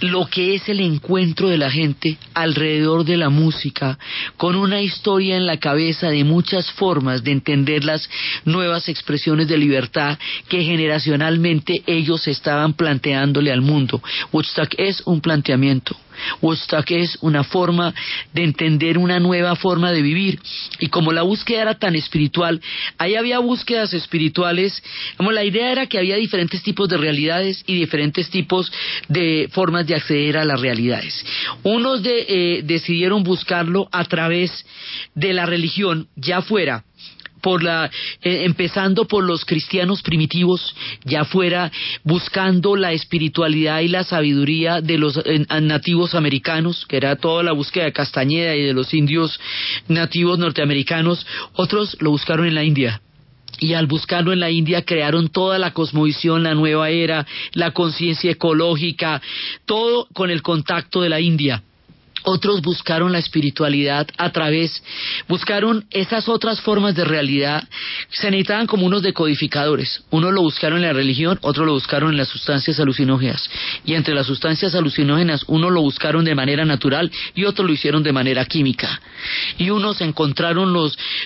lo 0.00 0.26
que 0.26 0.54
es 0.54 0.68
el 0.68 0.80
encuentro 0.80 1.48
de 1.48 1.58
la 1.58 1.70
gente 1.70 2.18
alrededor 2.34 3.04
de 3.04 3.16
la 3.16 3.28
música, 3.28 3.98
con 4.36 4.56
una 4.56 4.80
historia 4.80 5.36
en 5.36 5.46
la 5.46 5.58
cabeza 5.58 6.08
de 6.08 6.24
muchas 6.24 6.70
formas 6.72 7.22
de 7.22 7.32
entender 7.32 7.84
las 7.84 8.08
nuevas 8.44 8.88
expresiones 8.88 9.48
de 9.48 9.58
libertad 9.58 10.18
que 10.48 10.64
generacionalmente 10.64 11.82
ellos 11.86 12.26
estaban 12.28 12.74
planteándole 12.74 13.52
al 13.52 13.60
mundo. 13.60 14.02
Woodstock 14.32 14.74
es 14.78 15.02
un 15.06 15.20
planteamiento. 15.20 15.96
Woodstock 16.40 16.90
es 16.90 17.18
una 17.20 17.44
forma 17.44 17.94
de 18.32 18.44
entender 18.44 18.98
una 18.98 19.20
nueva 19.20 19.56
forma 19.56 19.92
de 19.92 20.02
vivir. 20.02 20.40
Y 20.78 20.88
como 20.88 21.12
la 21.12 21.22
búsqueda 21.22 21.62
era 21.62 21.78
tan 21.78 21.94
espiritual, 21.94 22.60
ahí 22.98 23.14
había 23.14 23.38
búsquedas 23.38 23.92
espirituales. 23.94 24.82
Como 25.16 25.32
la 25.32 25.44
idea 25.44 25.70
era 25.72 25.86
que 25.86 25.98
había 25.98 26.16
diferentes 26.16 26.62
tipos 26.62 26.88
de 26.88 26.96
realidades 26.96 27.62
y 27.66 27.74
diferentes 27.74 28.30
tipos 28.30 28.72
de 29.08 29.48
formas 29.52 29.86
de 29.86 29.94
acceder 29.94 30.38
a 30.38 30.44
las 30.44 30.60
realidades. 30.60 31.24
Unos 31.62 32.02
de, 32.02 32.26
eh, 32.28 32.62
decidieron 32.62 33.22
buscarlo 33.22 33.88
a 33.92 34.04
través 34.04 34.64
de 35.14 35.32
la 35.32 35.46
religión, 35.46 36.08
ya 36.16 36.42
fuera 36.42 36.84
por 37.42 37.62
la 37.62 37.90
eh, 38.22 38.44
empezando 38.44 39.06
por 39.06 39.24
los 39.24 39.44
cristianos 39.44 40.02
primitivos 40.02 40.74
ya 41.04 41.24
fuera 41.24 41.70
buscando 42.04 42.76
la 42.76 42.92
espiritualidad 42.92 43.80
y 43.80 43.88
la 43.88 44.04
sabiduría 44.04 44.80
de 44.80 44.96
los 44.96 45.18
eh, 45.18 45.44
nativos 45.60 46.14
americanos 46.14 46.86
que 46.86 46.96
era 46.96 47.16
toda 47.16 47.42
la 47.42 47.52
búsqueda 47.52 47.84
de 47.84 47.92
Castañeda 47.92 48.56
y 48.56 48.62
de 48.62 48.72
los 48.72 48.94
indios 48.94 49.38
nativos 49.88 50.38
norteamericanos 50.38 51.26
otros 51.54 51.96
lo 52.00 52.10
buscaron 52.10 52.46
en 52.46 52.54
la 52.54 52.64
India 52.64 53.02
y 53.58 53.74
al 53.74 53.86
buscarlo 53.86 54.32
en 54.32 54.40
la 54.40 54.50
India 54.50 54.84
crearon 54.84 55.28
toda 55.28 55.58
la 55.58 55.72
cosmovisión, 55.72 56.42
la 56.42 56.54
nueva 56.54 56.90
era, 56.90 57.26
la 57.52 57.70
conciencia 57.70 58.32
ecológica, 58.32 59.22
todo 59.66 60.08
con 60.12 60.30
el 60.30 60.42
contacto 60.42 61.00
de 61.00 61.08
la 61.08 61.20
India. 61.20 61.62
Otros 62.24 62.62
buscaron 62.62 63.12
la 63.12 63.18
espiritualidad 63.18 64.06
a 64.16 64.30
través, 64.30 64.82
buscaron 65.28 65.86
esas 65.90 66.28
otras 66.28 66.60
formas 66.60 66.94
de 66.94 67.04
realidad, 67.04 67.68
se 68.10 68.30
necesitaban 68.30 68.66
como 68.66 68.86
unos 68.86 69.02
decodificadores. 69.02 70.04
Uno 70.10 70.30
lo 70.30 70.42
buscaron 70.42 70.78
en 70.78 70.86
la 70.86 70.92
religión, 70.92 71.38
otro 71.42 71.64
lo 71.64 71.72
buscaron 71.72 72.10
en 72.10 72.18
las 72.18 72.28
sustancias 72.28 72.78
alucinógenas. 72.78 73.48
Y 73.84 73.94
entre 73.94 74.14
las 74.14 74.26
sustancias 74.26 74.74
alucinógenas, 74.74 75.44
uno 75.48 75.70
lo 75.70 75.82
buscaron 75.82 76.24
de 76.24 76.34
manera 76.34 76.64
natural 76.64 77.10
y 77.34 77.44
otro 77.44 77.64
lo 77.64 77.72
hicieron 77.72 78.02
de 78.02 78.12
manera 78.12 78.44
química. 78.44 79.00
Y 79.58 79.70
unos 79.70 80.00
encontraron 80.00 80.72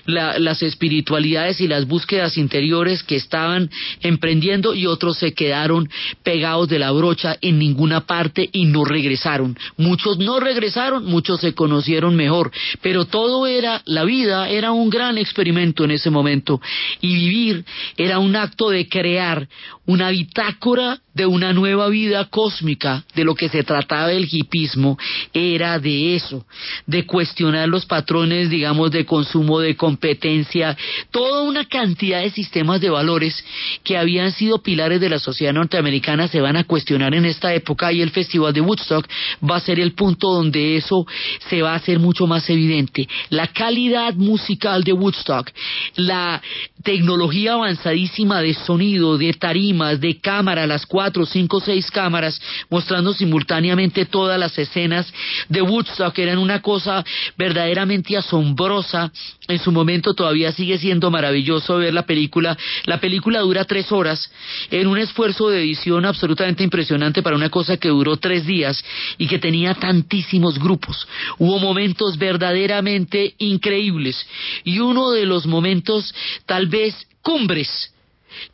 las 0.07 0.63
espiritualidades 0.63 1.61
y 1.61 1.69
las 1.69 1.87
búsquedas 1.87 2.39
interiores 2.39 3.03
que 3.03 3.17
estaban 3.17 3.71
emprendiendo 4.01 4.75
y 4.75 4.87
otros 4.87 5.19
se 5.19 5.35
quedaron 5.35 5.89
pegados 6.23 6.69
de 6.69 6.79
la 6.79 6.91
brocha 6.91 7.37
en 7.41 7.59
ninguna 7.59 8.07
parte 8.07 8.49
y 8.53 8.65
no 8.67 8.85
regresaron. 8.85 9.57
Muchos 9.77 10.19
no 10.19 10.41
regresaron, 10.41 10.86
muchos 11.01 11.41
se 11.41 11.55
conocieron 11.55 12.17
mejor, 12.17 12.51
pero 12.83 13.05
todo 13.05 13.47
era, 13.47 13.83
la 13.85 14.05
vida 14.05 14.49
era 14.49 14.73
un 14.73 14.91
gran 14.91 15.19
experimento 15.19 15.85
en 15.85 15.93
ese 15.93 16.11
momento. 16.11 16.61
Y 17.01 17.15
vivir 17.15 17.65
era 17.97 18.19
un 18.19 18.37
acto 18.37 18.71
de 18.71 18.89
crear 18.89 19.49
una 19.87 20.11
bitácora 20.11 20.99
de 21.15 21.25
una 21.25 21.53
nueva 21.55 21.89
vida 21.89 22.27
cósmica, 22.27 23.05
de 23.15 23.25
lo 23.25 23.35
que 23.35 23.49
se 23.49 23.63
trataba 23.63 24.13
el 24.13 24.29
hipismo, 24.31 24.99
era 25.33 25.79
de 25.79 26.15
eso, 26.15 26.45
de 26.87 27.07
cuestionar 27.07 27.69
los 27.69 27.87
patrones, 27.87 28.51
digamos, 28.51 28.91
de 28.91 29.07
consumo, 29.07 29.61
de 29.61 29.77
competencia, 29.77 30.77
toda 31.11 31.43
una 31.43 31.65
cantidad 31.65 32.21
de 32.21 32.31
sistemas 32.31 32.83
de 32.83 32.91
valores 32.91 33.43
que 33.83 33.97
habían 33.97 34.33
sido 34.33 34.63
pilares 34.63 35.01
de 35.01 35.09
la 35.09 35.19
sociedad 35.19 35.55
norteamericana 35.55 36.29
se 36.29 36.41
van 36.41 36.57
a 36.57 36.65
cuestionar 36.65 37.15
en 37.15 37.25
esta 37.25 37.55
época 37.55 37.93
y 37.93 38.03
el 38.03 38.11
Festival 38.11 38.53
de 38.53 38.61
Woodstock 38.61 39.09
va 39.49 39.57
a 39.57 39.61
ser 39.61 39.81
el 39.81 39.93
punto 39.93 40.31
donde 40.31 40.76
eso 40.77 41.07
se 41.49 41.63
va 41.63 41.73
a 41.73 41.77
hacer 41.77 41.99
mucho 41.99 42.27
más 42.27 42.49
evidente. 42.51 43.09
La 43.31 43.49
calidad 43.49 44.15
musical 44.15 44.85
de 44.85 44.93
Woodstock, 44.93 45.51
la 45.97 46.43
tecnología 46.83 47.55
avanzadísima 47.55 48.41
de 48.41 48.55
sonido, 48.55 49.19
de 49.19 49.33
tarimas, 49.33 50.01
de 50.01 50.21
cámara, 50.21 50.67
las 50.67 50.87
cuatro, 50.87 51.27
cinco, 51.27 51.61
seis 51.61 51.91
cámaras, 51.91 52.41
mostrando 52.71 53.13
simultáneamente 53.13 54.07
todas 54.07 54.39
las 54.39 54.57
escenas 54.59 55.13
de 55.49 55.63
Woodstock, 55.63 56.17
eran 56.19 56.39
una 56.39 56.63
cosa 56.63 57.05
verdaderamente 57.37 58.17
asombrosa. 58.17 59.11
En 59.49 59.59
su 59.59 59.71
momento 59.71 60.15
todavía 60.15 60.53
sigue 60.53 60.79
siendo 60.79 61.11
maravilloso 61.11 61.79
ver 61.79 61.95
la 61.95 62.05
película. 62.05 62.57
La 62.85 63.01
película 63.01 63.41
dura 63.41 63.65
tres 63.65 63.93
horas, 63.93 64.31
en 64.71 64.87
un 64.87 64.99
esfuerzo 64.99 65.49
de 65.49 65.61
edición 65.61 66.05
absolutamente 66.05 66.65
impresionante 66.65 67.23
para 67.23 67.37
una 67.37 67.51
cosa 67.51 67.77
que 67.77 67.89
duró 67.89 68.17
tres 68.17 68.47
días 68.47 68.85
y 69.19 69.29
que 69.29 69.39
tenía 69.39 69.75
tantísimos 69.75 70.59
grupos. 70.59 71.07
Hubo 71.39 71.59
momentos 71.59 72.19
verdaderamente 72.19 73.35
increíbles 73.39 74.27
y 74.65 74.81
uno 74.81 75.11
de 75.11 75.27
los 75.27 75.47
momentos 75.47 76.15
tal 76.47 76.67
vez 76.67 77.07
cumbres 77.23 77.93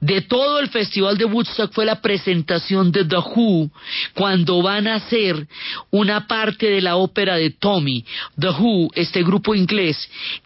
de 0.01 0.23
todo 0.23 0.59
el 0.61 0.69
festival 0.69 1.17
de 1.19 1.25
Woodstock 1.25 1.73
fue 1.73 1.85
la 1.85 2.01
presentación 2.01 2.93
de 2.93 3.05
The 3.05 3.17
Who 3.17 3.71
cuando 4.15 4.63
van 4.63 4.87
a 4.87 4.97
hacer 4.97 5.47
una 5.91 6.27
parte 6.27 6.69
de 6.69 6.81
la 6.81 6.97
ópera 6.97 7.37
de 7.37 7.51
Tommy. 7.51 8.05
The 8.39 8.51
Who 8.51 8.91
este 8.95 9.23
grupo 9.23 9.55
inglés 9.55 9.97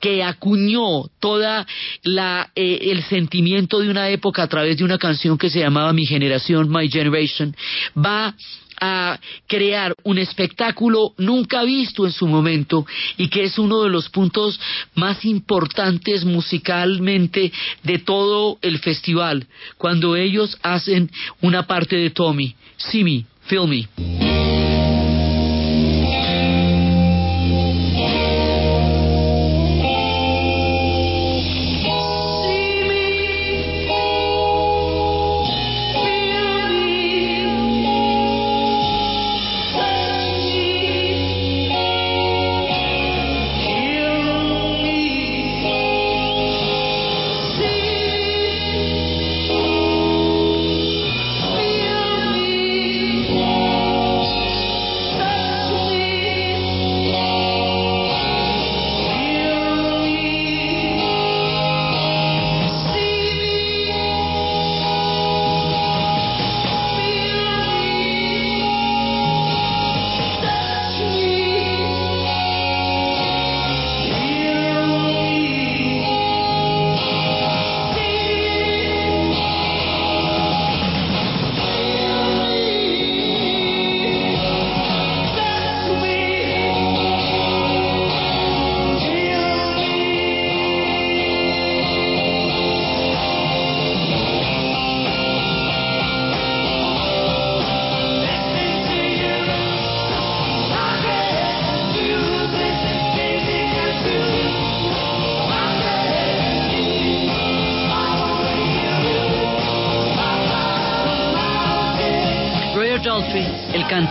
que 0.01 0.23
acuñó 0.23 1.05
toda 1.21 1.67
la 2.03 2.51
eh, 2.55 2.91
el 2.91 3.03
sentimiento 3.05 3.81
de 3.81 3.91
una 3.91 4.09
época 4.09 4.43
a 4.43 4.49
través 4.49 4.77
de 4.77 4.85
una 4.85 4.99
canción 4.99 5.39
que 5.39 5.51
se 5.51 5.61
llamaba 5.61 5.93
Mi 5.93 6.07
generación 6.07 6.71
My 6.71 6.89
Generation 6.89 7.55
va 7.97 8.35
a 8.81 9.19
crear 9.47 9.95
un 10.05 10.19
espectáculo 10.19 11.13
nunca 11.19 11.63
visto 11.63 12.07
en 12.07 12.13
su 12.13 12.27
momento 12.27 12.87
y 13.17 13.29
que 13.29 13.45
es 13.45 13.59
uno 13.59 13.83
de 13.83 13.91
los 13.91 14.09
puntos 14.09 14.59
más 14.95 15.25
importantes 15.25 16.25
musicalmente 16.25 17.53
de 17.83 17.99
todo 17.99 18.59
el 18.63 18.79
festival 18.79 19.47
cuando 19.79 20.17
ellos 20.17 20.59
hacen 20.63 21.11
una 21.41 21.67
parte 21.67 21.97
de 21.97 22.11
Tommy. 22.11 22.55
See 22.77 23.05
Me, 23.05 23.25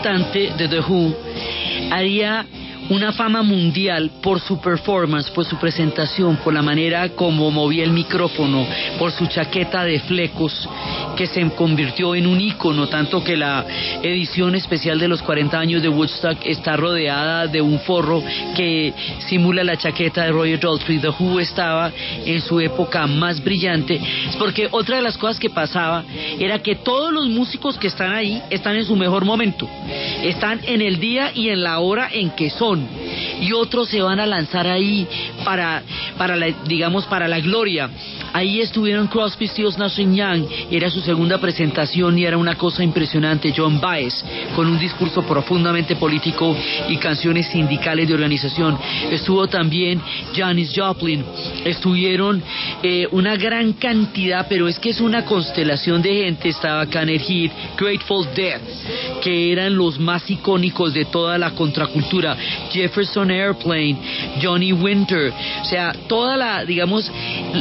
cantante 0.06 0.54
de 0.56 0.68
The 0.68 0.82
Who, 0.82 1.16
haría 1.90 2.46
una 2.92 3.12
fama 3.12 3.42
mundial 3.42 4.12
por 4.22 4.40
su 4.40 4.62
performance, 4.62 5.32
por 5.32 5.46
su 5.46 5.58
presentación, 5.58 6.38
por 6.38 6.54
la 6.54 6.62
manera 6.62 7.10
como 7.10 7.50
movía 7.50 7.84
el 7.84 7.90
micrófono, 7.90 8.68
por 9.00 9.12
su 9.12 9.26
chaqueta 9.26 9.84
de 9.84 10.00
flecos 10.02 10.70
que 11.16 11.28
se 11.28 11.50
convirtió 11.52 12.16
en 12.16 12.28
un 12.28 12.40
ícono, 12.42 12.88
tanto 12.88 13.24
que 13.24 13.38
la 13.38 13.66
edición 14.02 14.56
especial 14.56 15.00
de 15.00 15.08
los 15.08 15.22
40 15.22 15.58
años 15.58 15.82
de 15.82 15.90
Woodstock 15.90 16.38
está 16.46 16.76
rodeada 16.76 17.48
de 17.48 17.62
un 17.62 17.80
forro 17.80 18.24
que 18.56 18.94
simula 19.28 19.64
la 19.64 19.78
chaqueta 19.78 20.24
de 20.24 20.32
Roger 20.32 20.60
Daltrey. 20.60 21.00
The 21.00 21.10
Who 21.10 21.40
estaba 21.40 21.92
en 22.26 22.42
su 22.42 22.60
época 22.60 23.08
más 23.08 23.44
brillante, 23.44 24.00
porque 24.38 24.68
otra 24.72 24.98
de 24.98 25.02
las 25.02 25.18
cosas 25.18 25.40
que 25.40 25.50
pasaba 25.50 26.04
era 26.40 26.60
que 26.60 26.76
todos 26.76 27.12
los 27.12 27.28
músicos 27.28 27.78
que 27.78 27.88
están 27.88 28.14
ahí 28.14 28.42
están 28.50 28.76
en 28.76 28.86
su 28.86 28.96
mejor 28.96 29.26
momento, 29.26 29.70
están 30.24 30.60
en 30.64 30.82
el 30.82 31.00
día 31.00 31.32
y 31.34 31.50
en 31.50 31.64
la 31.64 31.80
hora 31.80 32.10
en 32.12 32.32
que 32.32 32.50
son 32.50 32.88
y 33.42 33.52
otros 33.54 33.90
se 33.90 34.02
van 34.02 34.20
a 34.20 34.26
lanzar 34.26 34.68
ahí 34.68 35.08
para, 35.44 35.84
para 36.18 36.36
la, 36.36 36.48
digamos, 36.66 37.06
para 37.06 37.28
la 37.28 37.40
gloria. 37.40 37.90
Ahí 38.36 38.60
estuvieron 38.60 39.08
Crosby, 39.08 39.48
Stills, 39.48 39.78
Nash 39.78 39.96
Young, 39.96 40.46
era 40.70 40.90
su 40.90 41.00
segunda 41.00 41.38
presentación 41.38 42.20
y 42.20 42.26
era 42.26 42.38
una 42.38 42.56
cosa 42.56 42.84
impresionante. 42.84 43.54
John 43.56 43.80
Baez, 43.80 44.26
con 44.58 44.68
un 44.68 44.78
discurso 44.78 45.22
profundamente 45.22 45.96
político 45.96 46.54
y 46.90 46.98
canciones 46.98 47.48
sindicales 47.48 48.10
de 48.10 48.14
organización. 48.14 48.78
Estuvo 49.10 49.48
también 49.48 50.02
Janis 50.36 50.74
Joplin. 50.76 51.24
Estuvieron 51.64 52.44
eh, 52.84 53.08
una 53.12 53.38
gran 53.38 53.72
cantidad, 53.72 54.46
pero 54.50 54.68
es 54.68 54.80
que 54.80 54.90
es 54.90 55.00
una 55.00 55.24
constelación 55.24 56.02
de 56.02 56.26
gente. 56.26 56.50
Estaba 56.50 56.88
Kenneth 56.88 57.22
Heat, 57.22 57.52
Grateful 57.78 58.28
Dead, 58.36 58.60
que 59.24 59.54
eran 59.54 59.78
los 59.78 59.98
más 59.98 60.30
icónicos 60.30 60.94
de 60.94 61.06
toda 61.06 61.38
la 61.38 61.52
contracultura. 61.52 62.36
Jefferson 62.70 63.32
Airplane, 63.32 63.96
Johnny 64.44 64.74
Winter, 64.74 65.32
o 65.62 65.66
sea, 65.66 65.94
toda 66.10 66.36
la, 66.36 66.66
digamos, 66.66 67.10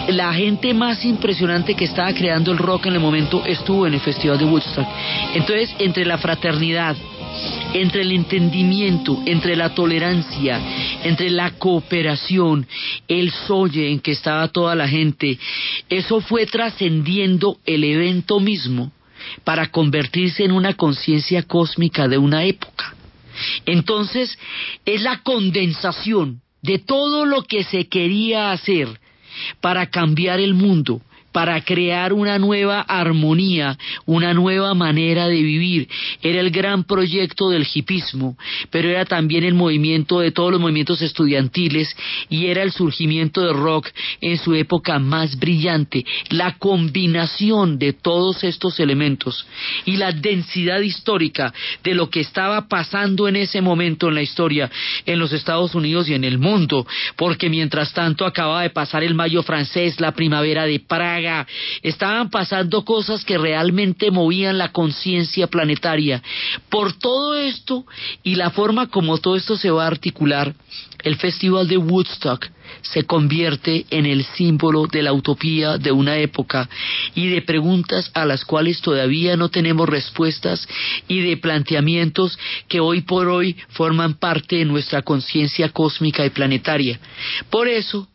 la 0.08 0.34
gente 0.34 0.63
más 0.72 1.04
impresionante 1.04 1.74
que 1.74 1.84
estaba 1.84 2.14
creando 2.14 2.52
el 2.52 2.58
rock 2.58 2.86
en 2.86 2.94
el 2.94 3.00
momento 3.00 3.44
estuvo 3.44 3.86
en 3.86 3.94
el 3.94 4.00
Festival 4.00 4.38
de 4.38 4.44
Woodstock. 4.44 4.86
Entonces, 5.34 5.74
entre 5.78 6.06
la 6.06 6.16
fraternidad, 6.16 6.96
entre 7.74 8.02
el 8.02 8.12
entendimiento, 8.12 9.20
entre 9.26 9.56
la 9.56 9.74
tolerancia, 9.74 10.60
entre 11.02 11.28
la 11.30 11.50
cooperación, 11.58 12.66
el 13.08 13.30
soye 13.32 13.90
en 13.90 14.00
que 14.00 14.12
estaba 14.12 14.48
toda 14.48 14.74
la 14.74 14.88
gente, 14.88 15.38
eso 15.90 16.20
fue 16.20 16.46
trascendiendo 16.46 17.58
el 17.66 17.84
evento 17.84 18.40
mismo 18.40 18.92
para 19.42 19.66
convertirse 19.70 20.44
en 20.44 20.52
una 20.52 20.74
conciencia 20.74 21.42
cósmica 21.42 22.08
de 22.08 22.18
una 22.18 22.44
época. 22.44 22.94
Entonces, 23.66 24.38
es 24.84 25.02
la 25.02 25.18
condensación 25.18 26.40
de 26.62 26.78
todo 26.78 27.26
lo 27.26 27.42
que 27.42 27.64
se 27.64 27.88
quería 27.88 28.52
hacer 28.52 29.00
para 29.60 29.86
cambiar 29.86 30.40
el 30.40 30.54
mundo, 30.54 31.00
para 31.34 31.60
crear 31.62 32.12
una 32.12 32.38
nueva 32.38 32.80
armonía, 32.80 33.76
una 34.06 34.32
nueva 34.32 34.72
manera 34.74 35.26
de 35.26 35.42
vivir. 35.42 35.88
Era 36.22 36.38
el 36.38 36.52
gran 36.52 36.84
proyecto 36.84 37.50
del 37.50 37.66
hipismo, 37.74 38.38
pero 38.70 38.88
era 38.88 39.04
también 39.04 39.42
el 39.42 39.54
movimiento 39.54 40.20
de 40.20 40.30
todos 40.30 40.52
los 40.52 40.60
movimientos 40.60 41.02
estudiantiles 41.02 41.92
y 42.28 42.46
era 42.46 42.62
el 42.62 42.70
surgimiento 42.70 43.40
del 43.40 43.56
rock 43.56 43.88
en 44.20 44.38
su 44.38 44.54
época 44.54 45.00
más 45.00 45.36
brillante. 45.36 46.04
La 46.28 46.56
combinación 46.56 47.80
de 47.80 47.94
todos 47.94 48.44
estos 48.44 48.78
elementos 48.78 49.44
y 49.86 49.96
la 49.96 50.12
densidad 50.12 50.82
histórica 50.82 51.52
de 51.82 51.96
lo 51.96 52.10
que 52.10 52.20
estaba 52.20 52.68
pasando 52.68 53.26
en 53.26 53.34
ese 53.34 53.60
momento 53.60 54.06
en 54.06 54.14
la 54.14 54.22
historia 54.22 54.70
en 55.04 55.18
los 55.18 55.32
Estados 55.32 55.74
Unidos 55.74 56.08
y 56.08 56.14
en 56.14 56.22
el 56.22 56.38
mundo, 56.38 56.86
porque 57.16 57.50
mientras 57.50 57.92
tanto 57.92 58.24
acababa 58.24 58.62
de 58.62 58.70
pasar 58.70 59.02
el 59.02 59.16
mayo 59.16 59.42
francés, 59.42 60.00
la 60.00 60.12
primavera 60.12 60.64
de 60.64 60.78
Praga, 60.78 61.23
estaban 61.82 62.30
pasando 62.30 62.84
cosas 62.84 63.24
que 63.24 63.38
realmente 63.38 64.10
movían 64.10 64.58
la 64.58 64.72
conciencia 64.72 65.46
planetaria. 65.46 66.22
Por 66.68 66.92
todo 66.98 67.34
esto 67.34 67.84
y 68.22 68.34
la 68.36 68.50
forma 68.50 68.88
como 68.88 69.18
todo 69.18 69.36
esto 69.36 69.56
se 69.56 69.70
va 69.70 69.84
a 69.84 69.88
articular, 69.88 70.54
el 71.02 71.16
Festival 71.16 71.68
de 71.68 71.76
Woodstock 71.76 72.48
se 72.80 73.04
convierte 73.04 73.84
en 73.90 74.06
el 74.06 74.24
símbolo 74.24 74.86
de 74.86 75.02
la 75.02 75.12
utopía 75.12 75.78
de 75.78 75.92
una 75.92 76.16
época 76.16 76.68
y 77.14 77.28
de 77.28 77.42
preguntas 77.42 78.10
a 78.14 78.24
las 78.24 78.44
cuales 78.44 78.80
todavía 78.80 79.36
no 79.36 79.50
tenemos 79.50 79.88
respuestas 79.88 80.66
y 81.06 81.20
de 81.20 81.36
planteamientos 81.36 82.38
que 82.68 82.80
hoy 82.80 83.02
por 83.02 83.28
hoy 83.28 83.56
forman 83.68 84.14
parte 84.14 84.56
de 84.56 84.64
nuestra 84.64 85.02
conciencia 85.02 85.68
cósmica 85.68 86.24
y 86.24 86.30
planetaria. 86.30 86.98
Por 87.50 87.68
eso, 87.68 88.08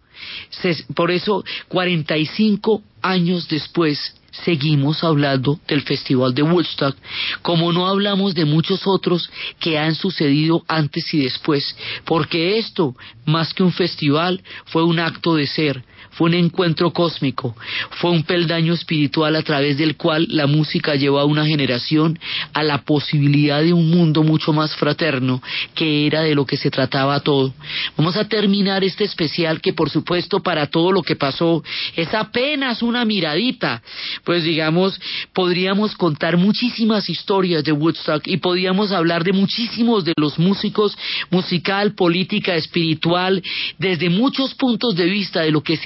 por 0.95 1.11
eso, 1.11 1.43
45 1.69 2.81
años 3.01 3.47
después, 3.47 4.15
seguimos 4.31 5.03
hablando 5.03 5.59
del 5.67 5.81
Festival 5.81 6.33
de 6.33 6.43
Woodstock, 6.43 6.95
como 7.41 7.71
no 7.73 7.87
hablamos 7.87 8.33
de 8.35 8.45
muchos 8.45 8.85
otros 8.85 9.29
que 9.59 9.77
han 9.77 9.95
sucedido 9.95 10.63
antes 10.67 11.13
y 11.13 11.23
después, 11.23 11.75
porque 12.05 12.57
esto, 12.57 12.95
más 13.25 13.53
que 13.53 13.63
un 13.63 13.73
festival, 13.73 14.41
fue 14.65 14.83
un 14.83 14.99
acto 14.99 15.35
de 15.35 15.47
ser, 15.47 15.83
fue 16.11 16.29
un 16.29 16.35
encuentro 16.35 16.91
cósmico, 16.91 17.55
fue 17.99 18.11
un 18.11 18.23
peldaño 18.23 18.73
espiritual 18.73 19.35
a 19.35 19.43
través 19.43 19.77
del 19.77 19.95
cual 19.95 20.27
la 20.29 20.47
música 20.47 20.95
llevó 20.95 21.19
a 21.19 21.25
una 21.25 21.45
generación 21.45 22.19
a 22.53 22.63
la 22.63 22.79
posibilidad 22.83 23.61
de 23.61 23.73
un 23.73 23.89
mundo 23.89 24.23
mucho 24.23 24.53
más 24.53 24.75
fraterno, 24.75 25.41
que 25.75 26.07
era 26.07 26.21
de 26.21 26.35
lo 26.35 26.45
que 26.45 26.57
se 26.57 26.71
trataba 26.71 27.19
todo. 27.21 27.53
Vamos 27.97 28.15
a 28.15 28.27
terminar 28.27 28.83
este 28.83 29.03
especial 29.03 29.61
que 29.61 29.73
por 29.73 29.89
supuesto 29.89 30.41
para 30.41 30.67
todo 30.67 30.91
lo 30.91 31.03
que 31.03 31.15
pasó 31.15 31.63
es 31.95 32.13
apenas 32.13 32.81
una 32.81 33.05
miradita, 33.05 33.81
pues 34.23 34.43
digamos, 34.43 34.99
podríamos 35.33 35.95
contar 35.95 36.37
muchísimas 36.37 37.09
historias 37.09 37.63
de 37.63 37.71
Woodstock 37.71 38.27
y 38.27 38.37
podríamos 38.37 38.91
hablar 38.91 39.23
de 39.23 39.33
muchísimos 39.33 40.05
de 40.05 40.13
los 40.17 40.39
músicos, 40.39 40.97
musical, 41.29 41.93
política, 41.93 42.55
espiritual, 42.55 43.41
desde 43.77 44.09
muchos 44.09 44.53
puntos 44.55 44.95
de 44.95 45.05
vista 45.05 45.41
de 45.41 45.51
lo 45.51 45.61
que 45.61 45.77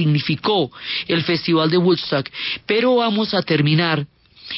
el 1.07 1.23
Festival 1.23 1.69
de 1.69 1.77
Woodstock, 1.77 2.29
pero 2.65 2.95
vamos 2.95 3.33
a 3.33 3.41
terminar 3.41 4.05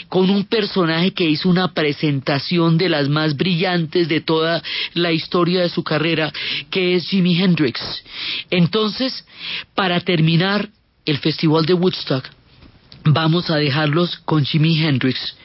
con 0.10 0.30
un 0.30 0.45
personaje 0.45 1.12
que 1.12 1.30
hizo 1.30 1.49
una 1.49 1.74
presentación 1.74 2.78
de 2.78 2.89
las 2.89 3.08
más 3.08 3.36
brillantes 3.36 4.08
de 4.08 4.22
toda 4.22 4.62
la 4.93 5.12
historia 5.12 5.62
de 5.62 5.70
su 5.70 5.84
carrera, 5.84 6.34
que 6.70 6.95
es 6.95 7.08
Jimi 7.08 7.39
Hendrix. 7.39 7.80
Entonces, 8.49 9.26
para 9.74 9.99
terminar 10.01 10.70
el 11.06 11.18
Festival 11.20 11.66
de 11.66 11.74
Woodstock, 11.74 12.26
vamos 13.03 13.49
a 13.49 13.58
dejarlos 13.58 14.18
con 14.26 14.43
Jimi 14.43 14.84
Hendrix 14.84 15.36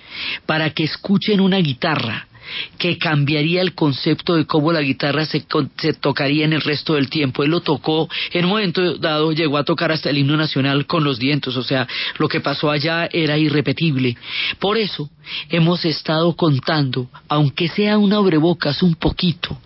para 0.47 0.71
que 0.71 0.85
escuchen 0.85 1.41
una 1.41 1.59
guitarra 1.59 2.27
que 2.79 2.99
cambiaría 2.99 3.63
el 3.63 3.75
concepto 3.75 4.37
de 4.37 4.47
cómo 4.47 4.73
la 4.73 4.81
guitarra 4.81 5.25
se, 5.27 5.45
se 5.79 5.93
tocaría 5.95 6.45
en 6.45 6.53
el 6.53 6.61
resto 6.61 6.95
del 6.95 7.11
tiempo. 7.11 7.43
Él 7.43 7.51
lo 7.51 7.61
tocó, 7.61 8.09
en 8.33 8.45
un 8.45 8.51
momento 8.51 8.97
dado 8.99 9.33
llegó 9.33 9.59
a 9.59 9.65
tocar 9.65 9.93
hasta 9.93 10.11
el 10.11 10.19
himno 10.19 10.37
nacional 10.37 10.87
con 10.87 11.05
los 11.05 11.19
dientes, 11.19 11.57
o 11.57 11.63
sea, 11.63 11.87
lo 12.19 12.29
que 12.29 12.41
pasó 12.41 12.71
allá 12.71 13.09
era 13.13 13.39
irrepetible. 13.39 14.17
Por 14.59 14.77
eso 14.77 15.11
hemos 15.49 15.85
estado 15.85 16.35
contando, 16.35 17.09
aunque 17.29 17.69
sea 17.69 17.99
un 17.99 18.13
abrebocas 18.13 18.83
un 18.83 18.95
poquito, 18.95 19.59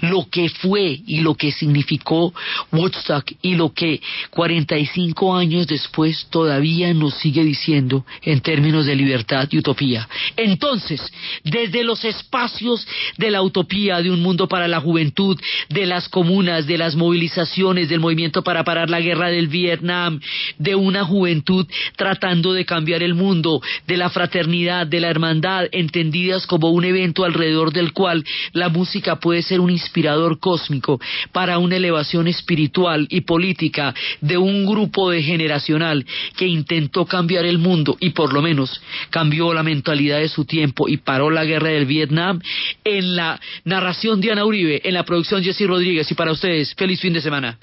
lo 0.00 0.28
que 0.30 0.48
fue 0.48 1.00
y 1.06 1.20
lo 1.20 1.34
que 1.34 1.52
significó 1.52 2.32
Woodstock 2.72 3.32
y 3.42 3.54
lo 3.54 3.72
que 3.72 4.00
45 4.30 5.36
años 5.36 5.66
después 5.66 6.26
todavía 6.30 6.92
nos 6.94 7.14
sigue 7.14 7.44
diciendo 7.44 8.04
en 8.22 8.40
términos 8.40 8.86
de 8.86 8.96
libertad 8.96 9.48
y 9.50 9.58
utopía. 9.58 10.08
Entonces, 10.36 11.00
desde 11.44 11.84
los 11.84 12.04
espacios 12.04 12.86
de 13.16 13.30
la 13.30 13.42
utopía 13.42 14.02
de 14.02 14.10
un 14.10 14.22
mundo 14.22 14.48
para 14.48 14.68
la 14.68 14.80
juventud, 14.80 15.38
de 15.68 15.86
las 15.86 16.08
comunas, 16.08 16.66
de 16.66 16.78
las 16.78 16.96
movilizaciones, 16.96 17.88
del 17.88 18.00
movimiento 18.00 18.42
para 18.42 18.64
parar 18.64 18.90
la 18.90 19.00
guerra 19.00 19.28
del 19.30 19.48
Vietnam, 19.48 20.20
de 20.58 20.74
una 20.74 21.04
juventud 21.04 21.66
tratando 21.96 22.52
de 22.52 22.64
cambiar 22.64 23.02
el 23.02 23.14
mundo, 23.14 23.60
de 23.86 23.96
la 23.96 24.10
fraternidad, 24.10 24.86
de 24.86 25.00
la 25.00 25.08
hermandad, 25.08 25.66
entendidas 25.72 26.46
como 26.46 26.70
un 26.70 26.84
evento 26.84 27.24
alrededor 27.24 27.72
del 27.72 27.92
cual 27.92 28.24
la 28.52 28.68
música 28.68 29.16
puede 29.16 29.42
ser 29.46 29.60
un 29.60 29.70
inspirador 29.70 30.38
cósmico 30.38 31.00
para 31.32 31.58
una 31.58 31.76
elevación 31.76 32.28
espiritual 32.28 33.06
y 33.10 33.22
política 33.22 33.94
de 34.20 34.36
un 34.36 34.66
grupo 34.66 35.10
de 35.10 35.22
generacional 35.22 36.04
que 36.36 36.46
intentó 36.46 37.06
cambiar 37.06 37.44
el 37.44 37.58
mundo 37.58 37.96
y 38.00 38.10
por 38.10 38.32
lo 38.32 38.42
menos 38.42 38.80
cambió 39.10 39.54
la 39.54 39.62
mentalidad 39.62 40.18
de 40.18 40.28
su 40.28 40.44
tiempo 40.44 40.88
y 40.88 40.98
paró 40.98 41.30
la 41.30 41.44
guerra 41.44 41.68
del 41.68 41.86
Vietnam 41.86 42.40
en 42.84 43.16
la 43.16 43.40
narración 43.64 44.20
de 44.20 44.32
Ana 44.32 44.44
Uribe, 44.44 44.80
en 44.84 44.94
la 44.94 45.04
producción 45.04 45.42
Jesse 45.42 45.66
Rodríguez 45.66 46.10
y 46.10 46.14
para 46.14 46.32
ustedes, 46.32 46.74
feliz 46.74 47.00
fin 47.00 47.12
de 47.12 47.20
semana. 47.20 47.58